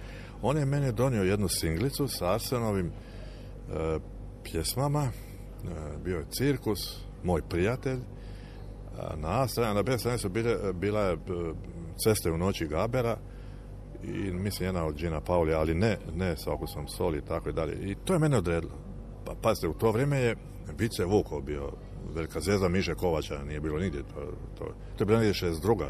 on 0.43 0.57
je 0.57 0.65
mene 0.65 0.93
donio 0.93 1.23
jednu 1.23 1.49
singlicu 1.49 2.09
sa 2.09 2.33
Arsenovim 2.33 2.87
e, 2.87 3.99
pjesmama, 4.45 5.03
e, 5.03 5.11
bio 6.05 6.19
je 6.19 6.25
cirkus, 6.31 7.05
moj 7.25 7.43
prijatelj, 7.43 7.99
a 8.99 9.17
na 9.17 9.43
A 9.43 9.49
strani, 9.49 9.75
na 9.75 9.83
B 9.83 9.99
strani 9.99 10.19
su 10.19 10.29
bila 10.75 11.01
je 11.01 11.13
e, 11.13 11.19
ceste 12.05 12.31
u 12.31 12.39
noći 12.39 12.67
Gabera 12.67 13.17
i 14.05 14.33
mislim 14.33 14.67
jedna 14.69 14.85
od 14.85 14.97
Gina 14.97 15.21
Pauli, 15.21 15.55
ali 15.55 15.75
ne, 15.75 15.99
ne 16.15 16.37
sa 16.37 16.53
okusom 16.53 16.89
soli 16.89 17.19
i 17.19 17.25
tako 17.25 17.49
i 17.49 17.53
dalje. 17.53 17.91
I 17.91 17.95
to 17.95 18.13
je 18.13 18.19
mene 18.19 18.37
odredilo. 18.37 18.73
Pa 19.25 19.35
pazite, 19.43 19.69
u 19.69 19.75
to 19.75 19.93
vrijeme 19.93 20.19
je 20.19 20.37
Vice 20.79 21.05
Vukov 21.05 21.41
bio 21.41 21.73
velika 22.15 22.41
zvezda 22.41 22.69
Miše 22.69 22.95
Kovača, 22.95 23.45
nije 23.45 23.61
bilo 23.61 23.79
nigdje. 23.79 24.03
To, 24.03 24.33
to, 24.59 24.65
to 24.97 25.03
je 25.03 25.07
bilo 25.07 25.19
negdje 25.19 25.49
62. 25.49 25.87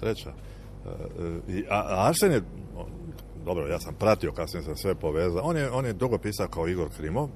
treća. 0.00 0.30
E, 0.30 1.52
i, 1.52 1.64
a, 1.70 2.06
Arsen 2.08 2.32
je, 2.32 2.42
dobro, 3.44 3.66
ja 3.66 3.80
sam 3.80 3.94
pratio, 3.94 4.32
kasnije 4.32 4.62
sam 4.62 4.76
sve 4.76 4.94
povezao, 4.94 5.42
on 5.44 5.56
je, 5.56 5.70
on 5.70 5.86
je 5.86 5.92
dugo 5.92 6.18
pisao 6.18 6.48
kao 6.48 6.68
Igor 6.68 6.88
Krimov, 6.96 7.24
e, 7.24 7.30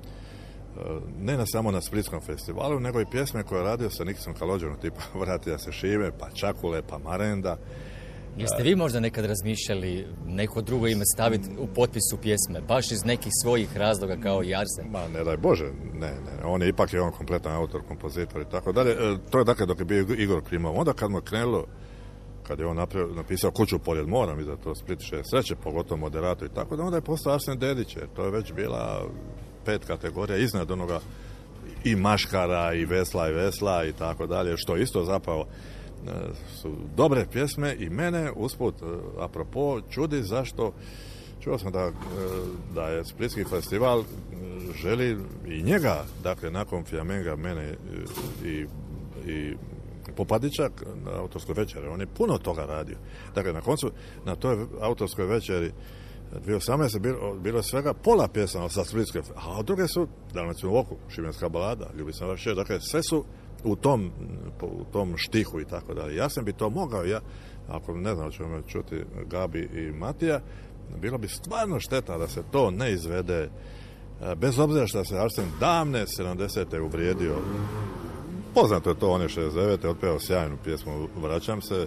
ne 1.20 1.36
na 1.36 1.46
samo 1.46 1.70
na 1.70 1.80
Splitskom 1.80 2.20
festivalu, 2.20 2.80
nego 2.80 3.00
i 3.00 3.06
pjesme 3.10 3.42
koje 3.42 3.58
je 3.58 3.64
radio 3.64 3.90
sa 3.90 4.04
Niksom 4.04 4.34
Kalođerom, 4.34 4.76
tipa 4.80 5.00
Vratija 5.20 5.58
se 5.58 5.72
Šime, 5.72 6.10
pa 6.18 6.30
Čakule, 6.30 6.82
pa 6.82 6.98
Marenda. 6.98 7.56
Jeste 8.36 8.62
vi 8.62 8.76
možda 8.76 9.00
nekad 9.00 9.24
razmišljali 9.24 10.06
neko 10.26 10.62
drugo 10.62 10.86
ime 10.86 11.04
staviti 11.14 11.48
u 11.58 11.66
potpisu 11.66 12.16
pjesme, 12.22 12.60
baš 12.68 12.92
iz 12.92 13.04
nekih 13.04 13.32
svojih 13.42 13.76
razloga 13.76 14.16
kao 14.16 14.44
i 14.44 14.54
Arsen? 14.54 14.90
Ma 14.90 15.08
ne 15.08 15.24
daj 15.24 15.36
Bože, 15.36 15.70
ne, 15.92 16.10
ne, 16.10 16.44
on 16.44 16.62
je 16.62 16.68
ipak 16.68 16.92
je 16.92 17.00
on 17.00 17.12
kompletan 17.12 17.52
autor, 17.52 17.82
kompozitor 17.88 18.42
i 18.42 18.50
tako 18.50 18.72
dalje. 18.72 18.90
E, 18.90 19.16
To 19.30 19.38
je 19.38 19.44
dakle 19.44 19.66
dok 19.66 19.78
je 19.78 19.84
bio 19.84 20.06
Igor 20.18 20.42
Krimov. 20.44 20.78
Onda 20.78 20.92
kad 20.92 21.10
mu 21.10 21.18
je 21.18 21.22
krenulo, 21.22 21.66
kad 22.46 22.58
je 22.58 22.66
on 22.66 22.76
napravio, 22.76 23.14
napisao 23.14 23.50
kuću 23.50 23.78
poljed 23.78 24.08
moram 24.08 24.40
i 24.40 24.44
za 24.44 24.56
to 24.56 24.74
Split 24.74 25.00
šest 25.00 25.30
sreće, 25.30 25.56
pogotovo 25.56 26.00
moderator 26.00 26.48
i 26.48 26.54
tako 26.54 26.76
da 26.76 26.82
onda 26.82 26.96
je 26.96 27.00
postao 27.00 27.34
Arsen 27.34 27.58
Dedić, 27.58 27.96
to 28.16 28.24
je 28.24 28.30
već 28.30 28.52
bila 28.52 29.06
pet 29.64 29.84
kategorija 29.84 30.38
iznad 30.38 30.70
onoga 30.70 31.00
i 31.84 31.96
maškara 31.96 32.74
i 32.74 32.84
vesla 32.84 33.28
i 33.28 33.32
vesla 33.32 33.84
i 33.84 33.92
tako 33.92 34.26
dalje, 34.26 34.56
što 34.56 34.76
isto 34.76 35.04
zapravo 35.04 35.44
e, 35.44 36.10
su 36.54 36.76
dobre 36.96 37.26
pjesme 37.32 37.76
i 37.78 37.90
mene 37.90 38.32
usput, 38.36 38.74
e, 38.82 38.86
apropo, 39.20 39.80
čudi 39.90 40.22
zašto 40.22 40.72
čuo 41.40 41.58
sam 41.58 41.72
da, 41.72 41.80
e, 41.80 41.92
da 42.74 42.88
je 42.88 43.04
Splitski 43.04 43.44
festival 43.44 44.04
želi 44.82 45.18
i 45.48 45.62
njega, 45.62 46.04
dakle 46.22 46.50
nakon 46.50 46.84
Fjamenga, 46.84 47.36
mene 47.36 47.74
i, 48.44 48.66
i 49.30 49.54
Popadića 50.16 50.70
na 51.04 51.10
autorskoj 51.20 51.54
večeri. 51.54 51.86
On 51.86 52.00
je 52.00 52.06
puno 52.06 52.38
toga 52.38 52.64
radio. 52.64 52.96
Dakle, 53.34 53.52
na 53.52 53.60
koncu, 53.60 53.90
na 54.24 54.36
toj 54.36 54.66
autorskoj 54.80 55.26
večeri 55.26 55.72
2018. 56.46 56.98
bilo, 56.98 57.34
bilo 57.34 57.62
svega 57.62 57.94
pola 57.94 58.28
pjesama 58.28 58.68
sa 58.68 58.84
Splitske, 58.84 59.22
a 59.36 59.62
druge 59.62 59.88
su 59.88 60.08
Dalmaciju 60.32 60.76
oku, 60.76 60.96
Šibenska 61.08 61.48
balada, 61.48 61.90
Ljubi 61.98 62.12
sam 62.12 62.28
vaš 62.28 62.44
dakle 62.44 62.80
sve 62.80 63.02
su 63.02 63.24
u 63.64 63.76
tom, 63.76 64.10
u 64.62 64.84
tom 64.92 65.14
štihu 65.16 65.60
i 65.60 65.64
tako 65.64 65.94
dalje. 65.94 66.16
Ja 66.16 66.28
sam 66.28 66.44
bi 66.44 66.52
to 66.52 66.70
mogao, 66.70 67.04
ja, 67.04 67.20
ako 67.68 67.94
ne 67.94 68.14
znam, 68.14 68.30
ćemo 68.30 68.62
čuti 68.62 69.04
Gabi 69.26 69.60
i 69.60 69.92
Matija, 69.92 70.40
bilo 71.00 71.18
bi 71.18 71.28
stvarno 71.28 71.80
šteta 71.80 72.18
da 72.18 72.28
se 72.28 72.42
to 72.50 72.70
ne 72.70 72.92
izvede 72.92 73.50
e, 74.22 74.34
bez 74.34 74.58
obzira 74.58 74.86
što 74.86 75.04
se 75.04 75.18
Arsen 75.18 75.44
davne 75.60 76.06
70. 76.06 76.80
uvrijedio 76.80 77.36
Poznato 78.54 78.90
je 78.90 78.98
to, 78.98 79.10
on 79.10 79.22
je 79.22 79.28
69. 79.28 79.86
otpevao 79.88 80.20
sjajnu 80.20 80.56
pjesmu 80.64 81.08
Vraćam 81.16 81.62
se 81.62 81.86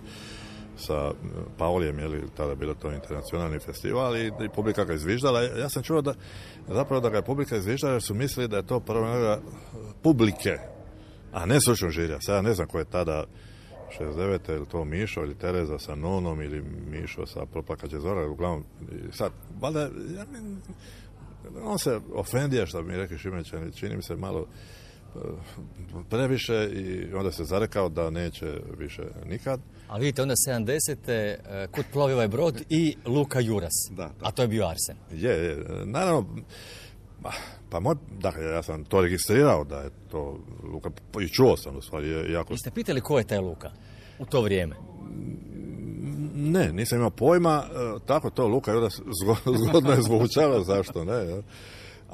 sa 0.78 1.12
Paulijem, 1.58 2.00
je 2.00 2.08
li 2.08 2.24
tada 2.38 2.56
bilo 2.56 2.74
to 2.74 2.92
internacionalni 2.92 3.60
festival 3.60 4.18
i, 4.18 4.32
publika 4.56 4.86
ga 4.86 4.94
izviždala. 4.94 5.42
Ja 5.42 5.70
sam 5.70 5.84
čuo 5.84 6.02
da 6.02 6.14
zapravo 6.68 7.02
da 7.02 7.10
ga 7.10 7.18
je 7.18 7.26
publika 7.26 7.58
izviždala 7.58 7.94
jer 7.94 8.02
su 8.02 8.14
mislili 8.14 8.48
da 8.48 8.58
je 8.58 8.68
to 8.68 8.80
prvo 8.80 9.38
publike, 10.04 10.58
a 11.34 11.46
ne 11.46 11.62
stručnog 11.62 11.92
žirja. 11.92 12.18
Sad 12.22 12.44
ne 12.44 12.54
znam 12.54 12.68
ko 12.68 12.80
je 12.80 12.86
tada 12.86 13.26
69. 14.00 14.56
ili 14.56 14.66
to 14.66 14.86
Mišo 14.86 15.22
ili 15.22 15.36
Tereza 15.36 15.80
sa 15.80 15.96
Nonom 15.96 16.42
ili 16.42 16.62
Mišo 16.92 17.26
sa 17.26 17.46
Proplakaće 17.46 18.00
Zora, 18.00 18.28
uglavnom 18.28 18.64
sad, 19.12 19.32
valjda, 19.62 19.82
ja, 19.82 20.26
mi- 20.32 20.58
on 21.64 21.80
se 21.80 22.00
ofendija, 22.14 22.66
što 22.66 22.82
mi 22.82 22.98
rekli 22.98 23.18
Šimenčani, 23.18 23.72
čini 23.72 23.96
mi 23.96 24.02
se 24.02 24.16
malo 24.16 24.46
previše 26.10 26.70
i 26.74 27.14
onda 27.14 27.32
se 27.32 27.44
zarekao 27.44 27.90
da 27.90 28.10
neće 28.10 28.46
više 28.78 29.04
nikad. 29.26 29.60
A 29.90 29.98
vidite, 29.98 30.22
onda 30.22 30.34
70. 30.48 30.96
e, 31.08 31.38
Kud 31.72 31.86
plovi 31.94 32.14
ovaj 32.14 32.28
brod 32.28 32.62
i 32.70 32.96
Luka 33.06 33.40
Juras. 33.40 33.74
Da, 33.90 34.12
A 34.22 34.32
to 34.32 34.42
je 34.42 34.48
bio 34.48 34.68
Arsen. 34.68 34.98
Je, 35.12 35.32
je, 35.46 35.66
naravno, 35.86 36.26
ma, 37.22 37.30
pa 37.70 37.80
moj, 37.80 37.96
dakle, 38.20 38.44
ja 38.44 38.64
sam 38.64 38.84
to 38.84 39.02
registrirao 39.02 39.64
da 39.64 39.80
je 39.80 39.90
to 40.12 40.40
Luka, 40.64 40.90
i 41.22 41.30
čuo 41.30 41.58
sam 41.58 41.78
u 41.78 41.82
stvari, 41.82 42.10
je 42.10 42.32
jako... 42.32 42.54
Jeste 42.54 42.72
pitali 42.72 43.02
ko 43.02 43.18
je 43.18 43.24
taj 43.24 43.40
Luka 43.40 43.72
u 44.20 44.26
to 44.26 44.42
vrijeme? 44.42 44.76
Ne, 46.36 46.74
nisam 46.74 46.98
imao 46.98 47.10
pojma, 47.10 47.64
e, 47.66 48.06
tako 48.06 48.30
to 48.30 48.48
Luka 48.48 48.72
Juras 48.72 49.00
zgo- 49.24 49.58
zgodno 49.68 49.92
je 49.92 50.02
zvučalo, 50.02 50.64
zašto 50.64 51.04
ne? 51.06 51.42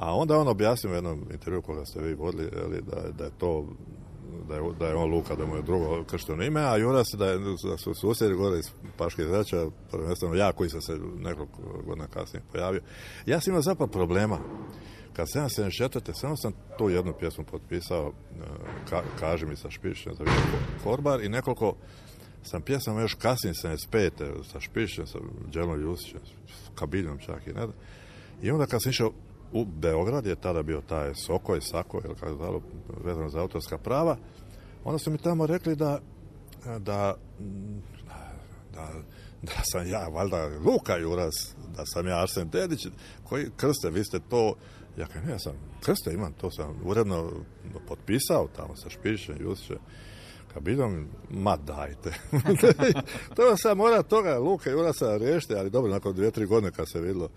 A 0.04 0.14
onda 0.14 0.38
on 0.38 0.48
objasnio 0.48 0.92
u 0.92 0.94
jednom 0.94 1.26
intervju 1.32 1.62
koga 1.62 1.84
ste 1.84 2.00
vi 2.00 2.14
vodili, 2.14 2.50
da, 2.82 3.10
da 3.18 3.24
je 3.24 3.30
to 3.38 3.66
da 4.48 4.54
je, 4.54 4.62
da 4.78 4.86
je 4.86 4.94
on 4.94 5.10
Luka, 5.10 5.34
da 5.34 5.46
mu 5.46 5.56
je 5.56 5.62
drugo 5.62 6.04
kršteno 6.04 6.42
ime, 6.42 6.60
a 6.60 6.76
Juras 6.76 7.06
da, 7.18 7.26
je, 7.26 7.38
da 7.38 7.76
su 7.76 7.94
susjedi 7.94 8.34
gore 8.34 8.58
iz 8.58 8.70
Paške 8.96 9.24
zrača, 9.24 9.66
prvenstveno 9.90 10.34
ja 10.34 10.52
koji 10.52 10.70
sam 10.70 10.82
se 10.82 10.98
nekoliko 11.16 11.62
godina 11.86 12.06
kasnije 12.06 12.42
pojavio. 12.52 12.82
Ja 13.26 13.40
sam 13.40 13.50
imao 13.50 13.62
zapravo 13.62 13.92
problema. 13.92 14.38
Kad 15.12 15.30
sam 15.30 15.48
74. 15.48 16.12
samo 16.14 16.36
sam 16.36 16.52
tu 16.78 16.90
jednu 16.90 17.12
pjesmu 17.20 17.44
potpisao, 17.44 18.12
e, 18.12 18.44
ka, 18.90 19.02
Kaži 19.20 19.46
mi 19.46 19.56
sa 19.56 19.70
Špišćem 19.70 20.14
za 20.14 20.24
Korbar 20.84 21.24
i 21.24 21.28
nekoliko 21.28 21.74
sam 22.42 22.62
pjesama 22.62 23.00
još 23.00 23.14
kasnije 23.14 23.54
75. 23.54 24.10
sa 24.52 24.60
Špišćem, 24.60 25.06
sa 25.06 25.18
Đelom 25.52 25.80
Ljusićem, 25.80 26.20
s 26.46 26.78
Kabiljom 26.78 27.18
čak 27.18 27.46
i 27.46 27.52
ne 27.52 27.60
znam. 27.64 27.74
I 28.42 28.50
onda 28.50 28.66
kad 28.66 28.82
sam 28.82 28.90
išao 28.90 29.12
u 29.54 29.64
Beograd, 29.64 30.26
je 30.26 30.36
tada 30.36 30.62
bio 30.62 30.80
taj 30.80 31.14
Soko 31.14 31.56
i 31.56 31.60
Sako, 31.60 32.00
ili 32.04 32.14
kako 32.14 32.34
zvalo, 32.34 32.62
vezano 33.04 33.28
za 33.28 33.40
autorska 33.40 33.78
prava, 33.78 34.16
onda 34.84 34.98
su 34.98 35.10
mi 35.10 35.18
tamo 35.18 35.46
rekli 35.46 35.76
da, 35.76 36.00
da, 36.64 36.78
da, 38.74 38.88
da 39.42 39.52
sam 39.72 39.88
ja, 39.88 40.08
valjda 40.08 40.50
Luka 40.64 40.96
Juras, 40.96 41.54
da 41.76 41.86
sam 41.86 42.06
ja 42.06 42.22
Arsen 42.22 42.48
Dedić, 42.48 42.86
koji 43.24 43.50
krste, 43.56 43.90
vi 43.90 44.04
ste 44.04 44.20
to, 44.30 44.54
ja 44.98 45.06
kažem, 45.06 45.30
ja 45.30 45.38
sam 45.38 45.52
krste 45.80 46.12
imam, 46.12 46.32
to 46.32 46.50
sam 46.50 46.80
uredno 46.84 47.30
potpisao 47.88 48.48
tamo 48.56 48.76
sa 48.76 48.90
Špišem, 48.90 49.36
Jusićem, 49.40 49.78
Kabiljom, 50.54 51.08
ma 51.30 51.56
dajte. 51.56 52.14
to 53.36 53.56
sam 53.56 53.76
mora 53.76 54.02
toga 54.02 54.38
Luka 54.38 54.70
Jurasa 54.70 55.16
riješiti, 55.16 55.54
ali 55.54 55.70
dobro, 55.70 55.92
nakon 55.92 56.14
dvije, 56.14 56.30
tri 56.30 56.46
godine 56.46 56.72
kad 56.72 56.90
se 56.90 57.00
vidjelo 57.00 57.28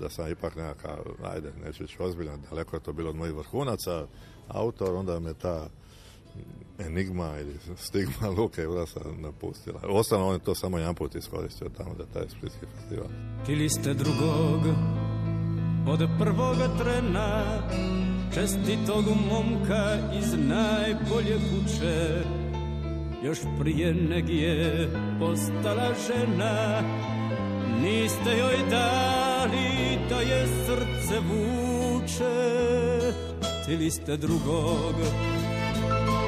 da 0.00 0.10
sam 0.10 0.30
ipak 0.30 0.56
nekakav, 0.56 0.98
ajde, 1.24 1.52
neću 1.64 1.82
reći 1.82 1.96
ozbiljan, 2.02 2.40
daleko 2.50 2.76
je 2.76 2.80
to 2.80 2.92
bilo 2.92 3.10
od 3.10 3.16
mojih 3.16 3.34
vrhunaca, 3.34 4.06
autor, 4.48 4.94
onda 4.94 5.20
me 5.20 5.34
ta 5.34 5.68
enigma 6.78 7.38
ili 7.40 7.56
stigma 7.76 8.28
Luke 8.38 8.62
Jurasa 8.62 9.00
napustila. 9.18 9.80
Ostalo 9.88 10.26
on 10.26 10.34
je 10.34 10.38
to 10.38 10.54
samo 10.54 10.78
jedan 10.78 10.94
put 10.94 11.14
iskoristio 11.14 11.68
tamo 11.68 11.94
da 11.94 12.06
taj 12.06 12.28
splitski 12.28 12.66
festival. 12.76 13.08
Tili 13.46 13.68
ste 13.68 13.94
drugog 13.94 14.60
od 15.88 16.08
prvoga 16.18 16.68
trena 16.78 17.62
Čestitog 18.34 19.04
momka 19.30 19.98
iz 20.18 20.34
najbolje 20.38 21.36
kuće 21.36 22.22
Još 23.24 23.38
prije 23.60 23.94
neg 23.94 24.28
je 24.28 24.88
postala 25.20 25.94
žena 26.08 26.82
Niste 27.82 28.38
joj 28.38 28.56
dali 28.70 29.98
da 30.08 30.20
je 30.20 30.46
srce 30.46 31.20
vuče. 31.28 32.36
Tili 33.66 33.90
ste 33.90 34.16
drugog. 34.16 34.94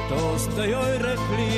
To 0.09 0.39
ste 0.39 0.69
joj 0.69 0.97
rekli 0.97 1.49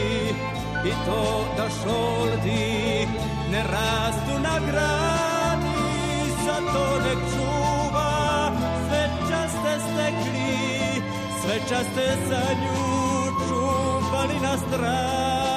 i 0.85 0.91
to 1.05 1.45
da 1.57 1.69
šoldi. 1.69 3.07
Ne 3.51 3.63
rastu 3.63 4.39
na 4.43 4.59
grani, 4.71 6.31
zato 6.45 6.99
nek 7.03 7.19
čuva, 7.33 8.51
sve 8.87 9.09
časte 9.29 9.79
stekli, 9.79 11.01
sve 11.41 11.59
časte 11.69 12.17
za 12.29 12.43
nju 12.61 13.31
čuvali 13.47 14.39
na 14.41 14.57
strani. 14.57 15.50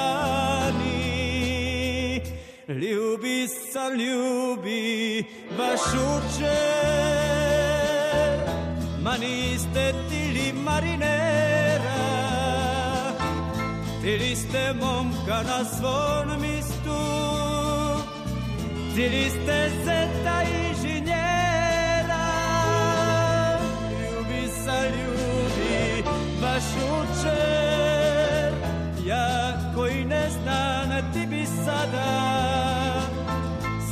Ljubi 2.67 3.47
sam 3.47 3.93
ljubi 3.93 5.23
vaš 5.57 5.79
učer, 5.93 6.49
ma 9.03 9.17
niste 9.17 9.93
tili 10.09 10.53
marinera, 10.53 11.95
Tili 14.01 14.35
ste 14.35 14.73
momka 14.73 15.43
na 15.43 15.65
svom 15.65 16.41
mistu. 16.41 17.01
Tili 18.95 19.29
ste 19.29 19.69
zeta 19.85 20.41
inženjera. 20.43 22.27
Ljubi 23.91 24.47
sa 24.63 24.85
ljubi 24.85 26.03
vaš 26.41 26.63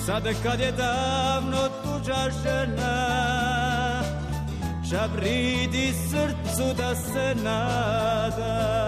Sad 0.05 0.23
kad 0.43 0.59
je 0.59 0.71
davno 0.71 1.69
tuđa 1.83 2.29
žena 2.43 3.23
Žabridi 4.83 5.93
srcu 5.93 6.73
da 6.77 6.95
se 6.95 7.35
nada. 7.43 8.83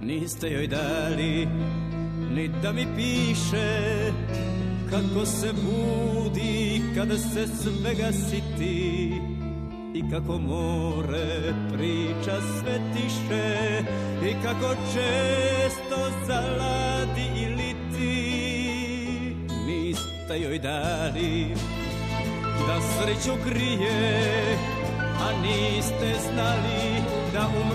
Niste 0.00 0.50
joj 0.50 0.66
dali 0.66 1.48
ni 2.34 2.50
da 2.62 2.72
mi 2.72 2.86
piše 2.96 4.12
kako 4.90 5.26
se 5.26 5.52
budi 5.52 6.82
kada 6.94 7.18
se 7.18 7.46
svega 7.46 8.12
siti 8.12 9.12
i 9.94 10.10
kako 10.10 10.38
more 10.38 11.54
priča 11.72 12.40
sve 12.60 12.80
tiše 12.94 13.82
i 14.30 14.32
kako 14.42 14.74
često 14.92 16.10
zaladi 16.26 17.26
i 17.36 17.46
liti. 17.46 18.06
Niste 19.66 20.38
joj 20.38 20.58
dali 20.58 21.54
da 22.66 22.80
sreću 22.80 23.32
krije 23.44 24.56
a 25.20 25.32
niste 25.42 26.14
znali 26.32 27.02
da 27.32 27.48
u 27.48 27.74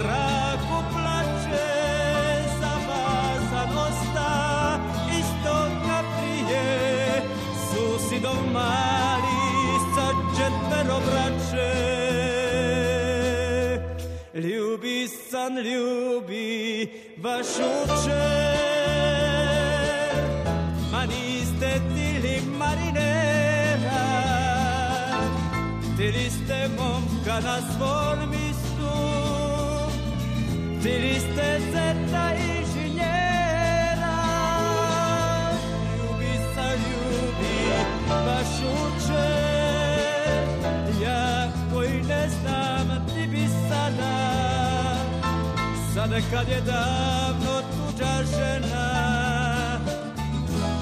Ljubi 14.71 15.07
san, 15.07 15.57
ljubi 15.57 16.89
vašu 17.17 17.71
čer 18.03 19.51
Ma 20.91 21.05
niste 21.05 21.81
tili 21.95 22.41
marinera 22.59 24.05
Tili 25.97 26.29
ste 26.29 26.69
momka 26.77 27.39
na 27.39 27.57
svom 27.61 28.29
mistu. 28.29 28.93
Ste 30.81 31.59
zeta 31.71 32.33
inženjera 32.33 32.50
Sada 46.01 46.19
kad 46.31 46.47
je 46.49 46.61
davno 46.61 47.61
tuđa 47.71 48.23
žena. 48.31 48.87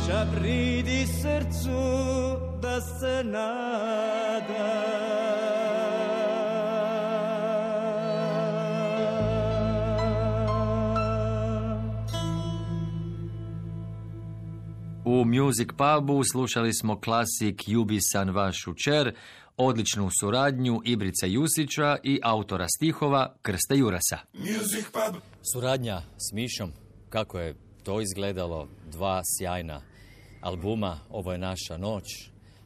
Žabridi 0.07 1.07
srcu 1.07 1.81
da 2.61 2.81
se 2.81 3.23
nada. 3.23 4.89
U 15.05 15.25
Music 15.25 15.67
Pubu 15.77 16.23
slušali 16.23 16.73
smo 16.73 16.99
klasik 16.99 17.63
Jubisan 17.67 18.29
vašu 18.29 18.73
čer, 18.73 19.13
odličnu 19.59 20.09
suradnju 20.19 20.81
Ibrica 20.85 21.25
Jusića 21.25 21.97
i 22.03 22.19
autora 22.23 22.67
stihova 22.77 23.35
Krsta 23.41 23.73
Jurasa. 23.75 24.17
Music 24.33 24.85
Pub. 24.91 25.21
Suradnja 25.53 26.01
s 26.01 26.33
Mišom, 26.33 26.71
kako 27.09 27.39
je 27.39 27.55
to 27.83 28.01
izgledalo, 28.01 28.67
dva 28.91 29.21
sjajna 29.37 29.81
albuma, 30.41 30.99
ovo 31.09 31.31
je 31.31 31.37
naša 31.37 31.77
noć 31.77 32.03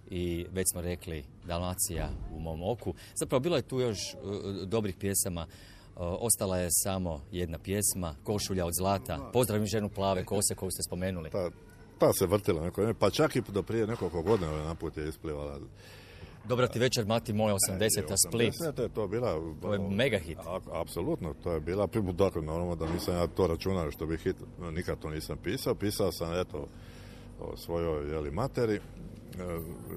i 0.09 0.45
već 0.51 0.65
smo 0.71 0.81
rekli 0.81 1.25
Dalmacija 1.45 2.09
u 2.31 2.39
mom 2.39 2.63
oku. 2.63 2.93
Zapravo 3.15 3.39
bilo 3.39 3.55
je 3.55 3.67
tu 3.67 3.79
još 3.79 3.97
e, 4.13 4.17
dobrih 4.65 4.95
pjesama, 4.95 5.47
E, 5.93 5.99
ostala 5.99 6.57
je 6.57 6.67
samo 6.71 7.21
jedna 7.31 7.57
pjesma, 7.59 8.15
Košulja 8.23 8.65
od 8.65 8.73
zlata, 8.79 9.29
Pozdravim 9.33 9.67
ženu 9.67 9.89
plave 9.89 10.25
kose 10.25 10.55
koju 10.55 10.71
ste 10.71 10.83
spomenuli. 10.83 11.29
Ta, 11.29 11.49
ta 11.99 12.13
se 12.13 12.25
vrtila 12.25 12.63
neko 12.63 12.93
pa 12.99 13.09
čak 13.09 13.35
i 13.35 13.41
do 13.47 13.63
prije 13.63 13.87
nekoliko 13.87 14.21
godina 14.21 14.51
jedan 14.51 14.75
put 14.75 14.97
je 14.97 15.09
isplivala. 15.09 15.59
Dobra 16.47 16.67
ti 16.67 16.79
večer, 16.79 17.05
mati 17.05 17.33
moja 17.33 17.55
80-a 17.55 18.17
Split. 18.17 18.53
80 18.53 18.81
je 18.81 18.89
to 18.89 19.07
bila... 19.07 19.41
To 19.61 19.73
je 19.73 19.79
mega 19.79 20.17
hit. 20.17 20.37
A- 20.39 20.81
Apsolutno, 20.81 21.33
to 21.43 21.51
je 21.51 21.59
bila 21.59 21.87
dakle, 22.13 22.41
normalno 22.41 22.75
da 22.75 22.93
nisam 22.93 23.15
ja 23.15 23.27
to 23.27 23.47
računao 23.47 23.91
što 23.91 24.05
bi 24.05 24.17
hit, 24.17 24.35
nikad 24.71 24.99
to 24.99 25.09
nisam 25.09 25.37
pisao. 25.43 25.75
Pisao 25.75 26.11
sam, 26.11 26.33
eto, 26.33 26.67
o 27.39 27.57
svojoj 27.57 28.11
jeli, 28.11 28.31
materi. 28.31 28.75
E, 28.75 28.79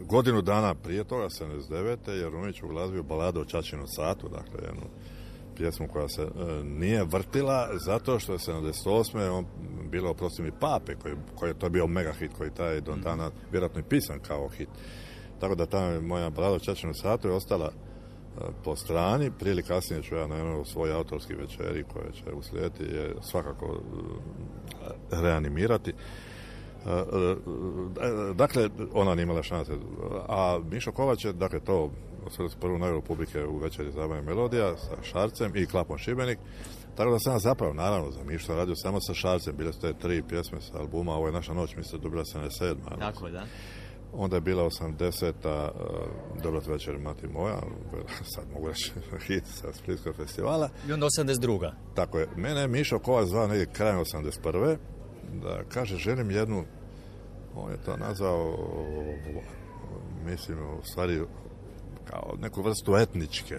godinu 0.05 0.43
dana 0.43 0.75
prije 0.75 1.05
toga, 1.05 1.25
79. 1.25 2.11
je 2.11 2.31
Rumić 2.31 2.63
uglazbio 2.63 3.03
baladu 3.03 3.41
o 3.41 3.45
Čačinom 3.45 3.87
satu, 3.87 4.29
dakle, 4.29 4.67
jednu 4.67 4.83
pjesmu 5.57 5.89
koja 5.89 6.09
se 6.09 6.23
e, 6.23 6.65
nije 6.65 7.05
vrtila 7.05 7.69
zato 7.87 8.19
što 8.19 8.33
je 8.33 8.39
78. 8.39 9.31
on 9.31 9.47
bilo 9.91 10.11
oprosti 10.11 10.43
mi 10.43 10.53
pape 10.61 10.95
koji, 10.95 11.15
koji 11.35 11.51
je 11.51 11.59
to 11.59 11.69
bio 11.69 11.87
mega 11.87 12.13
hit 12.13 12.31
koji 12.39 12.51
taj 12.51 12.81
do 12.81 12.97
dana 12.97 13.31
vjerojatno 13.51 13.81
i 13.81 13.89
pisan 13.89 14.21
kao 14.21 14.49
hit. 14.49 14.69
Tako 15.41 15.55
da 15.55 15.67
ta 15.67 16.01
moja 16.01 16.31
balada 16.31 16.55
o 16.55 16.59
Čačinom 16.59 16.95
satu 16.95 17.29
je 17.29 17.35
ostala 17.35 17.67
e, 17.67 18.41
po 18.65 18.77
strani, 18.77 19.31
prije 19.39 19.53
ili 19.53 19.63
kasnije 19.63 20.03
ću 20.03 20.15
ja 20.15 20.27
naravno 20.27 20.65
svoj 20.65 20.93
autorski 20.93 21.35
večeri 21.35 21.85
koje 21.93 22.13
će 22.13 22.33
uslijediti 22.33 22.83
je 22.83 23.15
svakako 23.23 23.67
e, 23.67 23.81
reanimirati. 25.11 25.91
E, 25.91 25.95
Dakle, 28.35 28.69
ona 28.93 29.15
nije 29.15 29.23
imala 29.23 29.43
šanse. 29.43 29.73
A 30.29 30.59
Mišo 30.71 30.93
Kovač 30.93 31.25
je, 31.25 31.33
dakle, 31.33 31.61
to 31.61 31.91
se 32.31 32.59
prvu 32.61 32.79
nagradu 32.79 33.03
publike 33.03 33.45
u 33.45 33.59
večeri 33.59 33.93
zabavne 33.93 34.23
melodija 34.23 34.77
sa 34.77 35.03
Šarcem 35.03 35.57
i 35.57 35.67
Klapom 35.67 35.99
Šibenik. 35.99 36.39
Tako 36.97 37.11
da 37.11 37.19
sam 37.19 37.33
ja 37.33 37.39
zapravo, 37.39 37.75
naravno, 37.75 38.11
za 38.11 38.25
Mišo 38.25 38.55
radio 38.55 38.77
samo 38.77 39.01
sa 39.01 39.15
Šarcem. 39.15 39.57
Bile 39.57 39.73
su 39.73 39.81
te 39.81 39.93
tri 39.93 40.23
pjesme 40.29 40.61
sa 40.61 40.79
albuma, 40.79 41.13
ovo 41.13 41.27
je 41.27 41.33
naša 41.33 41.55
noć, 41.55 41.77
mislim, 41.77 42.01
dobila 42.01 42.25
sam 42.25 42.45
je 42.45 42.51
sedma. 42.51 42.91
Tako 42.99 43.27
je, 43.27 43.33
da. 43.33 43.47
Onda 44.19 44.37
je 44.37 44.41
bila 44.41 44.65
80-a 44.65 45.71
uh, 45.75 46.43
Dobra 46.43 46.61
ti 46.61 46.71
večer, 46.71 46.99
mati 46.99 47.27
moja, 47.27 47.61
sad 48.35 48.45
mogu 48.53 48.69
reći 48.69 48.93
hit 49.27 49.45
sa 49.47 49.73
Splitskog 49.73 50.17
festivala. 50.17 50.71
I 50.89 50.93
onda 50.93 51.07
82. 51.07 51.73
Tako 51.95 52.19
je. 52.19 52.29
Mene 52.37 52.61
je 52.61 52.69
Mišo 52.69 52.99
Kovač 52.99 53.29
zvao 53.29 53.47
negdje 53.47 53.67
krajem 53.73 53.99
81. 53.99 54.77
Da 55.43 55.65
kaže, 55.69 55.97
želim 55.97 56.31
jednu, 56.31 56.65
on 57.55 57.71
je 57.71 57.79
to 57.85 57.97
nazvao, 57.97 58.59
mislim, 60.25 60.59
u 60.59 60.85
stvari, 60.85 61.23
kao 62.11 62.35
neku 62.39 62.63
vrstu 62.63 62.97
etničke. 62.97 63.55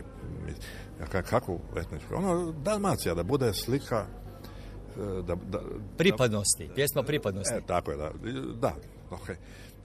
Ja 0.99 1.05
kažem, 1.05 1.29
kakvu 1.29 1.59
etničku? 1.77 2.15
Ono, 2.15 2.51
Dalmacija, 2.51 3.15
da 3.15 3.23
bude 3.23 3.53
slika 3.53 4.05
e, 4.05 5.21
da, 5.21 5.35
da, 5.35 5.59
Pripadnosti, 5.97 6.69
pjesma 6.75 7.03
pripadnosti. 7.03 7.55
E, 7.55 7.61
tako 7.67 7.91
je, 7.91 7.97
da. 7.97 8.11
Da, 8.61 8.75
ok. 9.11 9.29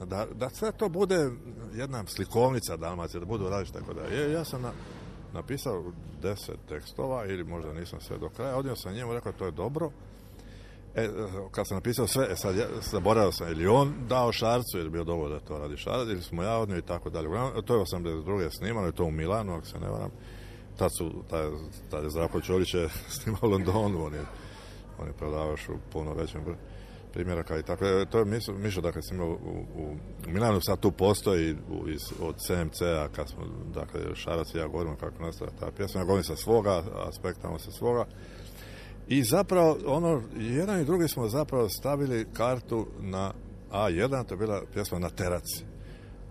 Da, 0.04 0.26
da 0.34 0.50
sve 0.50 0.72
to 0.72 0.88
bude 0.88 1.30
jedna 1.74 2.04
slikovnica 2.06 2.76
Dalmacije, 2.76 3.20
da 3.20 3.26
budu 3.26 3.48
različite 3.48 3.78
tako 3.78 3.94
da. 3.94 4.02
Ja 4.14 4.44
sam 4.44 4.62
na, 4.62 4.72
napisao 5.32 5.84
deset 6.22 6.58
tekstova 6.68 7.26
ili 7.26 7.44
možda 7.44 7.72
nisam 7.72 8.00
sve 8.00 8.18
do 8.18 8.28
kraja, 8.28 8.56
odnio 8.56 8.76
sam 8.76 8.94
njemu, 8.94 9.14
rekao 9.14 9.32
to 9.32 9.44
je 9.44 9.50
dobro. 9.50 9.90
E, 10.94 11.08
kad 11.50 11.68
sam 11.68 11.76
napisao 11.76 12.06
sve, 12.06 12.28
e, 12.32 12.36
sad 12.36 12.56
ja 12.56 12.66
zaboravio 12.90 13.32
sam, 13.32 13.48
ili 13.48 13.66
on 13.66 13.94
dao 14.08 14.32
Šarcu, 14.32 14.78
je 14.78 14.90
bio 14.90 15.04
dobro 15.04 15.28
da 15.28 15.40
to 15.40 15.58
radi 15.58 15.76
Šarac, 15.76 16.08
ili 16.08 16.22
smo 16.22 16.42
ja 16.42 16.58
odnio 16.58 16.78
i 16.78 16.82
tako 16.82 17.10
dalje. 17.10 17.28
To 17.64 17.74
je 17.74 17.80
82. 17.80 18.50
snimano, 18.58 18.86
je 18.86 18.92
to 18.92 19.04
u 19.04 19.10
Milanu, 19.10 19.54
ako 19.54 19.66
se 19.66 19.78
ne 19.78 19.88
varam. 19.88 20.10
Tad 20.78 20.90
su, 20.98 21.12
taj, 21.30 21.48
taj 21.90 22.08
Zdravko 22.08 22.40
Čolić 22.40 22.74
je 22.74 22.88
snimao 23.22 23.40
u 23.42 23.48
Londonu, 23.48 24.04
on 24.04 24.14
je, 24.14 24.24
on 24.98 25.06
je 25.06 25.12
prodavao 25.12 25.50
još 25.50 25.68
u 25.68 25.76
puno 25.92 26.14
većem 26.14 26.44
broju 26.44 26.58
primjeraka 27.12 27.58
i 27.58 27.62
tako. 27.62 27.84
E, 27.84 28.06
To 28.10 28.18
je 28.18 28.24
Mišo, 28.58 28.80
dakle, 28.80 29.00
u, 29.20 29.32
u, 29.82 29.96
Milanu, 30.26 30.60
sad 30.60 30.80
tu 30.80 30.92
postoji 30.92 31.56
iz, 31.88 32.12
od 32.20 32.36
CMC-a, 32.36 33.08
kad 33.16 33.28
smo, 33.28 33.44
dakle, 33.74 34.00
Šarac 34.14 34.54
i 34.54 34.58
ja 34.58 34.66
govorimo 34.66 34.96
kako 34.96 35.22
nastaje 35.22 35.50
ta 35.60 35.70
pjesma, 35.76 36.00
ja 36.00 36.04
govorim 36.04 36.24
sa 36.24 36.36
svoga 36.36 36.82
aspekta, 37.08 37.48
on 37.48 37.58
sa 37.58 37.70
svoga. 37.70 38.06
I 39.08 39.22
zapravo, 39.22 39.78
ono, 39.86 40.22
jedan 40.38 40.80
i 40.80 40.84
drugi 40.84 41.08
smo 41.08 41.28
zapravo 41.28 41.68
stavili 41.68 42.26
kartu 42.32 42.86
na 43.00 43.32
A1, 43.72 44.24
to 44.24 44.34
je 44.34 44.38
bila 44.38 44.62
pjesma 44.74 44.98
na 44.98 45.10
teraci, 45.10 45.64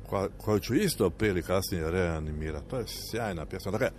koja, 0.10 0.28
koju 0.38 0.60
ću 0.60 0.76
isto 0.76 1.10
prije 1.10 1.32
ili 1.32 1.44
kasnije 1.44 1.92
reanimirati. 1.92 2.70
To 2.70 2.78
je 2.78 2.86
sjajna 2.88 3.46
pjesma. 3.46 3.72
Dakle, 3.72 3.90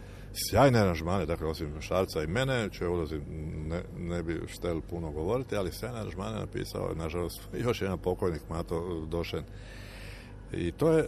sjajne 0.50 0.78
aranžmane, 0.78 1.26
dakle, 1.26 1.46
osim 1.46 1.80
Šarca 1.80 2.22
i 2.22 2.26
mene, 2.26 2.68
će 2.72 2.86
ulozi, 2.88 3.20
ne, 3.68 3.82
ne 3.98 4.22
bi 4.22 4.40
štel 4.48 4.80
puno 4.90 5.10
govoriti, 5.10 5.56
ali 5.56 5.72
sjajne 5.72 5.98
aranžmane 5.98 6.38
napisao 6.38 6.88
je, 6.88 6.96
nažalost, 6.96 7.40
još 7.66 7.82
jedan 7.82 7.98
pokojnik, 7.98 8.42
Mato 8.48 9.06
Došen. 9.08 9.44
I 10.52 10.72
to 10.72 10.90
je, 10.92 11.00
e, 11.00 11.06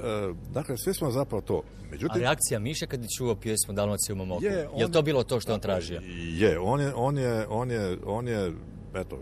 dakle, 0.53 0.77
svi 0.77 0.95
smo 0.95 1.11
zapravo 1.11 1.41
to. 1.43 1.63
A 1.83 1.91
Međutim, 1.91 2.21
reakcija 2.21 2.59
Miše 2.61 2.87
kad 2.87 3.03
je 3.03 3.09
čuo 3.19 3.35
pjesmu 3.35 3.75
Dalmacija 3.75 4.15
u 4.15 4.17
mom 4.17 4.33
oku? 4.33 4.45
Je, 4.45 4.53
Je, 4.53 4.69
on- 4.69 4.83
li 4.85 4.93
to 4.93 5.03
bilo 5.03 5.25
to 5.25 5.41
što 5.41 5.53
je 5.53 5.55
on 5.55 5.61
tražio? 5.61 6.01
Je, 6.39 6.59
on 6.59 6.81
je, 6.81 6.95
on 6.95 7.19
je, 7.19 7.47
on 7.49 7.71
je, 7.71 7.99
on 8.07 8.29
je, 8.29 8.53
eto, 8.95 9.19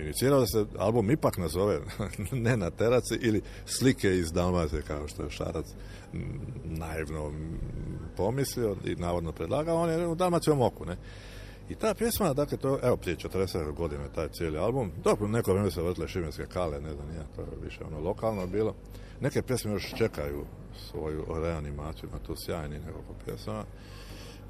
inicirao 0.00 0.40
da 0.40 0.46
se 0.46 0.64
album 0.78 1.10
ipak 1.10 1.36
nazove 1.36 1.80
ne 2.46 2.56
na 2.56 2.70
teraci 2.70 3.14
ili 3.20 3.42
slike 3.66 4.16
iz 4.16 4.32
Dalmacije 4.32 4.82
kao 4.82 5.08
što 5.08 5.22
je 5.22 5.30
Šarac 5.30 5.66
naivno 6.64 7.32
pomislio 8.16 8.76
i 8.84 8.94
navodno 8.94 9.32
predlagao, 9.32 9.76
on 9.76 9.90
je 9.90 10.06
u 10.06 10.14
Dalmacijom 10.14 10.60
oku, 10.60 10.84
ne. 10.84 10.96
I 11.68 11.74
ta 11.74 11.94
pjesma, 11.94 12.32
dakle, 12.32 12.58
to, 12.58 12.78
evo, 12.82 12.96
prije 12.96 13.16
40 13.16 13.72
godina 13.72 14.08
taj 14.14 14.28
cijeli 14.28 14.58
album, 14.58 14.92
dobro, 15.04 15.28
neko 15.28 15.50
vrijeme 15.52 15.70
se 15.70 15.82
vrtile 15.82 16.08
šibenske 16.08 16.46
kale, 16.46 16.80
ne 16.80 16.94
znam, 16.94 17.08
ja, 17.08 17.24
to 17.36 17.40
je 17.40 17.64
više 17.64 17.84
ono 17.84 18.00
lokalno 18.00 18.46
bilo. 18.46 18.74
Neke 19.20 19.42
pjesme 19.42 19.72
još 19.72 19.94
čekaju 19.94 20.44
svoju 20.90 21.26
reanimaciju 21.42 22.08
na 22.12 22.18
tu 22.18 22.34
sjajni 22.36 22.78
nekoliko 22.78 23.14
pjesama. 23.24 23.64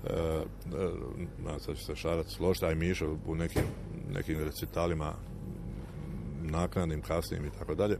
E, 0.04 0.14
e, 0.14 0.44
da 1.44 1.74
će 1.74 1.84
se 1.84 1.96
Šarac 1.96 2.26
složiti, 2.28 2.66
a 2.66 2.72
i 2.72 2.74
Mišo 2.74 3.16
u 3.26 3.34
nekim, 3.34 3.62
nekim 4.12 4.38
recitalima 4.38 5.14
naknadnim, 6.50 7.02
kasnim 7.02 7.46
i 7.46 7.50
tako 7.58 7.74
dalje. 7.74 7.98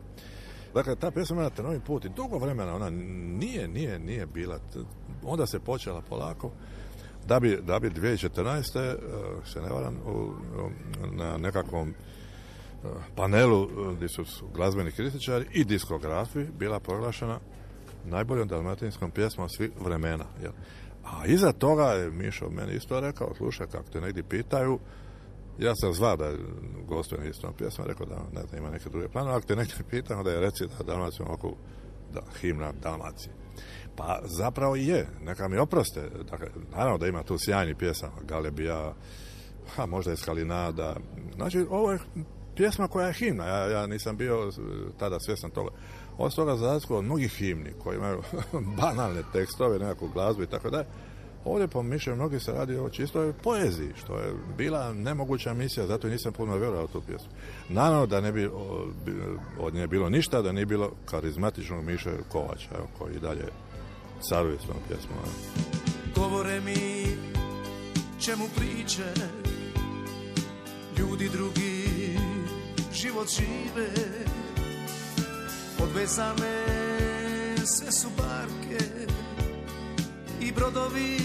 Dakle, 0.74 0.97
ta 0.97 1.11
pjesma 1.11 1.36
ima 1.36 1.51
novi 1.62 1.80
put 1.80 2.05
i 2.05 2.09
dugo 2.09 2.38
vremena 2.38 2.74
ona 2.74 2.90
nije, 2.90 3.68
nije, 3.68 3.99
nije 3.99 4.26
bila. 4.26 4.59
Onda 5.22 5.47
se 5.47 5.61
počela 5.61 6.03
polako 6.09 6.51
da 7.26 7.40
bi, 7.40 7.59
da 7.62 7.78
bi 7.78 7.90
2014. 7.90 8.78
e, 8.78 8.97
se 9.45 9.61
ne 9.61 9.68
varam, 9.68 9.99
na 11.12 11.36
nekakvom 11.36 11.88
e, 11.88 11.95
panelu 13.16 13.64
e, 13.64 13.95
gdje 13.97 14.09
su 14.09 14.24
glazbeni 14.55 14.93
kritičari 14.93 15.47
i 15.53 15.64
diskografi 15.64 16.45
bila 16.59 16.80
proglašena 16.80 17.38
najboljom 18.05 18.49
dalmatinskom 18.49 19.11
pjesmom 19.11 19.49
svih 19.49 19.70
vremena. 19.80 20.24
Jel? 20.43 20.53
A 21.05 21.26
iza 21.26 21.53
toga 21.53 21.84
je 21.84 22.11
Mišo 22.11 22.51
meni 22.51 22.74
isto 22.74 23.01
rekao, 23.01 23.34
slušaj, 23.34 23.66
kako 23.66 23.90
te 23.90 24.01
negdje 24.01 24.22
pitaju, 24.22 24.78
ja 25.59 25.75
sam 25.75 25.93
zva 25.93 26.17
da 26.17 26.33
gostuje 26.89 27.21
na 27.21 27.29
istom 27.29 27.55
pjesma, 27.59 27.85
rekao 27.85 28.07
da 28.07 28.17
ne 28.33 28.47
znam, 28.49 28.61
ima 28.61 28.71
neke 28.71 28.89
druge 28.89 29.09
planove, 29.09 29.37
ako 29.37 29.47
te 29.47 29.57
negdje 29.57 29.77
pitam, 29.91 30.19
onda 30.19 30.31
je 30.31 30.41
reci 30.41 30.65
da 30.79 30.85
Dalmacijom 30.85 31.31
oko 31.31 31.55
da, 32.15 32.21
himna 32.41 32.73
Dalmacije. 32.83 33.33
Pa 33.97 34.21
zapravo 34.25 34.77
je, 34.77 35.07
neka 35.23 35.49
mi 35.49 35.57
oproste. 35.57 36.09
Dakle, 36.31 36.49
naravno 36.71 36.99
da 36.99 37.07
ima 37.07 37.23
tu 37.23 37.39
sjajni 37.39 37.75
pjesama, 37.75 38.13
Galebija, 38.23 38.95
ha, 39.77 39.87
možda 39.87 40.11
je 40.11 40.17
Skalinada. 40.17 40.97
Znači, 41.37 41.67
ovo 41.71 41.93
je 41.93 41.99
pjesma 42.57 42.89
koja 42.89 43.07
je 43.07 43.13
himna. 43.13 43.47
Ja, 43.47 43.71
ja 43.71 43.87
nisam 43.87 44.17
bio 44.17 44.49
e, 44.49 44.51
tada 44.99 45.21
svjestan 45.21 45.51
toga. 45.51 45.71
Od 46.19 46.35
toga 46.35 46.57
za 46.57 46.67
razliku 46.67 46.95
od 46.95 47.05
mnogih 47.05 47.33
himni 47.33 47.73
koji 47.83 47.97
imaju 47.97 48.23
banalne 48.81 49.23
tekstove, 49.33 49.79
nekakvu 49.79 50.09
glazbu 50.09 50.43
i 50.43 50.47
tako 50.47 50.71
dalje. 50.71 50.87
Ovdje 51.45 51.68
po 51.68 51.82
mišljenju 51.82 52.16
mnogi 52.16 52.40
se 52.40 52.53
radi 52.53 52.76
o 52.76 52.90
čistoj 52.90 53.32
poeziji, 53.32 53.93
što 54.05 54.18
je 54.18 54.34
bila 54.59 54.93
nemoguća 54.93 55.55
misija, 55.55 55.86
zato 55.86 56.09
i 56.09 56.11
nisam 56.11 56.32
puno 56.32 56.57
vjerovao 56.57 56.86
tu 56.86 57.01
pjesmu. 57.01 57.28
Naravno 57.68 58.07
da 58.07 58.20
ne 58.20 58.32
bi 58.32 58.51
od 59.61 59.74
nje 59.74 59.86
bilo 59.86 60.09
ništa, 60.09 60.43
da 60.43 60.53
nije 60.53 60.66
bilo 60.66 60.90
karizmatičnog 61.05 61.84
Miše 61.84 62.11
Kovača, 62.28 62.68
evo, 62.74 62.88
koji 62.99 63.18
dalje 63.18 63.45
caruje 64.28 64.59
s 64.59 64.88
pjesmom. 64.88 65.18
Govore 66.16 66.61
mi 66.61 67.07
čemu 68.20 68.45
priče 68.57 69.12
Ljudi 70.99 71.28
drugi 71.28 71.84
život 72.93 73.28
žive 73.28 73.88
Odvezane 75.82 76.64
sve 77.64 77.93
su 77.93 78.09
barke 78.16 78.84
I 80.43 80.53
brodovi 80.53 81.18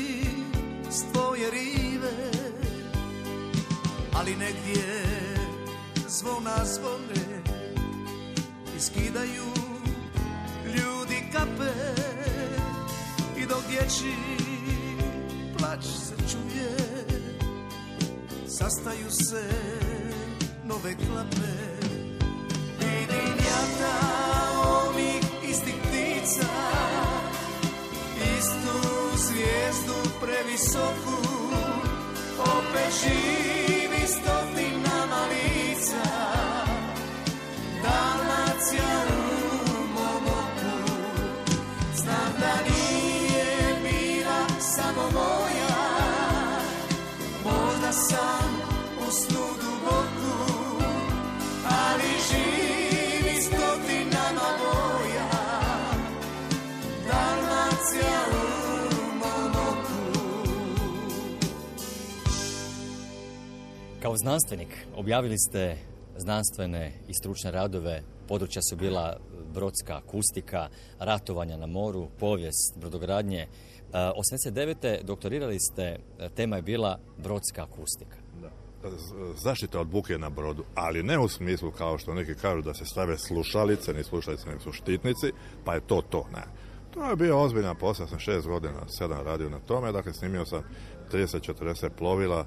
s 0.89 1.11
tvoje 1.11 1.51
rive. 1.51 2.32
Ali 4.13 4.36
negdje 4.36 5.05
zvona 6.07 6.65
zvone 6.65 7.43
I 8.78 8.80
skidaju 8.80 9.45
ljudi 10.65 11.30
kape. 11.34 11.74
I 13.38 13.45
dok 13.45 13.63
dječji 13.70 14.15
plać 15.57 15.86
se 15.86 16.15
čuje 16.32 16.78
Sastaju 18.47 19.11
se 19.11 19.49
nove 20.63 20.95
klape. 20.95 21.53
Vidim 22.80 23.36
jata 23.38 23.93
onih 24.88 25.16
previsoku 30.58 31.18
Opet 32.39 32.93
živi 33.01 33.27
Znanstvenik 64.18 64.68
objavili 64.95 65.38
ste 65.38 65.78
znanstvene 66.18 66.91
i 67.07 67.13
stručne 67.13 67.51
radove. 67.51 68.01
Područja 68.28 68.61
su 68.61 68.76
bila 68.76 69.18
brodska 69.53 69.97
akustika, 69.97 70.68
ratovanja 70.99 71.57
na 71.57 71.68
moru, 71.68 72.07
povijest, 72.20 72.78
brodogradnje. 72.80 73.39
E, 73.39 73.47
89. 73.93 75.03
doktorirali 75.03 75.59
ste, 75.59 75.84
e, 75.84 76.30
tema 76.30 76.55
je 76.55 76.61
bila 76.61 76.99
brodska 77.18 77.63
akustika. 77.63 78.18
Z- 78.84 79.41
zaštita 79.43 79.80
od 79.80 79.88
buke 79.88 80.18
na 80.18 80.30
brodu, 80.30 80.63
ali 80.76 81.03
ne 81.03 81.20
u 81.20 81.28
smislu 81.28 81.72
kao 81.72 81.97
što 81.97 82.13
neki 82.13 82.36
kažu 82.36 82.61
da 82.61 82.74
se 82.74 82.86
stave 82.86 83.18
slušalice, 83.18 83.93
ni 83.93 84.03
slušalice, 84.03 84.59
su 84.63 84.72
štitnici, 84.72 85.32
pa 85.65 85.74
je 85.74 85.88
to 85.88 86.01
to, 86.01 86.28
ne. 86.34 86.43
To 86.93 87.09
je 87.09 87.15
bio 87.15 87.41
ozbiljan 87.41 87.76
posao, 87.76 88.07
sam 88.07 88.20
šest 88.20 88.47
godina, 88.47 88.88
sedam 88.88 89.26
radio 89.26 89.49
na 89.49 89.59
tome, 89.59 89.91
dakle 89.91 90.13
snimio 90.13 90.45
sam 90.45 90.63
30-40 91.11 91.89
plovila, 91.97 92.45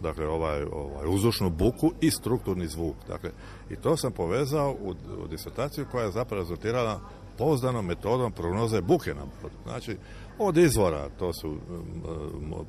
dakle 0.00 0.28
ovaj, 0.28 0.62
ovaj 0.62 1.06
uzdušnu 1.08 1.50
buku 1.50 1.92
i 2.00 2.10
strukturni 2.10 2.66
zvuk, 2.66 2.96
dakle 3.08 3.30
i 3.70 3.76
to 3.76 3.96
sam 3.96 4.12
povezao 4.12 4.76
u, 4.82 4.90
u 5.24 5.26
disertaciju 5.28 5.86
koja 5.90 6.04
je 6.04 6.10
zapravo 6.10 6.42
rezultirala 6.42 7.00
pouzdanom 7.38 7.86
metodom 7.86 8.32
prognoze 8.32 8.80
buke 8.80 9.14
na. 9.14 9.22
Znači, 9.64 9.96
od 10.38 10.56
izvora, 10.56 11.08
to 11.18 11.32
su 11.32 11.48
um, 11.48 11.58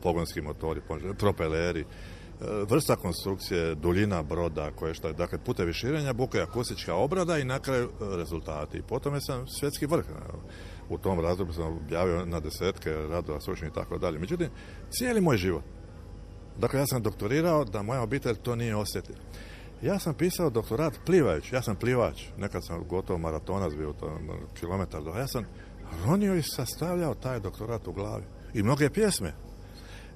pogonski 0.01 0.41
motori, 0.41 0.81
propeleri, 1.19 1.85
E, 2.41 2.65
vrsta 2.69 2.95
konstrukcije, 2.95 3.75
duljina 3.75 4.23
broda, 4.23 4.71
koje 4.71 4.93
što 4.93 5.07
je, 5.07 5.13
dakle, 5.13 5.37
putevi 5.37 5.73
širenja, 5.73 6.13
buka 6.13 6.37
i 6.37 6.41
akustička 6.41 6.95
obrada 6.95 7.37
i 7.37 7.43
na 7.43 7.59
kraju 7.59 7.85
e, 7.85 8.17
rezultati. 8.17 8.77
I 8.77 8.81
po 8.81 8.99
tome 8.99 9.21
sam 9.21 9.47
svjetski 9.47 9.85
vrh. 9.85 10.05
Evo, 10.09 10.43
U 10.89 10.97
tom 10.97 11.19
razdoblju 11.19 11.53
sam 11.53 11.77
objavio 11.77 12.25
na 12.25 12.39
desetke 12.39 12.91
radova 12.91 13.39
stručnih 13.41 13.71
i 13.71 13.73
tako 13.73 13.97
dalje. 13.97 14.19
Međutim, 14.19 14.49
cijeli 14.89 15.21
moj 15.21 15.37
život, 15.37 15.63
dakle, 16.57 16.79
ja 16.79 16.87
sam 16.87 17.01
doktorirao 17.01 17.65
da 17.65 17.81
moja 17.81 18.01
obitelj 18.01 18.35
to 18.35 18.55
nije 18.55 18.75
osjetila. 18.75 19.17
Ja 19.81 19.99
sam 19.99 20.13
pisao 20.13 20.49
doktorat 20.49 20.93
plivajući, 21.05 21.55
ja 21.55 21.61
sam 21.61 21.75
plivač, 21.75 22.23
nekad 22.37 22.65
sam 22.65 22.83
gotovo 22.87 23.19
maratonac 23.19 23.73
bio, 23.73 23.93
to 23.93 24.07
je 24.07 24.13
kilometar 24.59 25.03
do, 25.03 25.09
ja 25.09 25.27
sam 25.27 25.45
ronio 26.05 26.35
i 26.35 26.41
sastavljao 26.41 27.15
taj 27.15 27.39
doktorat 27.39 27.87
u 27.87 27.93
glavi. 27.93 28.23
I 28.53 28.63
mnoge 28.63 28.89
pjesme, 28.89 29.33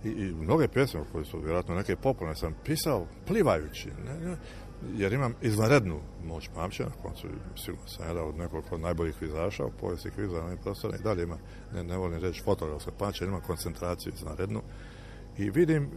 i, 0.04 0.10
i 0.10 0.34
mnoge 0.34 0.68
pjesme 0.68 1.02
koje 1.12 1.26
su 1.26 1.40
vjerojatno 1.40 1.76
neke 1.76 1.96
popularne 1.96 2.36
sam 2.36 2.56
pisao 2.66 3.08
plivajući, 3.28 3.90
ne, 4.06 4.20
ne, 4.20 4.38
jer 4.94 5.14
imam 5.14 5.34
izvanrednu 5.42 6.00
moć 6.26 6.50
pamćenja, 6.56 6.90
koncu 7.02 7.28
sigurno 7.56 7.88
sam 7.88 8.08
jedan 8.08 8.28
od 8.28 8.38
nekoliko 8.38 8.78
najboljih 8.78 9.16
kvizaša 9.16 9.66
u 9.66 9.72
povijesti 9.72 10.10
kviza 10.10 10.44
na 10.44 10.54
i 11.00 11.04
dalje 11.04 11.24
ima, 11.24 11.38
ne, 11.74 11.84
ne 11.84 11.98
volim 11.98 12.20
reći 12.20 12.42
fotografsko 12.44 12.92
pamćenje, 12.92 13.30
ima 13.30 13.42
koncentraciju 13.42 14.14
izvanrednu 14.16 14.62
i 15.38 15.50
vidim 15.50 15.90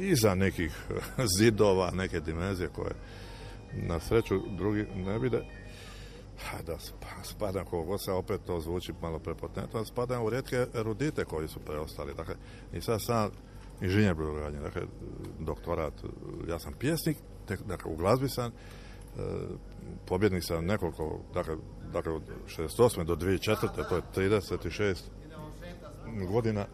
iza 0.00 0.34
nekih 0.34 0.86
zidova, 1.38 1.90
neke 1.90 2.20
dimenzije 2.20 2.68
koje 2.68 2.92
na 3.72 4.00
sreću 4.00 4.40
drugi 4.56 4.86
ne 4.96 5.18
vide, 5.18 5.42
Ha, 6.38 6.62
da 6.66 6.78
spa- 6.78 7.24
spadam 7.24 7.64
koliko 7.64 7.98
se 7.98 8.12
opet 8.12 8.40
to 8.46 8.60
zvuči 8.60 8.92
malo 9.02 9.18
prepotentno, 9.18 9.84
spadam 9.84 10.24
u 10.24 10.30
rijetke 10.30 10.66
erudite 10.74 11.24
koji 11.24 11.48
su 11.48 11.60
preostali. 11.60 12.14
Dakle, 12.14 12.34
i 12.72 12.80
sad 12.80 13.02
sam 13.02 13.30
inženjer 13.80 14.14
brodogradnje, 14.14 14.60
dakle, 14.60 14.82
doktorat, 15.38 15.94
ja 16.48 16.58
sam 16.58 16.72
pjesnik, 16.72 17.16
tek, 17.46 17.60
dakle, 17.62 17.92
u 17.92 17.96
glazbi 17.96 18.28
sam 18.28 18.52
pobjednik 20.06 20.44
sam 20.44 20.64
nekoliko, 20.64 21.20
dakle, 21.34 21.56
dakle 21.92 22.12
od 22.12 22.22
68. 22.58 23.04
do 23.04 23.16
2004. 23.16 23.88
to 24.12 24.20
je 24.20 24.30
36 24.30 24.96
godina 26.28 26.66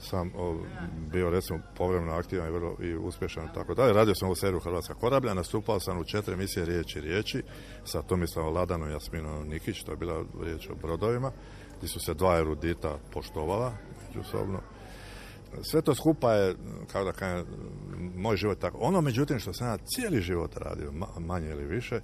sam 0.00 0.32
bio 1.12 1.30
recimo 1.30 1.58
povremeno 1.76 2.12
aktivan 2.12 2.48
i 2.48 2.52
vrlo 2.52 2.76
i 2.80 2.94
uspješan 2.94 3.48
tako 3.54 3.74
dalje. 3.74 3.92
Radio 3.92 4.14
sam 4.14 4.30
u 4.30 4.34
seriju 4.34 4.60
Hrvatska 4.60 4.94
korablja, 4.94 5.34
nastupao 5.34 5.80
sam 5.80 5.98
u 5.98 6.04
četiri 6.04 6.34
emisije 6.34 6.64
Riječi 6.64 7.00
riječi 7.00 7.42
sa 7.84 8.02
Tomislavom 8.02 8.54
Ladanom 8.54 8.88
i 8.88 8.92
Jasminom 8.92 9.48
Nikić, 9.48 9.82
to 9.82 9.92
je 9.92 9.96
bila 9.96 10.24
riječ 10.42 10.70
o 10.70 10.74
brodovima, 10.74 11.32
gdje 11.78 11.88
su 11.88 12.00
se 12.00 12.14
dva 12.14 12.38
erudita 12.38 12.98
poštovala 13.12 13.72
međusobno. 14.08 14.60
Sve 15.62 15.82
to 15.82 15.94
skupa 15.94 16.32
je, 16.32 16.54
kako 16.92 17.04
da 17.04 17.12
kažem, 17.12 17.46
moj 18.16 18.36
život 18.36 18.58
tako. 18.58 18.78
Ono, 18.80 19.00
međutim, 19.00 19.38
što 19.38 19.52
sam 19.52 19.66
ja 19.66 19.76
cijeli 19.76 20.20
život 20.20 20.56
radio, 20.56 20.90
ma- 20.90 21.20
manje 21.20 21.50
ili 21.50 21.64
više, 21.64 22.00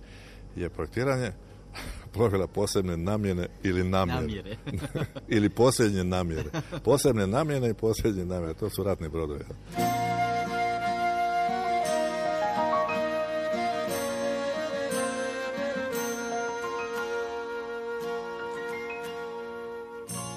je 0.57 0.71
projektiranje 0.71 1.33
plovila 2.15 2.47
posebne 2.47 2.97
namjene 2.97 3.49
ili 3.63 3.85
namjere. 3.85 4.21
Namjere. 4.21 4.57
ili 5.37 5.49
posljednje 5.49 6.05
namjere. 6.05 6.51
Posebne 6.85 7.27
namjene 7.27 7.71
i 7.71 7.75
posljednje 7.75 8.25
namjere. 8.25 8.55
To 8.55 8.71
su 8.71 8.83
ratni 8.83 9.09
brodovi. 9.09 9.45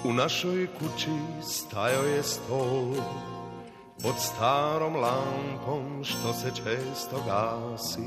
U 0.03 0.14
našoj 0.14 0.68
kući 0.80 1.11
stajao 1.43 2.03
je 2.03 2.23
stol 2.23 2.93
pod 4.03 4.15
starom 4.19 4.95
lampom 4.95 6.03
što 6.03 6.34
se 6.34 6.52
često 6.56 7.24
gasi. 7.28 8.02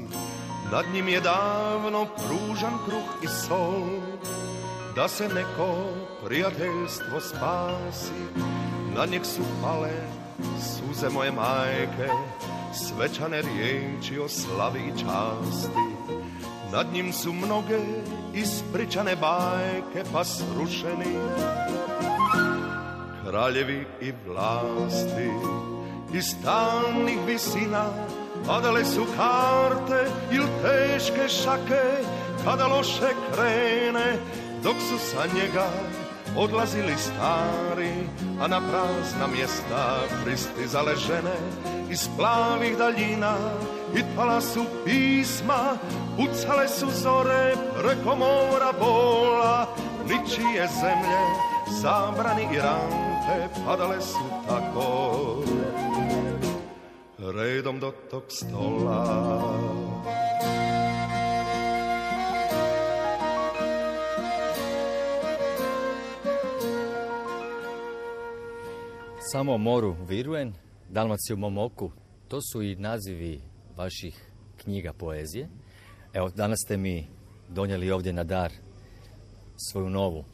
Nad 0.73 0.85
njim 0.93 1.09
je 1.09 1.21
davno 1.21 2.07
pružan 2.17 2.73
kruh 2.85 3.23
i 3.23 3.27
sol 3.27 4.01
da 4.97 5.09
se 5.09 5.29
neko 5.29 5.75
prijateljstvo 6.25 7.21
spasi. 7.21 8.23
Na 8.97 9.07
njeg 9.07 9.25
su 9.25 9.43
pale 9.62 9.93
suze 10.61 11.09
moje 11.09 11.33
majke, 11.33 12.09
svečane 12.75 13.43
riječi 13.43 14.19
o 14.19 14.29
slavi 14.29 14.81
i 14.81 14.99
časti. 14.99 15.91
Nad 16.73 16.87
njim 16.93 17.12
su 17.12 17.33
mnoge 17.33 17.79
ispričane 18.35 19.17
bajke 19.17 20.11
pa 20.12 20.25
srušeni 20.25 21.17
kraljevi 23.31 23.87
i 24.01 24.12
vlasti 24.27 25.31
iz 26.15 26.35
tamnih 26.45 27.19
visina 27.27 27.85
padale 28.47 28.85
su 28.85 29.07
karte 29.16 30.11
ili 30.31 30.47
teške 30.62 31.28
šake 31.28 32.05
kada 32.45 32.66
loše 32.66 33.15
krene 33.35 34.16
dok 34.62 34.77
su 34.89 34.99
sa 34.99 35.27
njega 35.35 35.66
odlazili 36.37 36.95
stari 36.99 37.95
a 38.41 38.47
na 38.49 38.61
prazna 38.61 39.27
mjesta 39.37 40.01
pristizale 40.24 40.97
žene 40.97 41.37
iz 41.91 42.09
plavih 42.16 42.77
daljina 42.78 43.35
i 43.97 44.03
pala 44.16 44.41
su 44.41 44.65
pisma 44.85 45.77
pucale 46.16 46.69
su 46.69 46.87
zore 47.03 47.55
preko 47.82 48.16
mora 48.16 48.73
bola 48.81 49.66
ničije 50.03 50.69
zemlje 50.81 51.20
zabrani 51.82 52.43
i 52.53 52.59
rampe 52.59 53.55
padale 53.66 54.01
su 54.01 54.24
tako 54.49 55.37
redom 57.32 57.81
do 57.81 57.93
tog 58.11 58.23
stola. 58.28 59.81
Samo 69.32 69.59
moru 69.59 69.97
Viruen, 70.09 70.52
Dalmaciju 70.89 71.36
u 71.36 71.39
mom 71.39 71.59
oku, 71.59 71.93
to 72.28 72.39
su 72.52 72.62
i 72.62 72.77
nazivi 72.77 73.40
vaših 73.77 74.31
knjiga 74.57 74.93
poezije. 74.93 75.48
Evo, 76.12 76.31
danas 76.31 76.59
ste 76.65 76.77
mi 76.77 77.07
donijeli 77.48 77.90
ovdje 77.90 78.12
na 78.12 78.24
dar 78.24 78.52
svoju 79.70 79.90
novu 79.90 80.24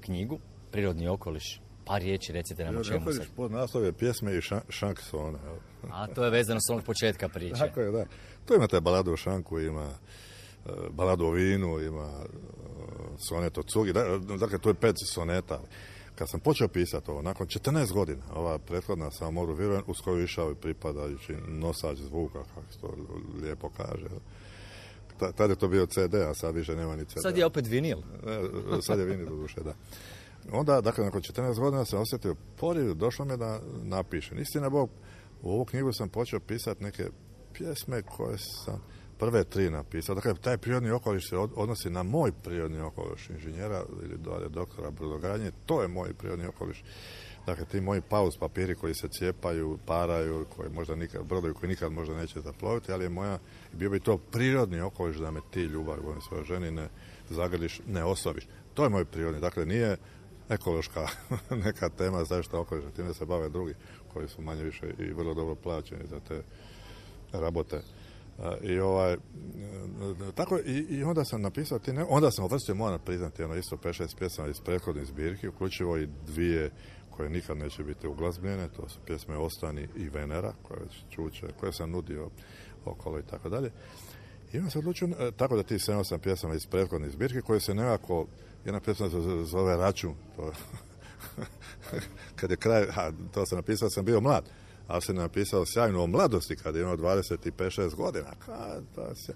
knjigu, 0.00 0.38
Prirodni 0.70 1.08
okoliš. 1.08 1.60
Par 1.86 2.02
riječi 2.02 2.32
recite 2.32 2.64
nam 2.64 2.76
o 2.76 2.84
čemu 2.84 3.12
se... 3.12 3.26
pod 3.36 3.52
naslove 3.52 3.92
pjesme 3.92 4.36
i 4.36 4.40
ša, 4.40 4.60
šanksona. 4.68 5.38
A 5.90 6.06
to 6.06 6.24
je 6.24 6.30
vezano 6.30 6.60
s 6.60 6.70
onog 6.70 6.84
početka 6.84 7.28
priče. 7.28 7.54
Tako 7.56 7.80
je, 7.80 7.90
da. 7.92 8.04
Tu 8.44 8.54
imate 8.54 8.80
baladu 8.80 9.12
o 9.12 9.16
šanku, 9.16 9.60
ima 9.60 9.88
e, 10.66 10.70
baladu 10.90 11.24
o 11.24 11.30
vinu, 11.30 11.80
ima 11.80 12.08
e, 12.14 12.26
sonet 13.20 13.58
o 13.58 13.62
cugi. 13.62 13.92
Da- 13.92 14.18
Dakle, 14.18 14.58
tu 14.58 14.68
je 14.68 14.74
pet 14.74 14.96
soneta. 15.04 15.60
Kad 16.14 16.30
sam 16.30 16.40
počeo 16.40 16.68
pisati 16.68 17.10
ovo, 17.10 17.22
nakon 17.22 17.46
14 17.46 17.92
godina, 17.92 18.22
ova 18.32 18.58
prethodna 18.58 19.10
samo 19.10 19.30
moru 19.30 19.54
vjerujem, 19.54 19.82
uz 19.86 19.96
koju 19.98 20.24
išao 20.24 20.50
i 20.50 20.54
pripadajući 20.54 21.34
nosač 21.48 21.98
zvuka, 21.98 22.38
kako 22.44 22.72
se 22.72 22.78
to 22.78 22.94
lijepo 23.42 23.68
kaže. 23.68 24.06
Ta- 25.18 25.32
Tad 25.32 25.50
je 25.50 25.56
to 25.56 25.68
bio 25.68 25.86
CD, 25.86 26.14
a 26.14 26.34
sad 26.34 26.54
više 26.54 26.76
nema 26.76 26.96
ni 26.96 27.04
CD. 27.04 27.18
Sad 27.18 27.38
je 27.38 27.46
opet 27.46 27.66
vinil. 27.66 27.98
E, 27.98 28.02
sad 28.82 28.98
je 28.98 29.04
vinil 29.04 29.26
duše, 29.26 29.60
da. 29.60 29.74
Onda, 30.52 30.80
dakle, 30.80 31.04
nakon 31.04 31.22
14 31.22 31.58
godina 31.58 31.84
sam 31.84 32.00
osjetio 32.00 32.34
poriv, 32.56 32.94
došlo 32.94 33.24
mi 33.24 33.36
da 33.36 33.60
napišem. 33.74 34.38
Istina 34.38 34.68
Bog, 34.68 34.90
u 35.44 35.50
ovu 35.50 35.64
knjigu 35.64 35.92
sam 35.92 36.08
počeo 36.08 36.40
pisati 36.40 36.84
neke 36.84 37.04
pjesme 37.52 38.02
koje 38.02 38.38
sam 38.38 38.82
prve 39.18 39.44
tri 39.44 39.70
napisao. 39.70 40.14
Dakle, 40.14 40.34
taj 40.34 40.58
prirodni 40.58 40.90
okoliš 40.90 41.28
se 41.28 41.38
od- 41.38 41.52
odnosi 41.56 41.90
na 41.90 42.02
moj 42.02 42.32
prirodni 42.44 42.80
okoliš 42.80 43.30
inženjera 43.30 43.84
ili 44.02 44.18
doktora 44.48 44.90
brodogradnje. 44.90 45.50
To 45.66 45.82
je 45.82 45.88
moj 45.88 46.14
prirodni 46.14 46.46
okoliš. 46.46 46.84
Dakle, 47.46 47.64
ti 47.64 47.80
moji 47.80 48.00
pauz 48.00 48.36
papiri 48.40 48.74
koji 48.74 48.94
se 48.94 49.08
cijepaju, 49.08 49.78
paraju, 49.86 50.46
koji 50.56 50.70
možda 50.70 50.96
nikad, 50.96 51.24
brodovi 51.24 51.54
koji 51.54 51.68
nikad 51.68 51.92
možda 51.92 52.14
neće 52.14 52.40
zaploviti, 52.40 52.92
ali 52.92 53.04
je 53.04 53.08
moja, 53.08 53.38
bio 53.72 53.90
bi 53.90 54.00
to 54.00 54.18
prirodni 54.18 54.80
okoliš 54.80 55.16
da 55.16 55.30
me 55.30 55.40
ti 55.50 55.60
ljubav, 55.60 55.96
volim 56.04 56.20
svoje 56.20 56.44
ženi, 56.44 56.70
ne 56.70 56.88
zagrliš, 57.30 57.80
ne 57.86 58.04
osobiš. 58.04 58.48
To 58.74 58.84
je 58.84 58.90
moj 58.90 59.04
prirodni. 59.04 59.40
Dakle, 59.40 59.66
nije 59.66 59.96
ekološka 60.48 61.06
neka 61.64 61.88
tema 61.88 62.24
zaštita 62.24 62.58
okoliša, 62.58 62.90
time 62.90 63.14
se 63.14 63.24
bave 63.24 63.48
drugi 63.48 63.74
koji 64.14 64.28
su 64.28 64.42
manje 64.42 64.62
više 64.62 64.94
i 64.98 65.12
vrlo 65.12 65.34
dobro 65.34 65.54
plaćeni 65.54 66.06
za 66.10 66.20
te 66.20 66.42
rabote. 67.32 67.80
I 68.62 68.78
ovaj, 68.78 69.12
e, 69.12 69.18
tako, 70.34 70.58
i, 70.66 71.04
onda 71.04 71.24
sam 71.24 71.42
napisao, 71.42 71.78
onda 72.08 72.30
sam 72.30 72.44
uvrstio, 72.44 72.74
moram 72.74 72.98
priznati, 73.04 73.42
ono 73.42 73.56
isto 73.56 73.76
5-6 73.76 74.16
pjesama 74.18 74.48
iz 74.48 74.60
prethodnih 74.60 75.06
zbirki, 75.06 75.48
uključivo 75.48 75.98
i 75.98 76.08
dvije 76.26 76.70
koje 77.10 77.30
nikad 77.30 77.56
neće 77.56 77.84
biti 77.84 78.06
uglazbljene, 78.06 78.68
to 78.68 78.88
su 78.88 78.98
pjesme 79.06 79.36
Ostani 79.36 79.88
i 79.96 80.08
Venera, 80.08 80.52
koje 80.62 80.80
čuče, 81.10 81.46
koje 81.60 81.72
sam 81.72 81.90
nudio 81.90 82.30
okolo 82.84 83.18
i 83.18 83.22
tako 83.22 83.48
dalje. 83.48 83.70
I 84.52 84.58
onda 84.58 84.70
se 84.70 84.78
odlučio, 84.78 85.08
e, 85.08 85.30
tako 85.36 85.56
da 85.56 85.62
ti 85.62 85.74
7-8 85.74 86.18
pjesama 86.18 86.54
iz 86.54 86.66
prethodnih 86.66 87.10
zbirki, 87.10 87.40
koje 87.40 87.60
se 87.60 87.74
nekako, 87.74 88.26
jedna 88.64 88.80
pjesma 88.80 89.10
se 89.10 89.44
zove 89.44 89.76
Račun, 89.76 90.14
to, 90.36 90.52
kad 92.38 92.50
je 92.50 92.56
kraj, 92.56 92.82
a, 92.82 93.12
to 93.34 93.46
sam 93.46 93.58
napisao, 93.58 93.90
sam 93.90 94.04
bio 94.04 94.20
mlad, 94.20 94.44
ali 94.86 95.02
sam 95.02 95.16
napisao 95.16 95.66
sjajno 95.66 96.02
o 96.02 96.06
mladosti, 96.06 96.56
kad 96.56 96.74
je 96.74 96.82
imao 96.82 96.96
25-6 96.96 97.94
godina, 97.94 98.30
kad, 98.46 98.84
to, 98.94 99.14
se, 99.14 99.34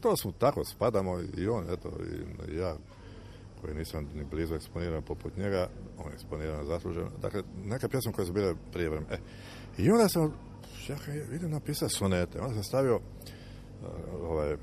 to 0.00 0.16
smo 0.16 0.32
tako, 0.32 0.64
spadamo 0.64 1.20
i 1.36 1.48
on, 1.48 1.64
eto, 1.70 1.90
i, 2.48 2.56
ja, 2.56 2.76
koji 3.60 3.74
nisam 3.74 4.08
ni 4.14 4.24
blizu 4.24 4.54
eksponiran 4.54 5.02
poput 5.02 5.36
njega, 5.36 5.68
on 5.98 6.06
je 6.06 6.14
eksponiran 6.14 6.66
zasluženo. 6.66 7.10
Dakle, 7.22 7.42
neke 7.64 7.88
pjesme 7.88 8.12
koje 8.12 8.26
su 8.26 8.32
bile 8.32 8.54
prije 8.72 8.88
vremena. 8.88 9.12
E, 9.12 9.18
I 9.78 9.90
onda 9.90 10.08
sam, 10.08 10.34
čekaj, 10.86 11.16
idem 11.32 11.50
napisati 11.50 11.94
sonete. 11.94 12.40
Onda 12.40 12.54
sam 12.54 12.64
stavio 12.64 12.96
uh, 12.96 13.00
ove 14.22 14.56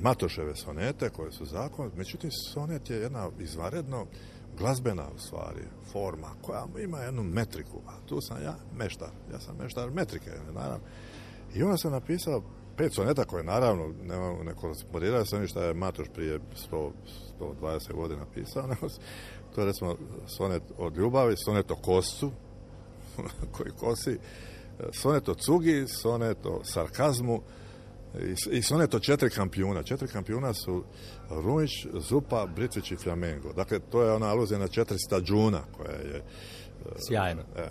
Matoševe 0.00 0.56
sonete 0.56 1.10
koje 1.10 1.32
su 1.32 1.44
zakon, 1.44 1.90
međutim 1.96 2.30
sonet 2.52 2.90
je 2.90 2.96
jedna 2.96 3.30
izvanredno 3.40 4.06
glazbena 4.62 5.04
u 5.16 5.18
stvari 5.18 5.62
forma 5.92 6.28
koja 6.42 6.64
ima 6.78 6.98
jednu 6.98 7.22
metriku, 7.22 7.78
a 7.86 8.06
tu 8.06 8.20
sam 8.20 8.42
ja 8.42 8.54
meštar, 8.78 9.08
ja 9.32 9.40
sam 9.40 9.56
meštar 9.56 9.90
metrike, 9.90 10.30
naravno. 10.54 10.86
I 11.54 11.62
onda 11.62 11.76
sam 11.76 11.92
napisao 11.92 12.42
pet 12.76 12.94
soneta 12.94 13.24
koje 13.24 13.44
naravno 13.44 13.88
ne, 14.02 14.44
ne 14.44 14.54
korespondiraju 14.54 15.26
sa 15.26 15.36
onim 15.36 15.48
što 15.48 15.62
je 15.62 15.74
Matoš 15.74 16.06
prije 16.14 16.40
100, 16.70 16.90
120 17.40 17.92
godina 17.92 18.26
pisao, 18.34 18.66
nego 18.72 18.88
s- 18.88 19.00
to 19.54 19.60
je 19.60 19.66
recimo 19.66 19.96
sonet 20.26 20.62
od 20.78 20.96
ljubavi, 20.96 21.34
sonet 21.36 21.70
o 21.70 21.76
koscu, 21.76 22.30
koji 23.56 23.70
kosi, 23.70 24.18
sonet 24.92 25.28
o 25.28 25.34
cugi, 25.34 25.84
sonet 25.88 26.46
o 26.46 26.60
sarkazmu 26.64 27.42
i, 28.20 28.56
i 28.58 28.62
sonet 28.62 28.94
o 28.94 29.00
četiri 29.00 29.30
kampijuna. 29.30 29.82
Četiri 29.82 30.08
kampijuna 30.08 30.54
su 30.54 30.84
Rumić, 31.30 31.70
Zupa, 32.08 32.46
Britvić 32.46 32.90
i 32.90 32.96
Flamengo. 32.96 33.52
Dakle, 33.52 33.78
to 33.78 34.02
je 34.02 34.12
ona 34.12 34.26
aluzija 34.26 34.58
na 34.58 34.68
četiri 34.68 34.98
stađuna 34.98 35.60
koja 35.76 35.92
je... 35.92 36.22
Sjajno. 37.08 37.42
E, 37.56 37.68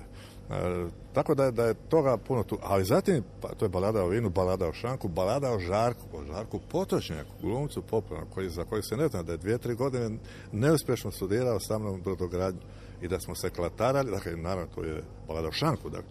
E, 0.52 0.88
tako 1.14 1.36
da 1.36 1.44
je, 1.44 1.52
da 1.52 1.66
je 1.66 1.74
toga 1.74 2.18
puno 2.18 2.44
tu. 2.44 2.58
Ali 2.62 2.86
zatim, 2.86 3.24
pa, 3.42 3.48
to 3.48 3.66
je 3.66 3.70
balada 3.70 4.04
o 4.04 4.08
vinu, 4.08 4.30
balada 4.30 4.68
o 4.68 4.74
šanku, 4.74 5.08
balada 5.08 5.52
o 5.52 5.60
Žarku, 5.60 6.06
o 6.14 6.24
Žarku 6.24 6.60
Potočnjaku, 6.72 7.32
glumcu 7.42 7.82
popularnom, 7.82 8.30
koji, 8.34 8.50
za 8.50 8.64
koji 8.64 8.84
se 8.84 8.98
ne 8.98 9.08
zna 9.08 9.24
da 9.24 9.32
je 9.32 9.38
dvije, 9.38 9.58
tri 9.58 9.76
godine 9.76 10.18
neuspješno 10.52 11.12
studirao 11.12 11.60
sa 11.60 11.80
mnom 11.80 12.02
brodogradnju 12.02 12.62
i 13.02 13.08
da 13.08 13.20
smo 13.20 13.36
se 13.36 13.50
klatarali, 13.50 14.12
dakle, 14.12 14.36
naravno, 14.36 14.76
to 14.76 14.84
je 14.84 15.04
balada 15.28 15.48
o 15.48 15.52
šanku, 15.52 15.90
dakle, 15.90 16.10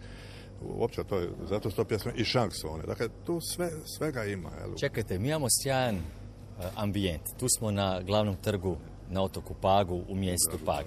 uopće 0.61 1.03
to 1.03 1.17
je, 1.17 1.29
zato 1.49 1.69
su 1.69 1.75
to 1.75 1.85
pjesme 1.85 2.13
i 2.15 2.23
šank 2.23 2.53
su 2.53 2.73
one. 2.73 2.83
Dakle, 2.83 3.07
tu 3.25 3.39
sve, 3.41 3.69
svega 3.97 4.25
ima. 4.25 4.49
Jel? 4.59 4.75
Čekajte, 4.75 5.19
mi 5.19 5.27
imamo 5.27 5.47
sjajan 5.49 5.95
e, 5.95 6.01
ambijent. 6.75 7.21
Tu 7.39 7.49
smo 7.49 7.71
na 7.71 8.01
glavnom 8.01 8.35
trgu 8.35 8.77
na 9.09 9.23
otoku 9.23 9.53
Pagu 9.61 10.01
u 10.09 10.15
mjestu 10.15 10.57
Pag. 10.65 10.85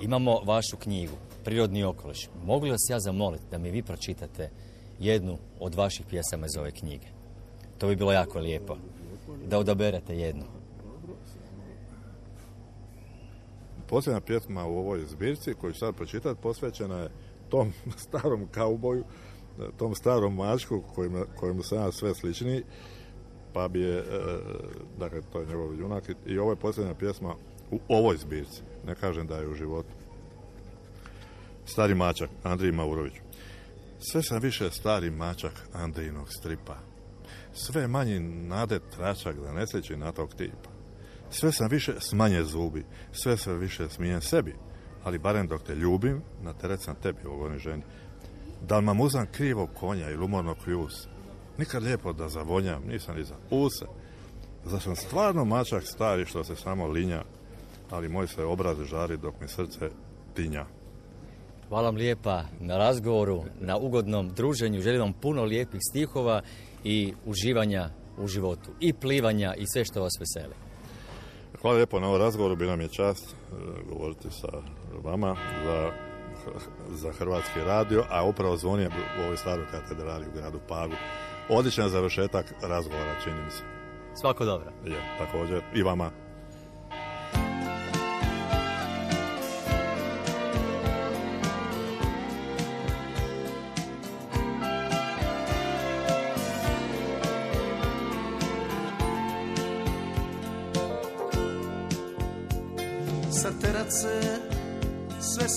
Imamo 0.00 0.40
vašu 0.40 0.76
knjigu, 0.76 1.14
Prirodni 1.44 1.84
okoliš. 1.84 2.28
Mogu 2.44 2.64
li 2.64 2.70
vas 2.70 2.86
ja 2.90 3.00
zamoliti 3.00 3.44
da 3.50 3.58
mi 3.58 3.70
vi 3.70 3.82
pročitate 3.82 4.50
jednu 4.98 5.38
od 5.60 5.74
vaših 5.74 6.06
pjesama 6.06 6.46
iz 6.46 6.56
ove 6.56 6.70
knjige? 6.70 7.06
To 7.78 7.88
bi 7.88 7.96
bilo 7.96 8.12
jako 8.12 8.38
lijepo. 8.38 8.76
Da 9.46 9.58
odaberete 9.58 10.18
jednu. 10.18 10.44
Posljedna 13.86 14.20
pjesma 14.20 14.66
u 14.66 14.78
ovoj 14.78 15.04
zbirci 15.06 15.54
koju 15.54 15.72
ću 15.72 15.78
sad 15.78 15.94
pročitati 15.94 16.40
posvećena 16.42 16.98
je 16.98 17.10
tom 17.50 17.72
starom 18.08 18.46
kauboju, 18.50 19.04
tom 19.76 19.94
starom 19.94 20.34
mačku 20.34 20.82
kojemu, 20.94 21.24
kojemu 21.36 21.62
sam 21.62 21.78
ja 21.78 21.92
sve 21.92 22.14
sličniji, 22.14 22.62
pa 23.52 23.68
bi 23.68 23.80
je, 23.80 23.98
e, 23.98 24.04
dakle, 24.98 25.20
to 25.32 25.40
je 25.40 25.46
njegov 25.46 25.74
junak 25.74 26.04
i 26.26 26.38
ovo 26.38 26.52
je 26.52 26.56
posljednja 26.56 26.94
pjesma 26.94 27.34
u 27.70 27.80
ovoj 27.88 28.16
zbirci. 28.16 28.62
Ne 28.86 28.94
kažem 28.94 29.26
da 29.26 29.36
je 29.36 29.48
u 29.48 29.54
životu. 29.54 29.88
Stari 31.64 31.94
mačak, 31.94 32.30
Andrij 32.42 32.72
Maurović. 32.72 33.12
Sve 33.98 34.22
sam 34.22 34.40
više 34.40 34.70
stari 34.70 35.10
mačak 35.10 35.52
Andrijinog 35.72 36.26
stripa. 36.38 36.76
Sve 37.52 37.88
manji 37.88 38.20
nade 38.20 38.80
tračak 38.96 39.36
da 39.36 39.52
ne 39.52 39.66
sliči 39.66 39.96
na 39.96 40.12
tog 40.12 40.34
tipa. 40.34 40.70
Sve 41.30 41.52
sam 41.52 41.68
više 41.68 41.94
smanje 42.00 42.44
zubi, 42.44 42.84
sve 43.12 43.36
sve 43.36 43.56
više 43.56 43.88
smijem 43.88 44.20
sebi, 44.20 44.54
ali 45.04 45.18
barem 45.18 45.46
dok 45.46 45.62
te 45.62 45.74
ljubim, 45.74 46.22
na 46.42 46.52
teret 46.52 46.82
sam 46.82 46.94
tebi 47.02 47.26
ovoj 47.26 47.58
ženi. 47.58 47.82
Da 48.68 48.78
li 48.78 48.84
mam 48.84 49.00
uzam 49.00 49.26
krivo 49.32 49.66
konja 49.66 50.10
ili 50.10 50.24
umorno 50.24 50.54
kljus? 50.54 51.08
Nikad 51.58 51.82
lijepo 51.82 52.12
da 52.12 52.28
zavonjam, 52.28 52.82
nisam 52.88 53.16
ni 53.16 53.24
za 53.24 53.34
use. 53.50 53.86
Zar 54.64 54.80
sam 54.80 54.96
stvarno 54.96 55.44
mačak 55.44 55.82
stari 55.86 56.26
što 56.26 56.44
se 56.44 56.56
samo 56.56 56.86
linja, 56.86 57.22
ali 57.90 58.08
moj 58.08 58.26
se 58.26 58.44
obraz 58.44 58.78
žari 58.82 59.16
dok 59.16 59.40
mi 59.40 59.48
srce 59.48 59.90
tinja. 60.34 60.66
Hvala 61.68 61.84
vam 61.84 61.96
lijepa 61.96 62.44
na 62.60 62.78
razgovoru, 62.78 63.44
na 63.60 63.76
ugodnom 63.76 64.28
druženju. 64.28 64.80
Želim 64.80 65.00
vam 65.00 65.12
puno 65.12 65.44
lijepih 65.44 65.80
stihova 65.90 66.42
i 66.84 67.14
uživanja 67.26 67.90
u 68.18 68.26
životu. 68.26 68.70
I 68.80 68.92
plivanja 68.92 69.54
i 69.54 69.66
sve 69.66 69.84
što 69.84 70.02
vas 70.02 70.12
veseli. 70.20 70.54
Hvala 71.60 71.76
lijepo 71.76 72.00
na 72.00 72.06
ovom 72.06 72.20
razgovoru, 72.20 72.56
bila 72.56 72.76
mi 72.76 72.84
je 72.84 72.88
čast 72.88 73.24
e, 73.28 73.54
govoriti 73.92 74.28
sa 74.30 74.48
vama 75.04 75.36
za, 75.64 75.90
za 76.88 77.12
Hrvatski 77.12 77.60
radio, 77.66 78.04
a 78.10 78.24
upravo 78.24 78.56
zvoni 78.56 78.86
u 78.86 79.24
ovoj 79.24 79.36
staroj 79.36 79.66
katedrali 79.70 80.26
u 80.26 80.32
gradu 80.34 80.60
Pagu. 80.68 80.94
Odličan 81.48 81.88
završetak 81.88 82.54
razgovora, 82.62 83.20
čini 83.24 83.42
mi 83.44 83.50
se. 83.50 83.62
Svako 84.14 84.44
dobro. 84.44 84.70
Je, 84.84 85.00
također. 85.18 85.62
I 85.74 85.82
vama. 85.82 86.10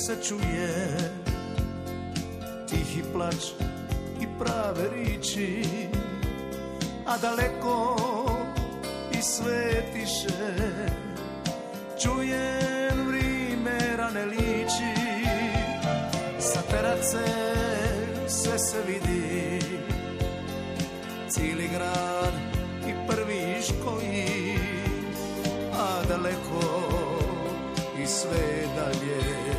Se 0.05 0.15
čuje. 0.23 0.71
Tihi 2.67 3.03
plač 3.13 3.55
i 4.19 4.27
prave 4.39 4.89
riči 4.91 5.63
A 7.05 7.17
daleko 7.17 7.95
i 9.11 9.21
sve 9.21 9.83
tiše 9.93 10.53
Čujem 12.01 13.07
vrime 13.07 13.79
rane 13.97 14.25
liči 14.25 14.95
Sa 16.39 16.61
terace 16.61 17.25
sve 18.27 18.59
se 18.59 18.77
vidi. 18.87 19.59
Cijeli 21.29 21.69
grad 21.73 22.33
i 22.87 22.91
prvi 23.07 23.61
škoji 23.61 24.57
A 25.73 26.03
daleko 26.09 26.83
i 28.03 28.07
sve 28.07 28.67
dalje 28.75 29.53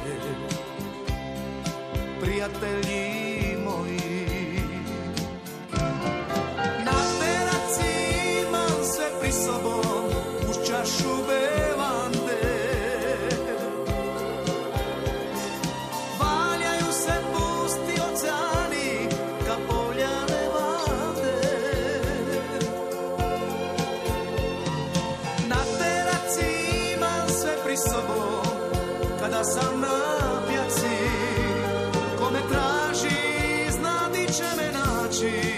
Priatelji 2.25 3.34
naći 35.25 35.54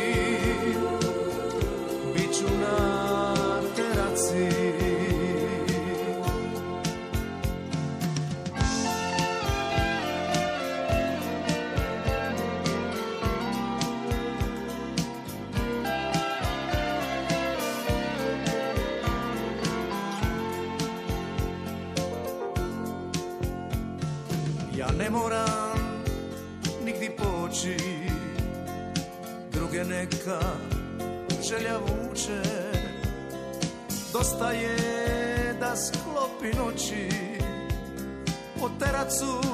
noći 36.56 37.08
Po 38.60 38.70
teracu 38.78 39.45